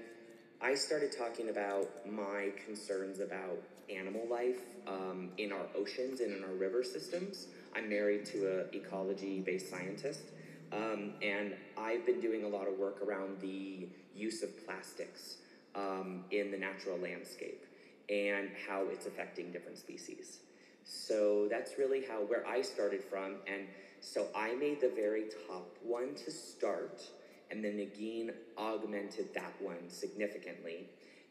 [0.61, 6.44] I started talking about my concerns about animal life um, in our oceans and in
[6.44, 7.48] our river systems.
[7.76, 10.24] I'm married to an ecology based scientist,
[10.72, 15.38] um, and I've been doing a lot of work around the use of plastics
[15.76, 17.65] um, in the natural landscape
[18.10, 20.40] and how it's affecting different species.
[20.86, 23.68] So that's really how where I started from, and
[24.02, 27.03] so I made the very top one to start,
[27.52, 30.88] and then Nagin augmented that one significantly,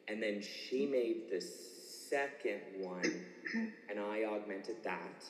[0.09, 3.03] and then she made the second one,
[3.91, 5.25] and I augmented that,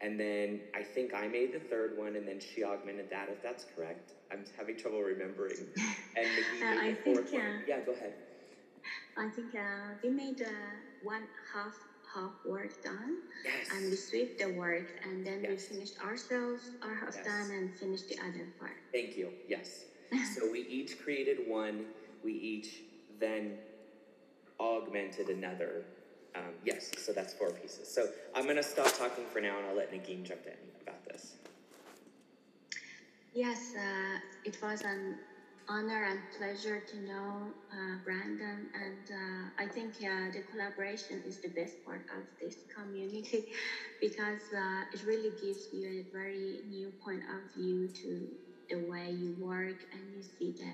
[0.00, 3.40] And then I think I made the third one, and then she augmented that, if
[3.40, 4.12] that's correct.
[4.32, 5.62] I'm having trouble remembering.
[6.18, 7.52] And Nikki Uh, made I the fourth think, one.
[7.52, 8.14] uh, Yeah, go ahead.
[9.16, 10.48] I think uh, we made uh,
[11.04, 11.22] one
[11.54, 11.76] half
[12.14, 13.68] half work done, Yes.
[13.72, 15.66] and we sweep the work, and then we Yes.
[15.68, 17.24] finished ourselves our half Yes.
[17.24, 18.76] done and finished the other part.
[18.92, 19.32] Thank you.
[19.48, 19.86] Yes.
[20.34, 21.86] so we each created one.
[22.22, 22.82] We each
[23.18, 23.58] then
[24.60, 25.84] augmented another.
[26.34, 26.90] Um, yes.
[26.98, 27.88] So that's four pieces.
[27.88, 31.36] So I'm gonna stop talking for now, and I'll let Nagin jump in about this.
[33.32, 35.18] Yes, uh, it was an
[35.68, 41.38] honor and pleasure to know uh, Brandon, and uh, I think uh, the collaboration is
[41.38, 43.44] the best part of this community
[44.00, 48.28] because uh, it really gives you a very new point of view to
[48.70, 50.72] the way you work and you see the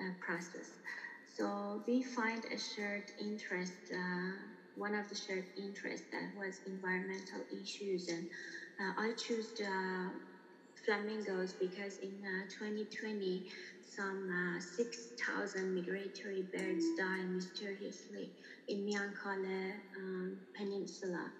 [0.00, 0.78] uh, process.
[1.24, 3.74] So we find a shared interest.
[3.92, 4.36] Uh,
[4.74, 8.26] one of the shared interests that was environmental issues, and
[8.96, 10.12] I chose the
[10.84, 13.44] flamingos because in uh, 2020
[13.96, 18.30] some uh, 6,000 migratory birds died mysteriously
[18.68, 21.32] in Miankale um, Peninsula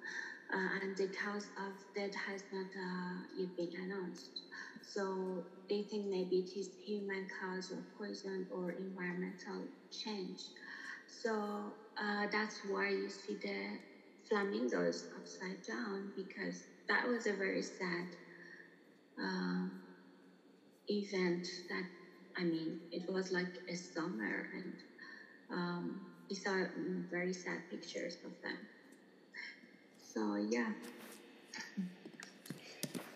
[0.52, 4.42] uh, and the cause of death has not uh, yet been announced.
[4.82, 10.40] So they think maybe it is human cause of poison or environmental change.
[11.06, 13.78] So uh, that's why you see the
[14.28, 18.06] flamingos upside down because that was a very sad
[19.18, 19.72] um,
[20.88, 21.84] event that
[22.40, 24.72] I mean it was like a summer and
[25.52, 26.00] um,
[26.30, 28.56] we saw mm, very sad pictures of them.
[30.14, 30.70] So yeah.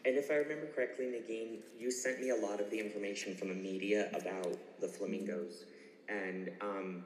[0.06, 3.48] And if I remember correctly, Nagin, you sent me a lot of the information from
[3.48, 5.64] the media about the flamingos,
[6.09, 7.05] and um,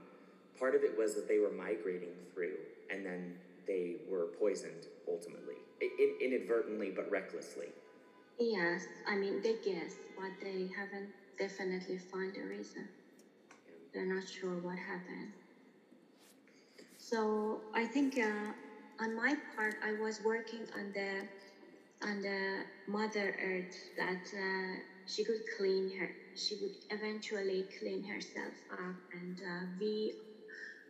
[0.59, 2.57] part of it was that they were migrating through,
[2.91, 3.37] and then
[3.69, 7.69] they were poisoned ultimately, in- inadvertently but recklessly.
[8.41, 12.89] Yes, I mean they guess, but they haven't definitely find a reason.
[13.93, 15.35] They're not sure what happened.
[16.99, 18.53] So I think uh,
[19.01, 21.27] on my part, I was working on the
[22.03, 26.11] on the Mother Earth that uh, she could clean her.
[26.35, 30.15] She would eventually clean herself up, and uh, we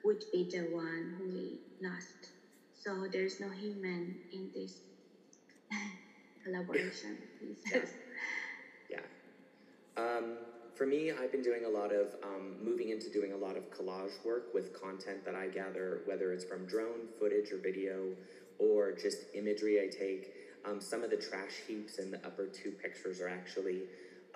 [0.04, 2.32] would be the one who we lost.
[2.74, 4.82] So there's no human in this
[6.44, 7.18] collaboration.
[9.98, 10.36] Um,
[10.74, 13.68] for me, I've been doing a lot of um, moving into doing a lot of
[13.70, 18.14] collage work with content that I gather, whether it's from drone footage or video,
[18.60, 20.34] or just imagery I take.
[20.64, 23.82] Um, some of the trash heaps in the upper two pictures are actually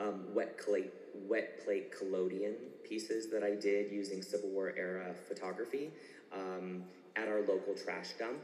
[0.00, 0.86] um, wet clay,
[1.28, 2.54] wet plate collodion
[2.88, 5.90] pieces that I did using Civil War era photography
[6.34, 6.82] um,
[7.14, 8.38] at our local trash dump.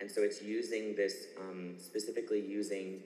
[0.00, 3.02] And so it's using this, um, specifically using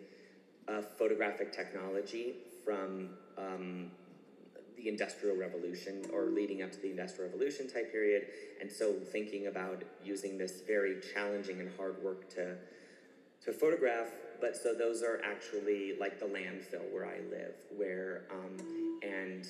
[0.68, 2.34] uh, photographic technology
[2.64, 3.90] from um,
[4.76, 8.26] the Industrial Revolution or leading up to the Industrial Revolution type period.
[8.60, 12.56] And so thinking about using this very challenging and hard work to
[13.44, 14.08] to photograph,
[14.40, 19.46] but so those are actually like the landfill where I live, where um, and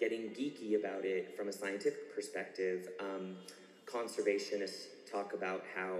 [0.00, 3.36] getting geeky about it from a scientific perspective, um,
[3.86, 5.98] conservationists talk about how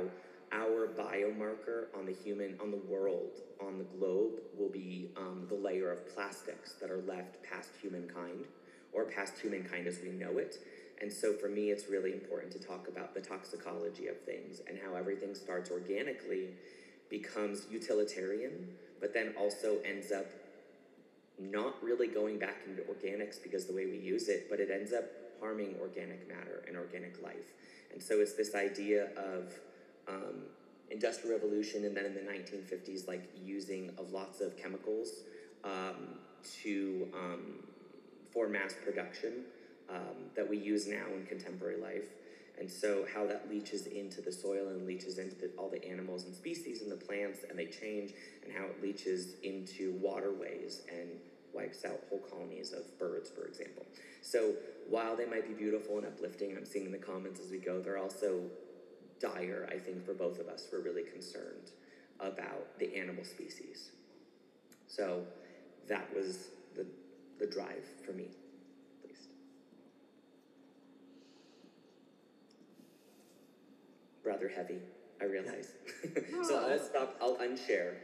[0.53, 5.55] our biomarker on the human, on the world, on the globe will be um, the
[5.55, 8.45] layer of plastics that are left past humankind
[8.93, 10.57] or past humankind as we know it.
[11.01, 14.79] And so for me, it's really important to talk about the toxicology of things and
[14.79, 16.49] how everything starts organically,
[17.09, 18.69] becomes utilitarian,
[19.01, 20.27] but then also ends up
[21.39, 24.93] not really going back into organics because the way we use it, but it ends
[24.93, 25.05] up
[25.41, 27.53] harming organic matter and organic life.
[27.93, 29.53] And so it's this idea of
[30.09, 30.43] um,
[30.91, 35.23] industrial revolution and then in the 1950s, like using of lots of chemicals
[35.65, 36.19] um,
[36.63, 37.65] to um,
[38.31, 39.45] for mass production
[39.91, 42.09] um, that we use now in contemporary life.
[42.59, 46.25] And so, how that leaches into the soil and leaches into the, all the animals
[46.25, 48.13] and species and the plants, and they change,
[48.45, 51.09] and how it leaches into waterways and
[51.53, 53.85] wipes out whole colonies of birds, for example.
[54.21, 54.53] So,
[54.89, 57.81] while they might be beautiful and uplifting, I'm seeing in the comments as we go,
[57.81, 58.41] they're also
[59.23, 60.67] dire, I think, for both of us.
[60.73, 61.71] We're really concerned
[62.21, 63.91] about the animal species.
[64.89, 65.25] So,
[65.89, 66.87] that was the,
[67.39, 69.29] the drive for me, at least.
[74.25, 74.79] Rather heavy,
[75.21, 75.69] I realize.
[76.43, 77.95] so let's stop, I'll unshare.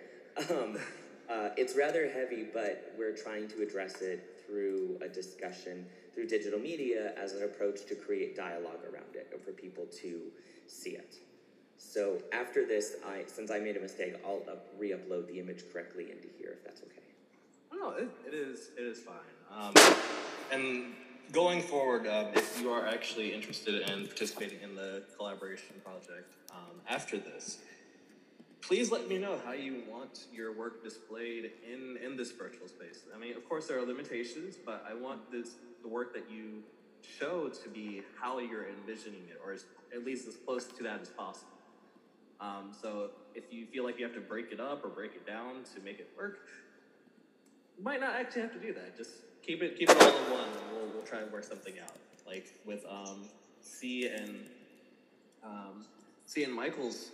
[0.51, 0.79] Um,
[1.29, 5.85] uh, it's rather heavy, but we're trying to address it through a discussion,
[6.15, 10.23] through digital media as an approach to create dialogue around it, or for people to
[10.67, 11.17] see it.
[11.77, 16.11] So after this, I since I made a mistake, I'll up, re-upload the image correctly
[16.11, 17.03] into here if that's okay.
[17.73, 19.15] No, it, it is it is fine.
[19.55, 19.75] Um,
[20.53, 20.95] and
[21.33, 26.81] going forward, um, if you are actually interested in participating in the collaboration project um,
[26.89, 27.59] after this,
[28.69, 33.01] please let me know how you want your work displayed in in this virtual space.
[33.15, 36.63] I mean, of course, there are limitations, but I want this the work that you
[37.01, 39.65] show to be how you're envisioning it, or as,
[39.95, 41.53] at least as close to that as possible.
[42.41, 45.27] Um, so if you feel like you have to break it up or break it
[45.27, 46.49] down to make it work,
[47.79, 48.99] you might not actually have to do that.
[48.99, 49.13] Just
[49.43, 51.97] keep it keep it all in one, and we'll we'll try and work something out.
[52.27, 53.23] Like with um,
[53.63, 54.37] C and
[55.43, 55.87] um,
[56.27, 57.13] C and Michael's,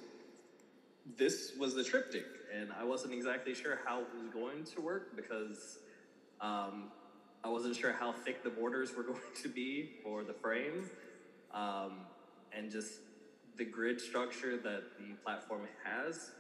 [1.17, 5.15] this was the triptych, and I wasn't exactly sure how it was going to work
[5.15, 5.79] because
[6.41, 6.91] um,
[7.45, 10.89] I wasn't sure how thick the borders were going to be for the frame,
[11.53, 12.01] um,
[12.53, 13.01] and just
[13.57, 16.31] the grid structure that the platform has.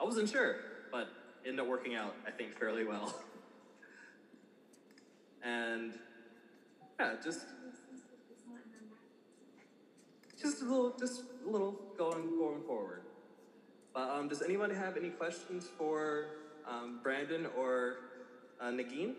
[0.00, 0.56] I wasn't sure,
[0.90, 1.08] but
[1.44, 3.14] ended up working out, I think, fairly well.
[5.44, 5.92] and
[6.98, 7.46] yeah, just
[10.40, 13.02] just a little, just a little going going forward.
[13.98, 16.26] But um, does anyone have any questions for
[16.68, 17.96] um, Brandon or
[18.60, 19.14] uh, Nagin?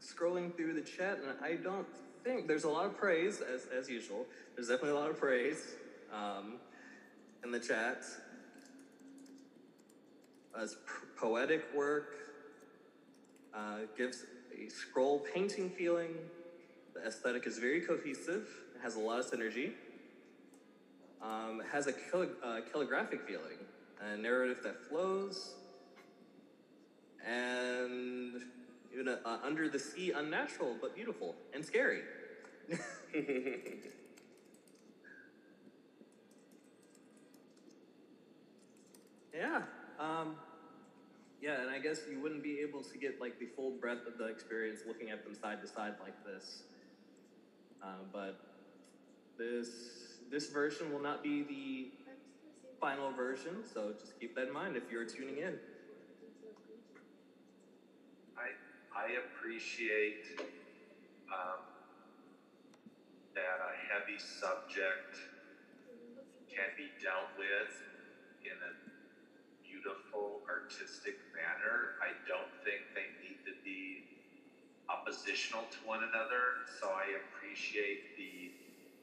[0.00, 1.86] Scrolling through the chat, and I don't
[2.24, 4.24] think there's a lot of praise as as usual.
[4.54, 5.74] There's definitely a lot of praise
[6.10, 6.54] um,
[7.44, 8.02] in the chat.
[10.58, 10.76] As
[11.18, 12.14] poetic work
[13.54, 14.24] uh, gives
[14.58, 16.14] a scroll painting feeling.
[16.94, 18.48] The aesthetic is very cohesive.
[18.74, 19.72] It has a lot of synergy.
[21.20, 23.58] Um, has a kilo- uh, calligraphic feeling,
[24.00, 25.54] a narrative that flows,
[27.26, 28.40] and
[28.92, 32.02] even a, uh, under the sea, unnatural but beautiful and scary.
[39.34, 39.62] yeah.
[39.98, 40.36] Um,
[41.40, 44.18] yeah, and I guess you wouldn't be able to get like the full breadth of
[44.18, 46.62] the experience looking at them side to side like this.
[47.82, 48.38] Uh, but
[49.38, 51.88] this this version will not be the
[52.80, 55.58] final version, so just keep that in mind if you're tuning in.
[58.36, 58.52] I
[58.96, 60.24] I appreciate
[61.32, 61.60] um,
[63.34, 65.16] that a heavy subject
[66.48, 67.72] can be dealt with
[68.44, 68.72] in a
[69.62, 71.94] beautiful, artistic manner.
[72.02, 74.04] I don't think they need to be
[74.88, 76.66] oppositional to one another.
[76.80, 78.50] So I appreciate the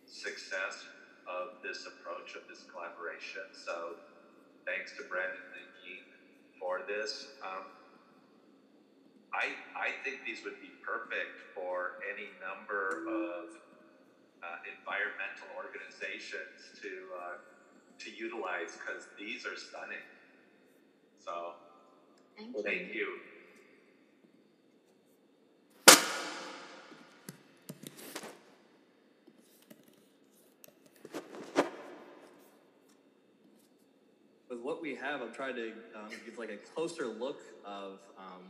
[0.07, 0.85] success
[1.27, 3.49] of this approach of this collaboration.
[3.53, 3.97] So
[4.65, 6.09] thanks to Brandon and Keith
[6.59, 7.27] for this.
[7.43, 7.65] Um,
[9.33, 13.51] I, I think these would be perfect for any number of
[14.39, 17.37] uh, environmental organizations to uh,
[17.97, 20.03] to utilize because these are stunning.
[21.23, 21.53] So
[22.37, 23.19] Thank thank you.
[34.49, 38.43] With what we have, I'm trying to um, give like a closer look of um,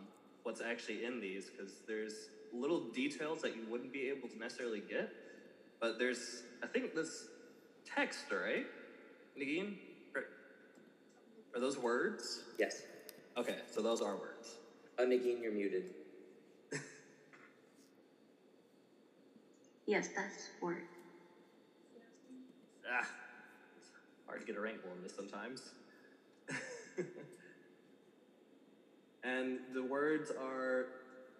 [0.43, 4.81] what's actually in these because there's little details that you wouldn't be able to necessarily
[4.81, 5.09] get.
[5.79, 7.27] But there's, I think, this
[7.85, 8.65] text, right?
[9.39, 9.75] Nagin?
[10.13, 10.25] Are-
[11.55, 12.43] Are those words?
[12.59, 12.81] Yes.
[13.37, 14.55] Okay, so those are words.
[14.99, 15.83] Uh, Nagin, you're muted.
[19.87, 20.81] Yes, that's word.
[22.91, 23.07] Ah,
[24.25, 25.61] hard to get a wrinkle in this sometimes.
[29.23, 30.87] and the words are,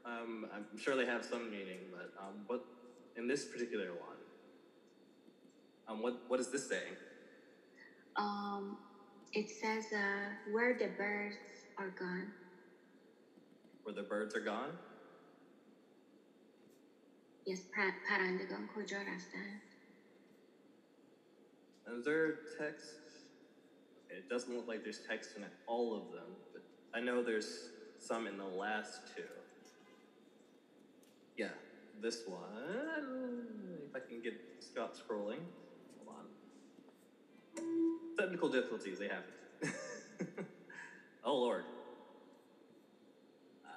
[0.06, 2.64] um, I'm sure they have some meaning, but um, what
[3.16, 4.18] in this particular one,
[5.88, 6.96] um, what what is this saying?
[8.18, 8.78] Um,
[9.34, 11.38] it says uh, where the birds
[11.78, 12.32] are gone.
[13.84, 14.72] Where the birds are gone.
[17.46, 17.62] Yes,
[18.08, 19.62] 파란득은 고절하다.
[21.86, 23.05] And there text
[24.10, 26.64] it doesn't look like there's text in all of them, but
[26.94, 27.70] I know there's
[28.00, 29.24] some in the last two.
[31.38, 31.50] Yeah,
[32.02, 33.48] this one.
[33.90, 35.40] If I can get stop scrolling.
[36.06, 36.26] Hold on.
[38.18, 39.24] Technical difficulties, they have.
[41.24, 41.64] oh lord.
[43.66, 43.70] Uh,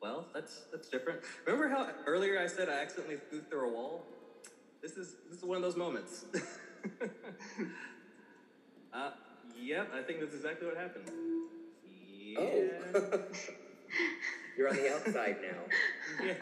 [0.00, 1.20] well, that's that's different.
[1.46, 4.06] Remember how earlier I said I accidentally flew through a wall?
[4.82, 6.24] This is this is one of those moments.
[8.92, 9.10] uh,
[9.60, 11.08] yep, I think that's exactly what happened.
[12.20, 12.38] Yeah.
[12.40, 12.68] Oh.
[14.56, 16.24] you're on the outside now.
[16.26, 16.34] yeah.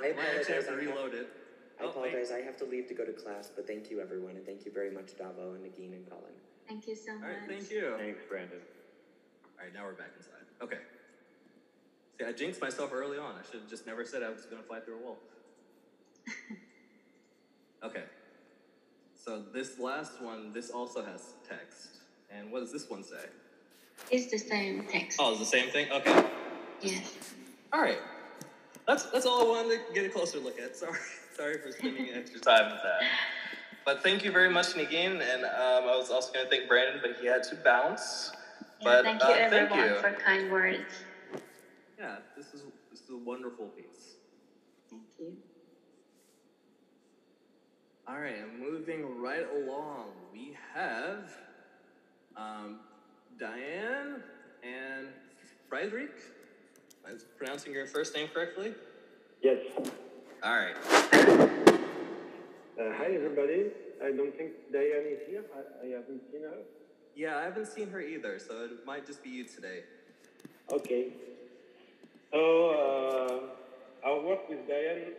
[0.00, 0.46] I I have apologize.
[0.46, 1.28] to I have- reload it.
[1.80, 2.30] I Oh, apologize.
[2.30, 4.70] I have to leave to go to class, but thank you everyone, and thank you
[4.70, 6.24] very much, Davo and Nagin and Colin.
[6.68, 7.22] Thank you so much.
[7.22, 7.94] right, thank you.
[7.98, 8.58] Thanks, Brandon.
[9.58, 10.44] All right, now we're back inside.
[10.62, 10.76] Okay.
[12.18, 13.34] See, I jinxed myself early on.
[13.34, 15.16] I should have just never said I was going to fly through a wall.
[17.82, 18.04] Okay.
[19.14, 21.98] So this last one, this also has text.
[22.30, 23.26] And what does this one say?
[24.10, 25.18] It's the same text.
[25.20, 25.90] Oh, it's the same thing?
[25.92, 26.24] Okay.
[26.80, 27.34] Yes.
[27.72, 27.98] All right.
[28.86, 30.76] That's that's all I wanted to get a closer look at.
[30.76, 30.98] Sorry,
[31.36, 33.02] sorry for spending extra time with that.
[33.84, 35.20] But thank you very much, Nagin.
[35.20, 38.32] And um, I was also going to thank Brandon, but he had to bounce.
[38.82, 40.00] But thank you uh, everyone thank you.
[40.00, 41.04] for kind words.
[41.98, 44.14] Yeah, this is this is a wonderful piece.
[44.88, 45.36] Thank you.
[48.10, 51.30] All right, moving right along, we have
[52.36, 52.80] um,
[53.38, 54.20] Diane
[54.64, 55.06] and
[55.68, 56.10] Friedrich.
[57.06, 58.74] Am I pronouncing your first name correctly?
[59.42, 59.58] Yes.
[60.42, 60.74] All right.
[62.80, 63.66] Uh, hi, everybody.
[64.02, 65.44] I don't think Diane is here.
[65.54, 66.56] I, I haven't seen her.
[67.14, 69.84] Yeah, I haven't seen her either, so it might just be you today.
[70.72, 71.12] Okay.
[72.32, 75.12] So, uh, our work with Diane,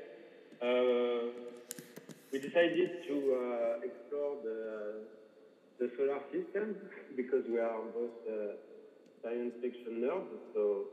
[0.61, 1.51] uh,
[2.31, 5.03] we decided to uh, explore the,
[5.79, 6.75] the solar system
[7.15, 8.53] because we are both uh,
[9.23, 10.27] science fiction nerds.
[10.53, 10.87] So,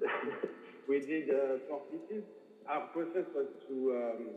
[0.88, 2.24] we did uh, four pieces.
[2.68, 4.34] Our process was to um,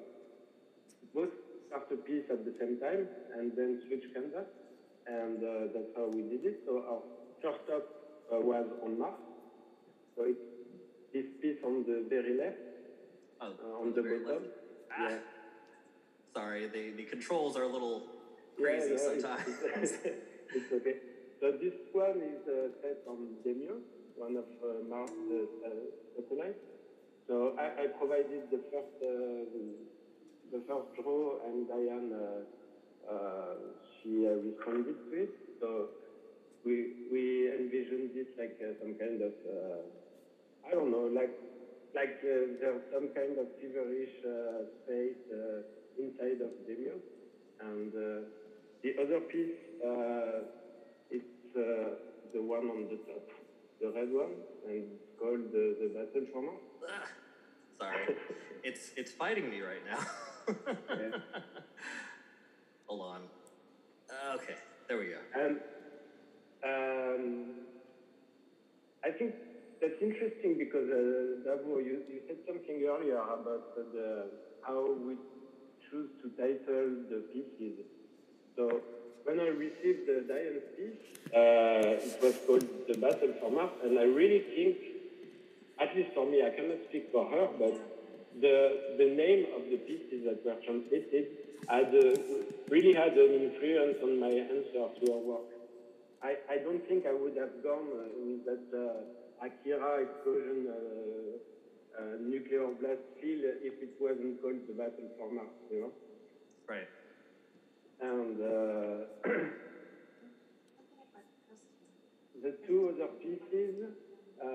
[1.14, 1.30] both
[1.68, 3.08] start a piece at the same time
[3.38, 4.46] and then switch canvas,
[5.08, 6.56] and uh, that's how we did it.
[6.66, 7.02] So our
[7.42, 7.84] first stop
[8.34, 9.16] uh, was on Mars.
[10.16, 10.40] So it's
[11.14, 12.58] this piece on the very left,
[13.42, 14.44] Oh, uh, on the very bottom.
[14.44, 14.54] left.
[14.92, 15.20] Ah,
[16.34, 18.04] Sorry, the, the controls are a little
[18.58, 19.50] crazy no, it's- sometimes.
[19.82, 19.94] It's,
[20.56, 20.96] it's okay.
[21.40, 23.82] So this one is uh, set on Deimos,
[24.16, 25.70] one of uh, Mars uh, uh,
[26.16, 26.60] satellites.
[27.28, 29.50] So I, I provided the first uh,
[30.52, 33.54] the, first draw, and Diane uh, uh,
[33.98, 35.34] she uh, responded to it.
[35.60, 35.88] So
[36.64, 39.82] we we envisioned it like uh, some kind of uh,
[40.68, 41.34] I don't know, like
[41.96, 45.66] like uh, there's some kind of feverish uh, space uh,
[45.98, 47.02] inside of Deimos,
[47.60, 48.22] and uh,
[48.84, 50.42] the other piece uh,
[51.10, 51.96] it's uh,
[52.34, 53.28] the one on the top,
[53.80, 54.34] the red one,
[54.68, 56.60] and it's called the, the Battle.
[56.88, 57.08] Ah,
[57.80, 58.16] Sorry,
[58.64, 60.00] it's it's fighting me right now.
[62.88, 63.22] Hold on.
[64.36, 64.56] Okay,
[64.88, 65.20] there we go.
[65.36, 65.58] And
[66.64, 67.54] um,
[69.04, 69.34] I think
[69.82, 74.30] that's interesting because uh, Davo, you, you said something earlier about the
[74.62, 75.16] how we
[75.92, 77.84] choose to title the pieces.
[78.56, 78.82] So
[79.24, 81.04] when I received the Diane piece,
[81.36, 84.78] uh, it was called The Battle for Mars, and I really think,
[85.80, 87.76] at least for me, I cannot speak for her, but
[88.40, 91.28] the the name of the pieces that were translated
[91.68, 92.16] had uh,
[92.70, 95.52] really had an influence on my answer to her work.
[96.24, 100.68] I, I don't think I would have gone uh, in that uh, Akira explosion
[102.20, 105.92] nuclear blast field if it wasn't called the Battle for Mars, you know?
[106.68, 106.88] Right.
[108.02, 109.06] And uh,
[112.44, 113.76] the two other pieces,
[114.42, 114.48] uh,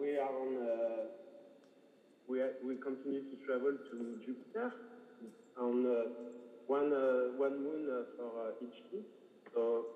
[0.00, 1.06] we are on, uh,
[2.28, 4.72] we, are, we continue to travel to Jupiter
[5.58, 6.04] on uh,
[6.68, 9.10] one, uh, one moon uh, for uh, each piece.
[9.54, 9.86] So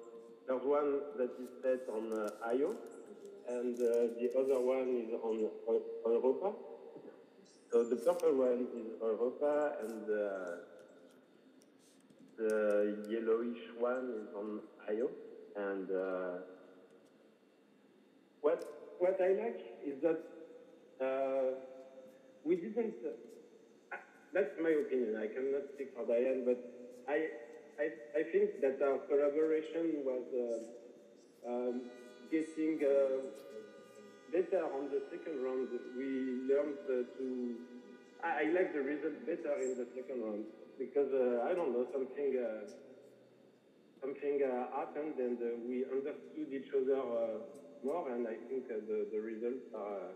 [0.48, 2.74] there's one that is set on uh, Io,
[3.48, 6.52] and uh, the other one is on Eu- Europa.
[7.72, 10.56] So the purple one is Europa, and uh,
[12.36, 15.10] the yellowish one is on Io.
[15.56, 16.38] And uh,
[18.40, 18.64] what
[18.98, 20.18] what I like is that
[22.44, 22.94] we didn't.
[24.32, 25.16] That's my opinion.
[25.16, 26.58] I cannot speak for Diane, but
[27.06, 27.28] I
[27.78, 30.24] I, I think that our collaboration was
[31.46, 31.82] um,
[32.32, 32.80] getting
[34.30, 35.68] better on the second round.
[35.96, 37.58] We learned uh, to.
[38.22, 40.46] I, I like the result better in the second round
[40.78, 42.34] because uh, I don't know something.
[42.36, 42.64] Uh,
[44.00, 44.40] something
[44.74, 47.40] happened and we understood each other
[47.82, 50.14] more, and I think the the results are.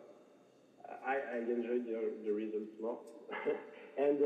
[1.05, 2.99] I, I enjoyed the, the results more,
[3.97, 4.21] and.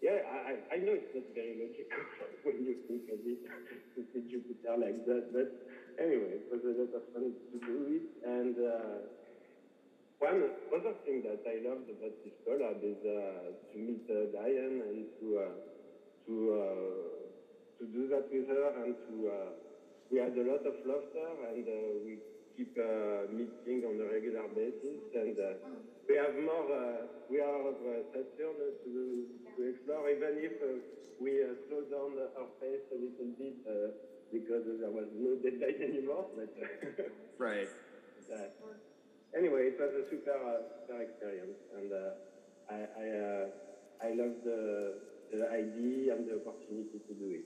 [0.00, 2.04] Yeah, I, I- I know it's not very logical
[2.44, 3.40] when you think of it
[3.94, 5.48] to see Jupiter like that, but
[6.00, 8.08] anyway, it was a lot of fun to do it.
[8.24, 9.04] And uh,
[10.18, 14.80] one other thing that I loved about this collab is uh, to meet uh, Diane
[14.84, 15.54] and to uh,
[16.26, 16.34] to
[17.78, 19.14] to do that with her and to
[20.10, 21.64] we had a lot of laughter and
[22.04, 22.18] we
[22.56, 22.76] keep
[23.32, 25.38] meeting on a regular basis and
[26.10, 29.24] we have more, we have uh, Saturn to,
[29.54, 30.58] to explore, even if
[31.22, 31.38] we
[31.70, 33.62] slow down our pace a little bit
[34.32, 36.26] because there was no deadline anymore.
[36.36, 36.54] But
[37.38, 37.68] right.
[38.32, 38.36] uh,
[39.36, 42.10] anyway, it was a super, uh, super experience, and uh,
[42.70, 43.46] I, I, uh,
[44.02, 44.94] I love the,
[45.32, 47.44] the idea and the opportunity to do it.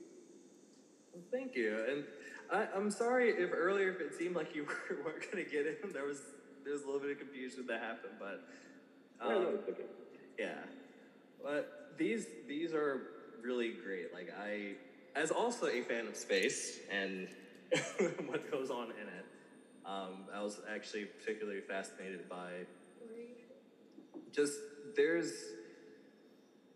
[1.13, 1.77] Well, thank you.
[1.89, 2.03] And
[2.51, 5.65] I, I'm sorry if earlier if it seemed like you were, weren't going to get
[5.65, 5.91] in.
[5.91, 6.21] There was
[6.63, 8.41] there was a little bit of confusion that happened, but
[9.21, 9.83] No, no, it's okay.
[10.37, 10.55] yeah.
[11.43, 13.01] But these these are
[13.43, 14.13] really great.
[14.13, 14.73] Like I,
[15.15, 17.27] as also a fan of space and
[18.27, 19.25] what goes on in it,
[19.85, 22.49] um, I was actually particularly fascinated by
[24.31, 24.53] just
[24.95, 25.31] there's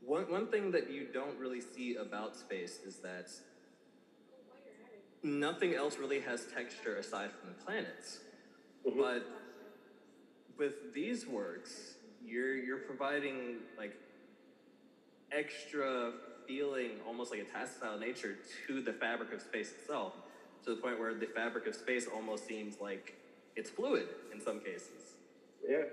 [0.05, 3.29] one one thing that you don't really see about space is that
[5.21, 8.19] nothing else really has texture aside from the planets.
[8.85, 9.27] But
[10.57, 11.95] with these works,
[12.25, 13.95] you're you're providing like
[15.31, 16.13] extra
[16.53, 18.33] feeling, almost like a tactile nature
[18.67, 20.13] to the fabric of space itself,
[20.65, 23.13] to the point where the fabric of space almost seems like
[23.55, 25.01] it's fluid in some cases.
[25.67, 25.83] Yeah.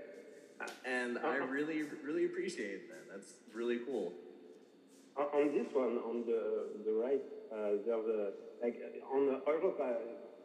[0.87, 3.03] And I really, really appreciate that.
[3.13, 4.09] That's really cool.
[5.21, 6.43] On- On this one, on the
[6.87, 8.23] the right, uh, there's a
[8.65, 9.89] like uh, on the Europa,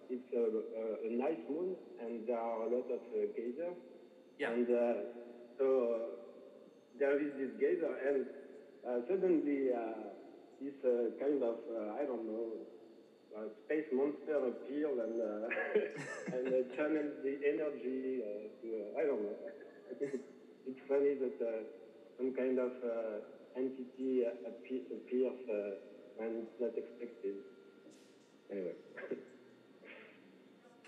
[0.09, 0.43] it's a,
[0.81, 3.79] a, a nice moon, and there are a lot of uh, geysers.
[4.39, 4.51] Yeah.
[4.51, 4.93] And uh,
[5.57, 5.65] so
[5.95, 5.97] uh,
[6.99, 8.40] there is this geyser, and uh,
[9.07, 10.09] suddenly uh,
[10.59, 12.53] this uh, kind of uh, I don't know.
[13.31, 15.47] Uh, space monster appeared and uh,
[16.35, 19.37] and uh, channeled the energy uh, to uh, I don't know.
[19.89, 20.11] I think
[20.67, 21.63] it's, funny that uh,
[22.17, 23.23] some kind of uh,
[23.55, 25.79] entity uh, appe- appears uh,
[26.17, 27.35] when it's not expected.
[28.51, 28.75] Anyway,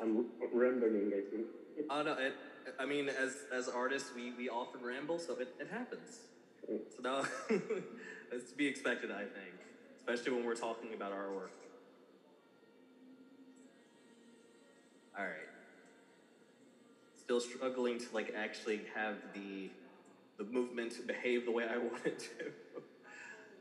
[0.02, 1.12] I'm rambling.
[1.16, 1.48] I think.
[1.90, 2.34] Oh no, it,
[2.78, 6.28] I mean, as as artists, we, we often ramble, so it, it happens.
[7.02, 7.24] Now,
[8.32, 9.56] it's to be expected, I think,
[9.98, 11.52] especially when we're talking about our work.
[15.18, 15.50] All right.
[17.20, 19.70] Still struggling to like actually have the
[20.38, 22.52] the movement behave the way I want it to.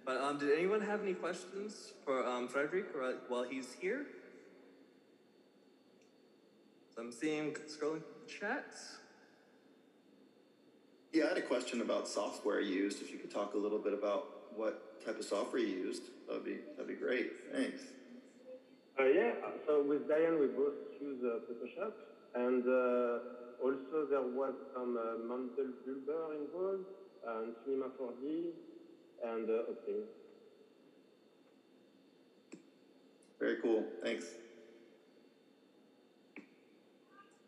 [0.05, 4.07] But um, did anyone have any questions for um, Frederick while- while he's here?
[6.95, 8.97] So I'm seeing scrolling chats.
[11.13, 13.03] Yeah, I had a question about software used.
[13.03, 16.43] If you could talk a little bit about what type of software you used, that'd
[16.43, 17.33] be that'd be great.
[17.53, 17.83] Thanks.
[18.99, 19.33] Uh, yeah,
[19.67, 21.93] so with Diane, we both use uh, Photoshop,
[22.35, 25.73] and uh, also there was some uh, Mantle
[26.41, 26.85] involved,
[27.27, 28.53] and Cinema 4D,
[29.25, 30.05] and uh, Optim.
[33.39, 33.85] Very cool.
[34.03, 34.27] Thanks.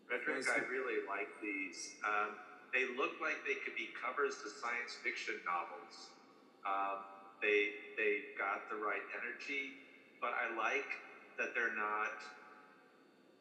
[0.07, 1.95] Frederick, I really like these.
[2.05, 2.35] Um,
[2.75, 6.11] they look like they could be covers to science fiction novels.
[6.67, 7.07] Um,
[7.41, 9.79] they they got the right energy,
[10.21, 10.99] but I like
[11.39, 12.19] that they're not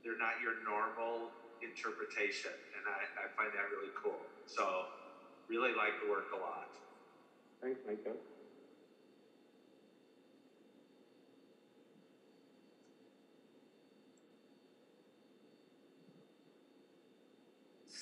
[0.05, 1.33] they're not your normal
[1.65, 4.21] interpretation, and I, I find that really cool.
[4.45, 4.85] So,
[5.47, 6.67] really like the work a lot.
[7.61, 8.19] Thanks, Michael.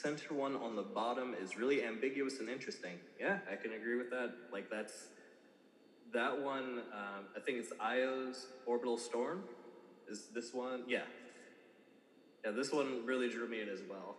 [0.02, 2.98] Center one on the bottom is really ambiguous and interesting.
[3.20, 4.32] Yeah, I can agree with that.
[4.52, 5.10] Like that's
[6.12, 6.80] that one.
[6.92, 9.44] Um, I think it's Io's orbital storm.
[10.10, 10.84] Is this one?
[10.88, 11.04] Yeah.
[12.44, 14.16] Yeah, this one really drew me in as well.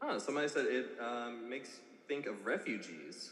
[0.00, 3.30] Huh, somebody said it um, makes think of refugees.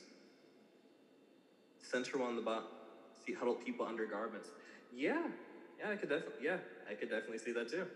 [1.82, 2.64] Center one on the bottom,
[3.26, 4.50] see huddled people under garments.
[4.94, 5.26] Yeah,
[5.78, 6.58] yeah, I could definitely, yeah,
[6.88, 7.86] I could definitely see that too.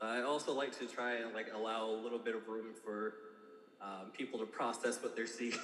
[0.00, 3.14] I also like to try and like allow a little bit of room for
[3.80, 5.54] um, people to process what they're seeing,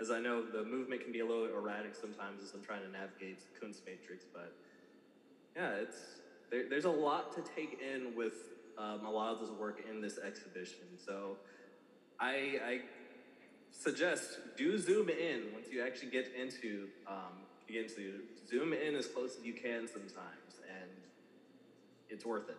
[0.00, 2.90] as I know the movement can be a little erratic sometimes as I'm trying to
[2.90, 4.24] navigate Kunstmatrix.
[4.32, 4.52] But
[5.56, 8.34] yeah, it's there, there's a lot to take in with
[8.78, 10.86] um, a lot of this work in this exhibition.
[11.04, 11.36] So
[12.20, 12.80] I, I
[13.70, 18.94] suggest do zoom in once you actually get into um, you get into zoom in
[18.94, 20.90] as close as you can sometimes, and
[22.08, 22.56] it's worth it.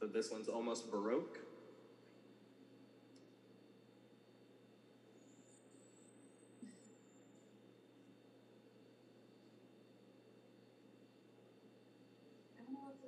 [0.00, 1.38] So this one's almost Baroque.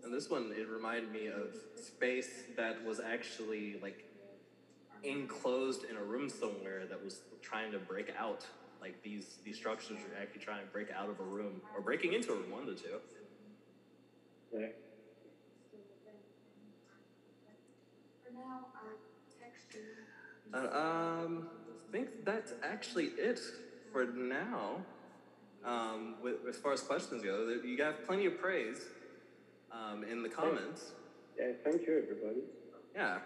[0.09, 4.07] And this one, it reminded me of space that was actually like
[5.05, 8.47] enclosed in a room somewhere that was trying to break out.
[8.81, 12.15] Like these these structures are actually trying to break out of a room or breaking
[12.15, 13.01] into a room, one of the two.
[14.55, 14.67] Yeah.
[20.55, 21.49] Uh, um,
[21.87, 23.41] I think that's actually it
[23.93, 24.81] for now.
[25.67, 28.87] Um, with, as far as questions go, you got plenty of praise
[29.73, 30.93] um, in the comments.
[31.39, 32.41] Yeah, thank you, everybody.
[32.95, 33.19] Yeah.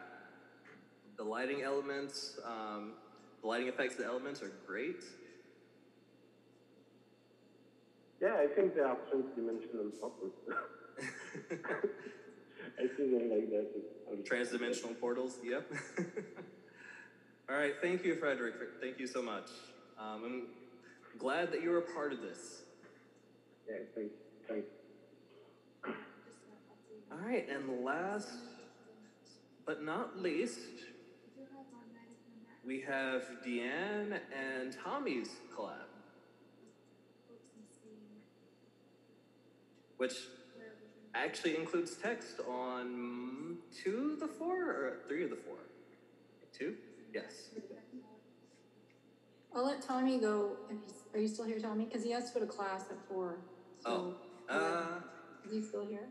[1.16, 2.93] The lighting elements, um,
[3.40, 5.05] the lighting effects of the elements are great.
[8.20, 10.32] Yeah, I think they are trans-dimensional purpose.
[12.78, 14.24] I see them like that.
[14.24, 15.70] Transdimensional portals, yep.
[17.51, 18.55] All right, thank you, Frederick.
[18.81, 19.48] Thank you so much.
[19.98, 22.62] Um, I'm glad that you were a part of this.
[23.69, 24.14] Yeah, thanks.
[24.48, 24.66] Thanks.
[27.23, 28.31] All right, and last
[29.65, 30.59] but not least,
[32.66, 35.74] we have Deanne and Tommy's collab,
[39.99, 40.15] which
[41.15, 45.59] actually includes text on two of the four or three of the four.
[46.53, 46.74] Two?
[47.15, 47.51] Yes.
[49.55, 50.57] I'll let Tommy go.
[51.15, 51.85] Are you still here, Tommy?
[51.85, 53.36] Because he has to go to class at four.
[53.81, 54.15] So,
[54.51, 54.55] oh.
[54.55, 55.01] Uh,
[55.47, 56.09] is he still here?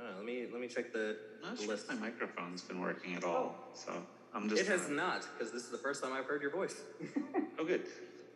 [0.00, 1.86] I let me let me check the I'm not sure list.
[1.90, 3.92] if my microphone's been working at all, so
[4.34, 4.62] I'm just.
[4.62, 6.82] It has not, because this is the first time I've heard your voice.
[7.60, 7.82] Oh, good.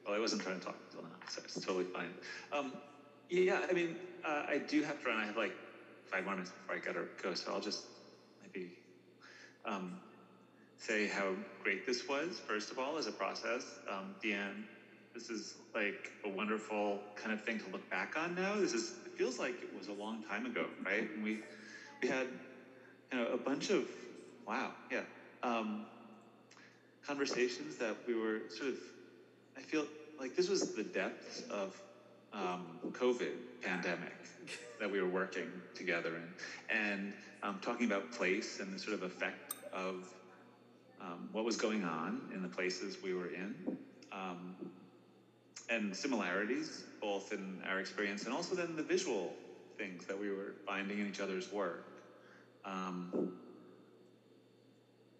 [0.04, 2.12] Well, I wasn't trying to talk until now, so it's totally fine.
[2.52, 2.72] Um,
[3.30, 3.94] yeah, I mean,
[4.24, 5.20] uh, I do have to run.
[5.20, 5.54] I have like
[6.06, 7.84] five more minutes before I gotta go, so I'll just
[8.42, 8.72] maybe
[9.64, 9.96] um,
[10.76, 12.40] say how great this was.
[12.40, 14.64] First of all, as a process, um, Deanne,
[15.14, 18.56] this is like a wonderful kind of thing to look back on now.
[18.56, 21.08] This is it feels like it was a long time ago, right?
[21.14, 21.38] And we
[22.02, 22.26] we had
[23.12, 23.86] you know a bunch of
[24.46, 25.02] wow, yeah.
[25.42, 25.86] Um,
[27.06, 28.78] conversations that we were sort of
[29.56, 29.86] I feel
[30.18, 31.80] like this was the depths of
[32.32, 34.14] um, COVID pandemic
[34.80, 37.12] that we were working together in, and
[37.42, 40.08] um, talking about place and the sort of effect of
[41.00, 43.54] um, what was going on in the places we were in,
[44.12, 44.54] um,
[45.68, 49.32] and similarities both in our experience and also then the visual
[49.78, 51.84] things that we were finding in each other's work.
[52.64, 53.32] Um,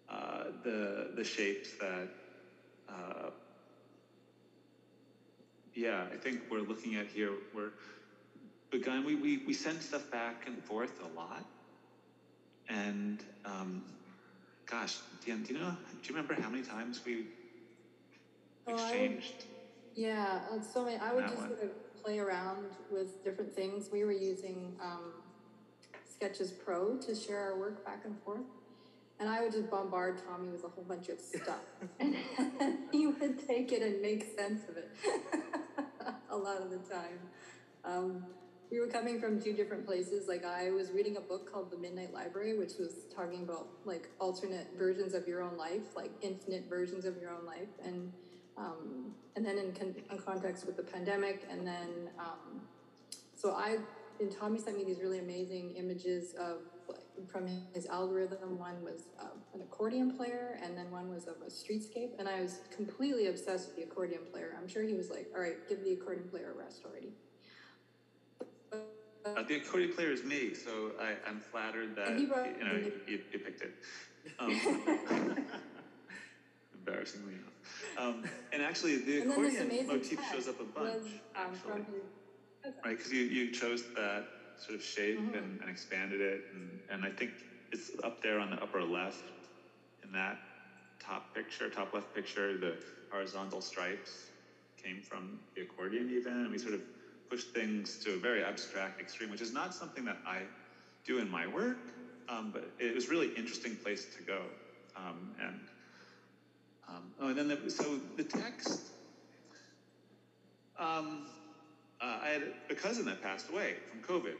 [0.09, 2.07] uh, the the shapes that
[2.89, 3.29] uh,
[5.73, 7.31] yeah, I think we're looking at here.
[7.53, 7.71] We're
[8.69, 9.05] begun.
[9.05, 11.43] We we we send stuff back and forth a lot,
[12.69, 13.83] and um,
[14.65, 15.71] gosh, Deanne, do you know?
[16.01, 17.25] Do you remember how many times we
[18.67, 19.45] Oh, exchanged?
[19.95, 21.49] Yeah, uh, so many, I would just one.
[21.49, 23.89] sort of play around with different things.
[23.91, 25.13] We were using um,
[26.05, 28.41] Sketches Pro to share our work back and forth.
[29.19, 31.61] And I would just bombard Tommy with a whole bunch of stuff.
[31.99, 32.15] and
[32.91, 34.91] he would take it and make sense of it
[36.29, 37.19] a lot of the time.
[37.85, 38.25] Um,
[38.71, 40.27] we were coming from two different places.
[40.27, 44.09] Like I was reading a book called The Midnight Library, which was talking about like
[44.19, 48.11] alternate versions of your own life, like infinite versions of your own life, and
[48.57, 52.61] um, and then in, con- in context with the pandemic, and then um,
[53.35, 53.77] so I
[54.19, 56.57] and Tommy sent me these really amazing images of
[56.87, 58.57] like, from his algorithm.
[58.57, 62.11] One was uh, an accordion player, and then one was of a streetscape.
[62.19, 64.55] And I was completely obsessed with the accordion player.
[64.59, 67.13] I'm sure he was like, "All right, give the accordion player a rest already."
[69.25, 72.75] Uh, the accordion player is me, so I, I'm flattered that brought- you know
[73.07, 73.73] you, you picked it.
[74.37, 74.51] Um,
[76.73, 77.52] embarrassingly enough.
[77.97, 82.73] Um, and actually, the and accordion motif shows up a was bunch, um, from his
[82.85, 82.97] right?
[82.97, 84.25] Because you, you chose that
[84.57, 85.37] sort of shape Mhm.
[85.37, 87.31] and, and expanded it, and, and I think
[87.71, 89.31] it's up there on the upper left
[90.03, 90.37] in that
[90.99, 92.57] top picture, top left picture.
[92.57, 92.77] The
[93.11, 94.31] horizontal stripes
[94.83, 96.81] came from the accordion, even, and we sort of
[97.29, 100.43] pushed things to a very abstract extreme, which is not something that I
[101.05, 101.93] do in my work,
[102.29, 104.51] um, but it was really interesting place to go.
[104.95, 105.59] Um, and
[106.93, 108.81] um, oh, and then the, so the text.
[110.79, 111.27] Um,
[112.01, 114.35] uh, I had a cousin that passed away from COVID,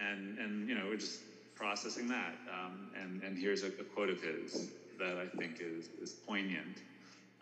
[0.00, 1.20] and and you know we're just
[1.54, 2.34] processing that.
[2.52, 6.78] Um, and and here's a, a quote of his that I think is is poignant.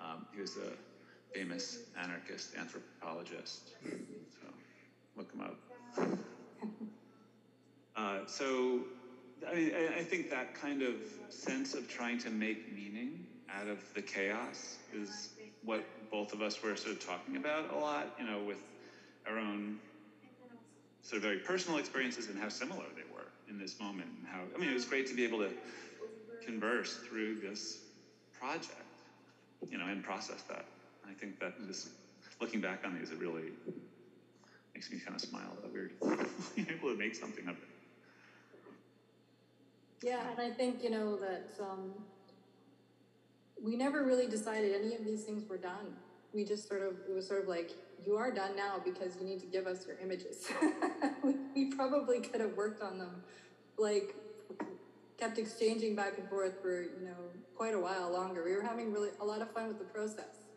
[0.00, 3.70] Um, he was a famous anarchist anthropologist.
[3.84, 4.48] So
[5.16, 5.56] look him up.
[7.94, 8.80] Uh, so
[9.46, 10.94] I mean, I, I think that kind of
[11.28, 13.26] sense of trying to make meaning
[13.58, 15.30] out of the chaos is
[15.64, 18.14] what both of us were sort of talking about a lot.
[18.18, 18.62] You know, with
[19.26, 19.78] our own
[21.02, 24.08] sort of very personal experiences and how similar they were in this moment.
[24.18, 25.50] And how, I mean, it was great to be able to
[26.44, 27.78] converse through this
[28.38, 28.74] project,
[29.68, 30.64] you know, and process that.
[31.08, 31.88] I think that just
[32.40, 33.50] looking back on these, it really
[34.74, 35.90] makes me kind of smile that we're
[36.56, 37.68] able to make something of it.
[40.02, 41.92] Yeah, and I think, you know, that um,
[43.62, 45.96] we never really decided any of these things were done.
[46.34, 47.70] We just sort of, it was sort of like,
[48.04, 50.48] you are done now because you need to give us your images.
[51.54, 53.22] we, probably could have worked on them,
[53.78, 54.14] like,
[55.18, 57.16] kept exchanging back and forth for, you know,
[57.54, 58.44] quite a while longer.
[58.44, 60.48] We were having really a lot of fun with the process,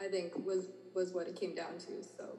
[0.00, 2.36] I think, was, was what it came down to, so.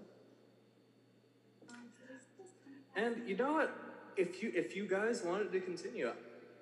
[2.95, 3.75] And you know what?
[4.15, 6.11] If you if you guys wanted to continue,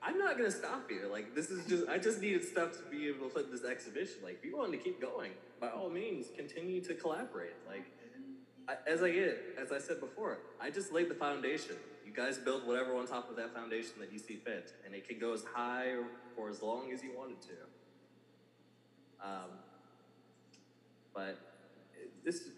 [0.06, 1.08] I'm not gonna stop you.
[1.12, 4.18] Like this is just I just needed stuff to be able to put this exhibition.
[4.24, 5.32] Like if you wanted to keep going,
[5.62, 7.54] by all means, continue to collaborate.
[7.68, 7.86] Like
[8.68, 11.76] I, as I get, as I said before, I just laid the foundation.
[12.06, 15.08] You guys build whatever on top of that foundation that you see fit, and it
[15.08, 16.06] can go as high or
[16.36, 19.26] for as long as you wanted to.
[19.26, 19.50] Um,
[21.14, 21.38] but
[22.26, 22.50] this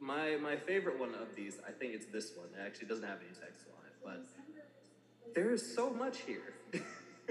[0.00, 2.48] my my favorite one of these, I think it's this one.
[2.58, 4.43] It actually doesn't have any text on it, but
[5.34, 6.54] there is so much here.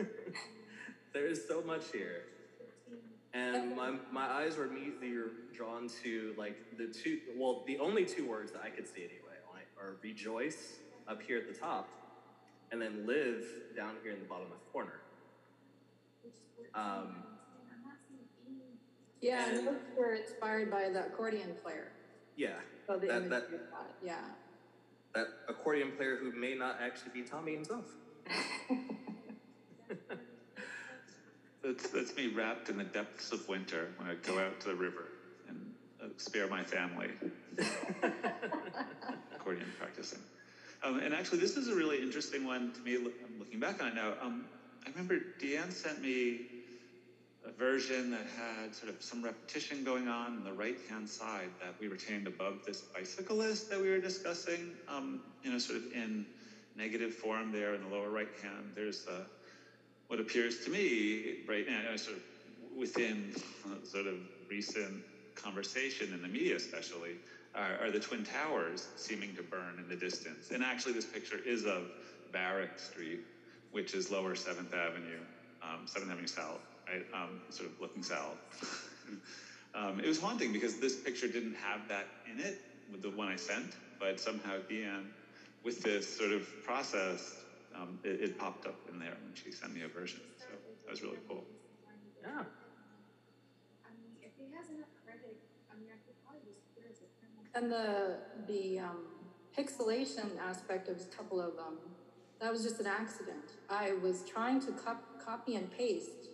[1.14, 2.24] there is so much here.
[3.34, 5.14] And my, my eyes were immediately
[5.56, 9.38] drawn to like the two, well, the only two words that I could see anyway
[9.52, 10.74] like, are rejoice
[11.08, 11.90] up here at the top
[12.72, 13.44] and then live
[13.76, 15.02] down here in the bottom left corner.
[16.76, 17.24] Um,
[19.22, 21.92] Yeah, and those were inspired by the accordion player.
[22.36, 22.50] yeah,
[22.88, 23.48] So the that, that,
[24.04, 24.16] yeah.
[25.16, 27.86] That accordion player who may not actually be Tommy himself.
[31.64, 34.76] That's, that's me wrapped in the depths of winter when I go out to the
[34.76, 35.08] river
[35.48, 35.74] and
[36.04, 37.12] uh, spare my family
[39.34, 40.20] accordion practicing.
[40.84, 42.98] Um, and actually, this is a really interesting one to me.
[42.98, 44.14] I'm looking back on it now.
[44.22, 44.44] Um,
[44.86, 46.48] I remember Deanne sent me
[47.46, 51.50] a version that had sort of some repetition going on on the right hand side
[51.60, 55.92] that we retained above this bicyclist that we were discussing, um, you know, sort of
[55.92, 56.26] in
[56.76, 58.72] negative form there in the lower right hand.
[58.76, 59.24] There's uh,
[60.08, 62.24] what appears to me right now, sort of
[62.78, 63.34] within
[63.66, 64.16] uh, sort of
[64.50, 65.04] recent
[65.36, 67.16] conversation in the media, especially,
[67.56, 70.52] are, are the Twin Towers seeming to burn in the distance.
[70.52, 71.84] And actually, this picture is of
[72.32, 73.22] Varick Street,
[73.72, 75.20] which is lower 7th Avenue,
[75.62, 77.06] um, 7th Avenue South, right?
[77.14, 78.38] Um, sort of looking south.
[79.76, 82.62] um, it was haunting because this picture didn't have that in it
[82.92, 85.08] with the one I sent, but somehow Deanne,
[85.64, 87.38] with this sort of process,
[87.76, 90.20] um, it, it popped up in there when she sent me a version.
[90.38, 90.48] So
[90.86, 91.44] that was really cool.
[92.22, 92.30] Yeah.
[92.30, 95.38] I mean, if he has enough credit,
[95.72, 97.44] I mean, I could probably just clear as a criminal.
[97.56, 99.00] And the the um,
[99.58, 101.78] pixelation aspect of a couple of them,
[102.40, 103.58] that was just an accident.
[103.70, 106.30] I was trying to cop- copy and paste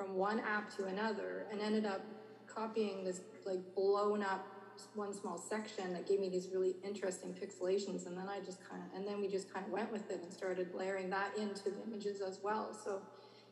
[0.00, 2.00] from one app to another, and ended up
[2.46, 4.46] copying this like blown up
[4.94, 8.82] one small section that gave me these really interesting pixelations, and then I just kind
[8.82, 11.64] of and then we just kind of went with it and started layering that into
[11.64, 12.72] the images as well.
[12.72, 13.02] So,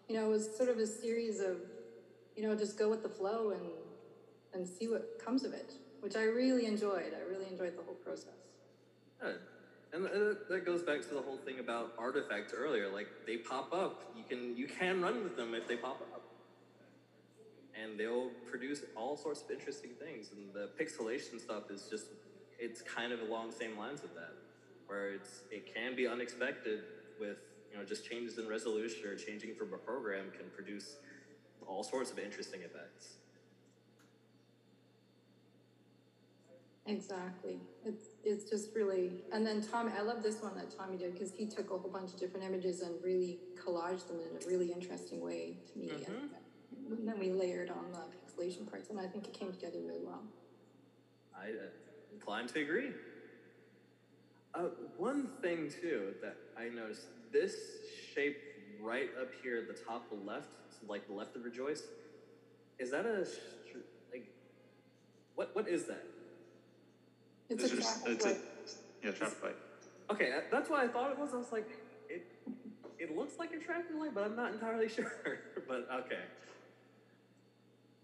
[0.08, 1.58] you know, it was sort of a series of,
[2.34, 3.62] you know, just go with the flow and
[4.54, 7.12] and see what comes of it, which I really enjoyed.
[7.14, 8.40] I really enjoyed the whole process.
[9.20, 9.38] Good.
[9.92, 12.88] And that goes back to the whole thing about artifacts earlier.
[12.88, 16.17] Like they pop up, you can you can run with them if they pop up,
[17.80, 20.30] and they'll produce all sorts of interesting things.
[20.32, 22.06] And the pixelation stuff is just
[22.58, 24.34] it's kind of along the same lines of that,
[24.86, 26.80] where it's it can be unexpected
[27.20, 27.38] with
[27.70, 30.96] you know just changes in resolution or changing from a program can produce
[31.66, 33.14] all sorts of interesting effects.
[36.86, 37.60] Exactly.
[37.84, 41.32] It's it's just really and then Tom I love this one that Tommy did because
[41.32, 44.72] he took a whole bunch of different images and really collaged them in a really
[44.72, 45.90] interesting way to me.
[46.06, 46.30] And,
[46.90, 50.02] and then we layered on the pixelation parts and I think it came together really
[50.04, 50.22] well.
[51.36, 51.68] I uh,
[52.12, 52.90] incline to agree.
[54.54, 57.54] Uh, one thing too that I noticed this
[58.14, 58.36] shape
[58.80, 61.82] right up here at the top left, so like the left of Rejoice,
[62.78, 63.78] is that a str-
[64.10, 64.26] like
[65.34, 66.04] what what is that?
[67.50, 68.38] It's It's a just- traffic it's a- light.
[69.04, 69.56] yeah, traffic light.
[70.10, 71.34] Okay, uh, that's what I thought it was.
[71.34, 71.68] I was like,
[72.08, 72.26] it
[72.98, 75.12] it looks like a traffic light, but I'm not entirely sure.
[75.68, 76.22] but okay,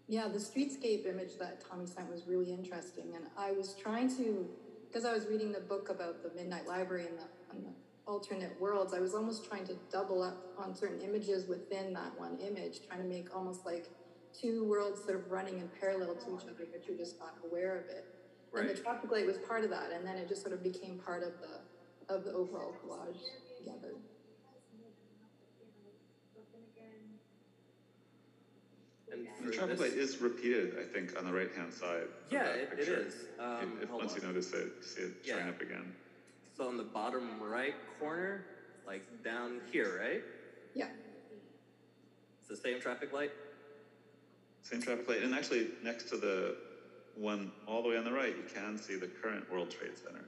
[0.07, 4.47] Yeah, the streetscape image that Tommy sent was really interesting, and I was trying to,
[4.87, 7.71] because I was reading the book about the Midnight Library and the, and the
[8.05, 8.93] alternate worlds.
[8.93, 13.01] I was almost trying to double up on certain images within that one image, trying
[13.01, 13.87] to make almost like
[14.39, 17.75] two worlds sort of running in parallel to each other, but you're just not aware
[17.79, 18.05] of it.
[18.53, 18.83] And the Right.
[18.83, 21.33] traffic light was part of that, and then it just sort of became part of
[21.41, 21.61] the
[22.07, 23.17] of the overall collage
[23.57, 23.94] together.
[29.15, 32.07] And The for traffic this- light is repeated, I think, on the right-hand side.
[32.29, 32.95] Yeah, that it- it picture.
[33.07, 33.25] is.
[33.39, 34.21] Um, If- if once on.
[34.21, 35.51] you notice it, you see it showing Yeah.
[35.51, 35.95] up again.
[36.57, 38.45] So on the bottom right corner,
[38.85, 40.23] like down here, right?
[40.73, 40.89] Yeah.
[42.39, 43.31] It's the same traffic light.
[44.61, 46.57] Same traffic light, and actually next to the
[47.15, 50.25] one all the way on the right, you can see the current World Trade Center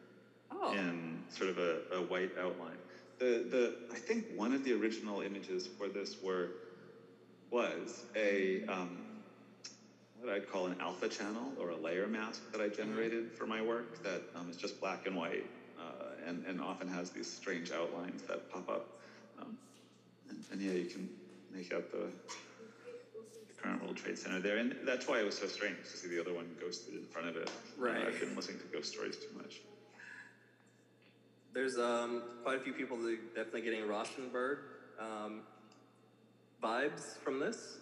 [0.51, 0.73] Oh.
[0.73, 2.77] in sort of a, a white outline.
[3.19, 6.51] The the I think one of the original images for this were
[7.51, 8.97] was a um,
[10.21, 13.61] what I'd call an alpha channel or a layer mask that I generated for my
[13.61, 15.45] work that um, is just black and white
[15.79, 18.99] uh, and and often has these strange outlines that pop up.
[19.39, 19.57] Um,
[20.29, 21.09] and, and yeah, you can
[21.53, 22.07] make out the
[23.61, 26.19] current World Trade Center there, and that's why it was so strange to see the
[26.19, 27.49] other one ghosted in front of it.
[27.77, 28.03] Right.
[28.03, 29.61] Uh, I've been listening to ghost stories too much.
[31.53, 34.57] There's um, quite a few people that are definitely getting Rauschenberg
[34.99, 35.41] um,
[36.61, 37.77] vibes from this.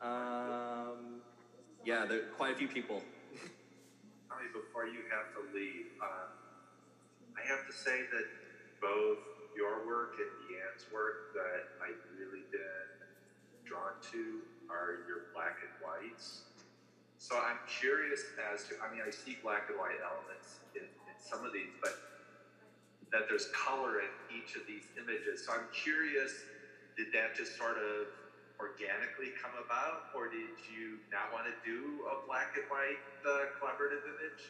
[0.00, 1.20] Um,
[1.84, 3.02] yeah, there are quite a few people.
[4.28, 6.30] Tommy, before you have to leave, uh,
[7.34, 8.26] I have to say that
[8.80, 9.18] both
[9.56, 13.08] your work and Deanne's work that I really been
[13.64, 14.38] drawn to
[14.70, 16.42] are your black and whites.
[17.18, 18.22] So I'm curious
[18.54, 21.74] as to, I mean, I see black and white elements in, in some of these,
[21.82, 21.98] but
[23.12, 25.44] that there's color in each of these images.
[25.46, 26.44] So I'm curious,
[26.96, 28.08] did that just sort of
[28.60, 33.46] organically come about, or did you not want to do a black and white uh,
[33.56, 34.42] collaborative image?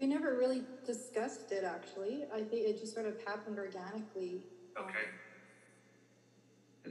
[0.00, 2.24] We never really discussed it actually.
[2.34, 4.42] I think it just sort of happened organically.
[4.78, 5.08] Okay.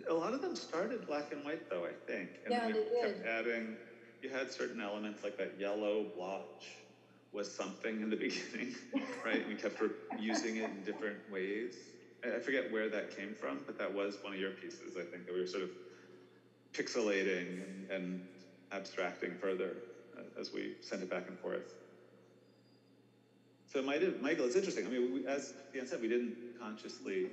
[0.10, 2.30] A lot of them started black and white, though, I think.
[2.46, 3.26] And Yeah, we they kept did.
[3.28, 3.78] adding,
[4.22, 6.85] you had certain elements like that yellow blotch
[7.36, 8.76] was something in the beginning,
[9.26, 9.48] right?
[9.48, 9.82] We kept
[10.18, 11.76] using it in different ways.
[12.24, 15.28] I, forget where that came from, but that was one of your pieces, I think,
[15.28, 15.70] that we were sort of
[16.74, 18.22] pixelating and,
[18.72, 19.76] abstracting further
[20.18, 21.76] uh, as we sent it back and forth.
[23.72, 24.88] So, have, Michael, it's interesting.
[24.88, 27.28] I mean, we, as Dan said, we didn't consciously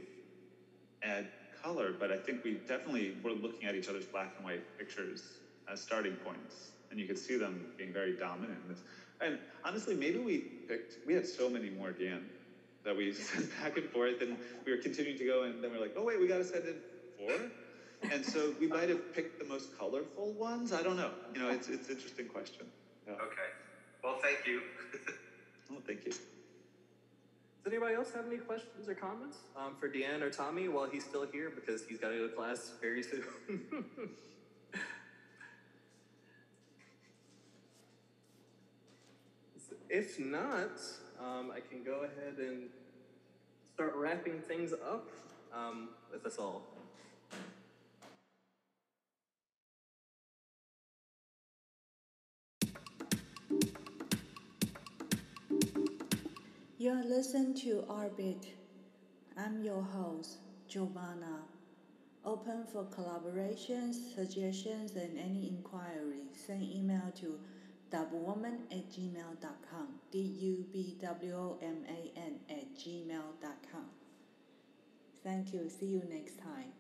[1.03, 1.29] add
[1.63, 5.23] color, but I think we definitely were looking at each other's black and white pictures
[5.73, 8.61] as starting points, and you could see them being very dominant.
[9.23, 10.39] And honestly, maybe we
[10.69, 12.25] picked, we had so many more, Dan,
[12.85, 14.37] that we sent back and forth, and
[14.67, 16.45] we were continuing to go, and then we are like, oh, wait, we got to
[16.45, 16.77] send in
[17.19, 17.51] four?
[18.11, 20.73] And so we might have picked the most colorful ones.
[20.73, 21.13] I don't know.
[21.35, 22.67] You know, it's it's an interesting question.
[23.07, 23.13] Yeah.
[23.15, 23.49] Okay.
[24.03, 24.61] Well, thank you.
[25.75, 26.11] Oh, thank you.
[26.11, 31.03] Does anybody else have any questions or comments um, for Deanne or Tommy while he's
[31.03, 33.25] still here because he's got to go to class very soon?
[39.93, 40.81] if not,
[41.21, 42.71] um, I can go ahead and
[43.75, 45.11] start wrapping things up
[45.55, 46.63] um, with us all.
[56.79, 58.47] You're listening to Orbit.
[59.37, 60.39] I'm your host,
[60.69, 61.43] Giovanna.
[62.25, 66.23] Open for collaborations, suggestions, and any inquiry.
[66.33, 67.39] Send email to
[67.93, 69.89] dubwoman at gmail.com.
[70.11, 73.87] D U B W O M A N at gmail.com.
[75.23, 75.69] Thank you.
[75.69, 76.73] See you next time.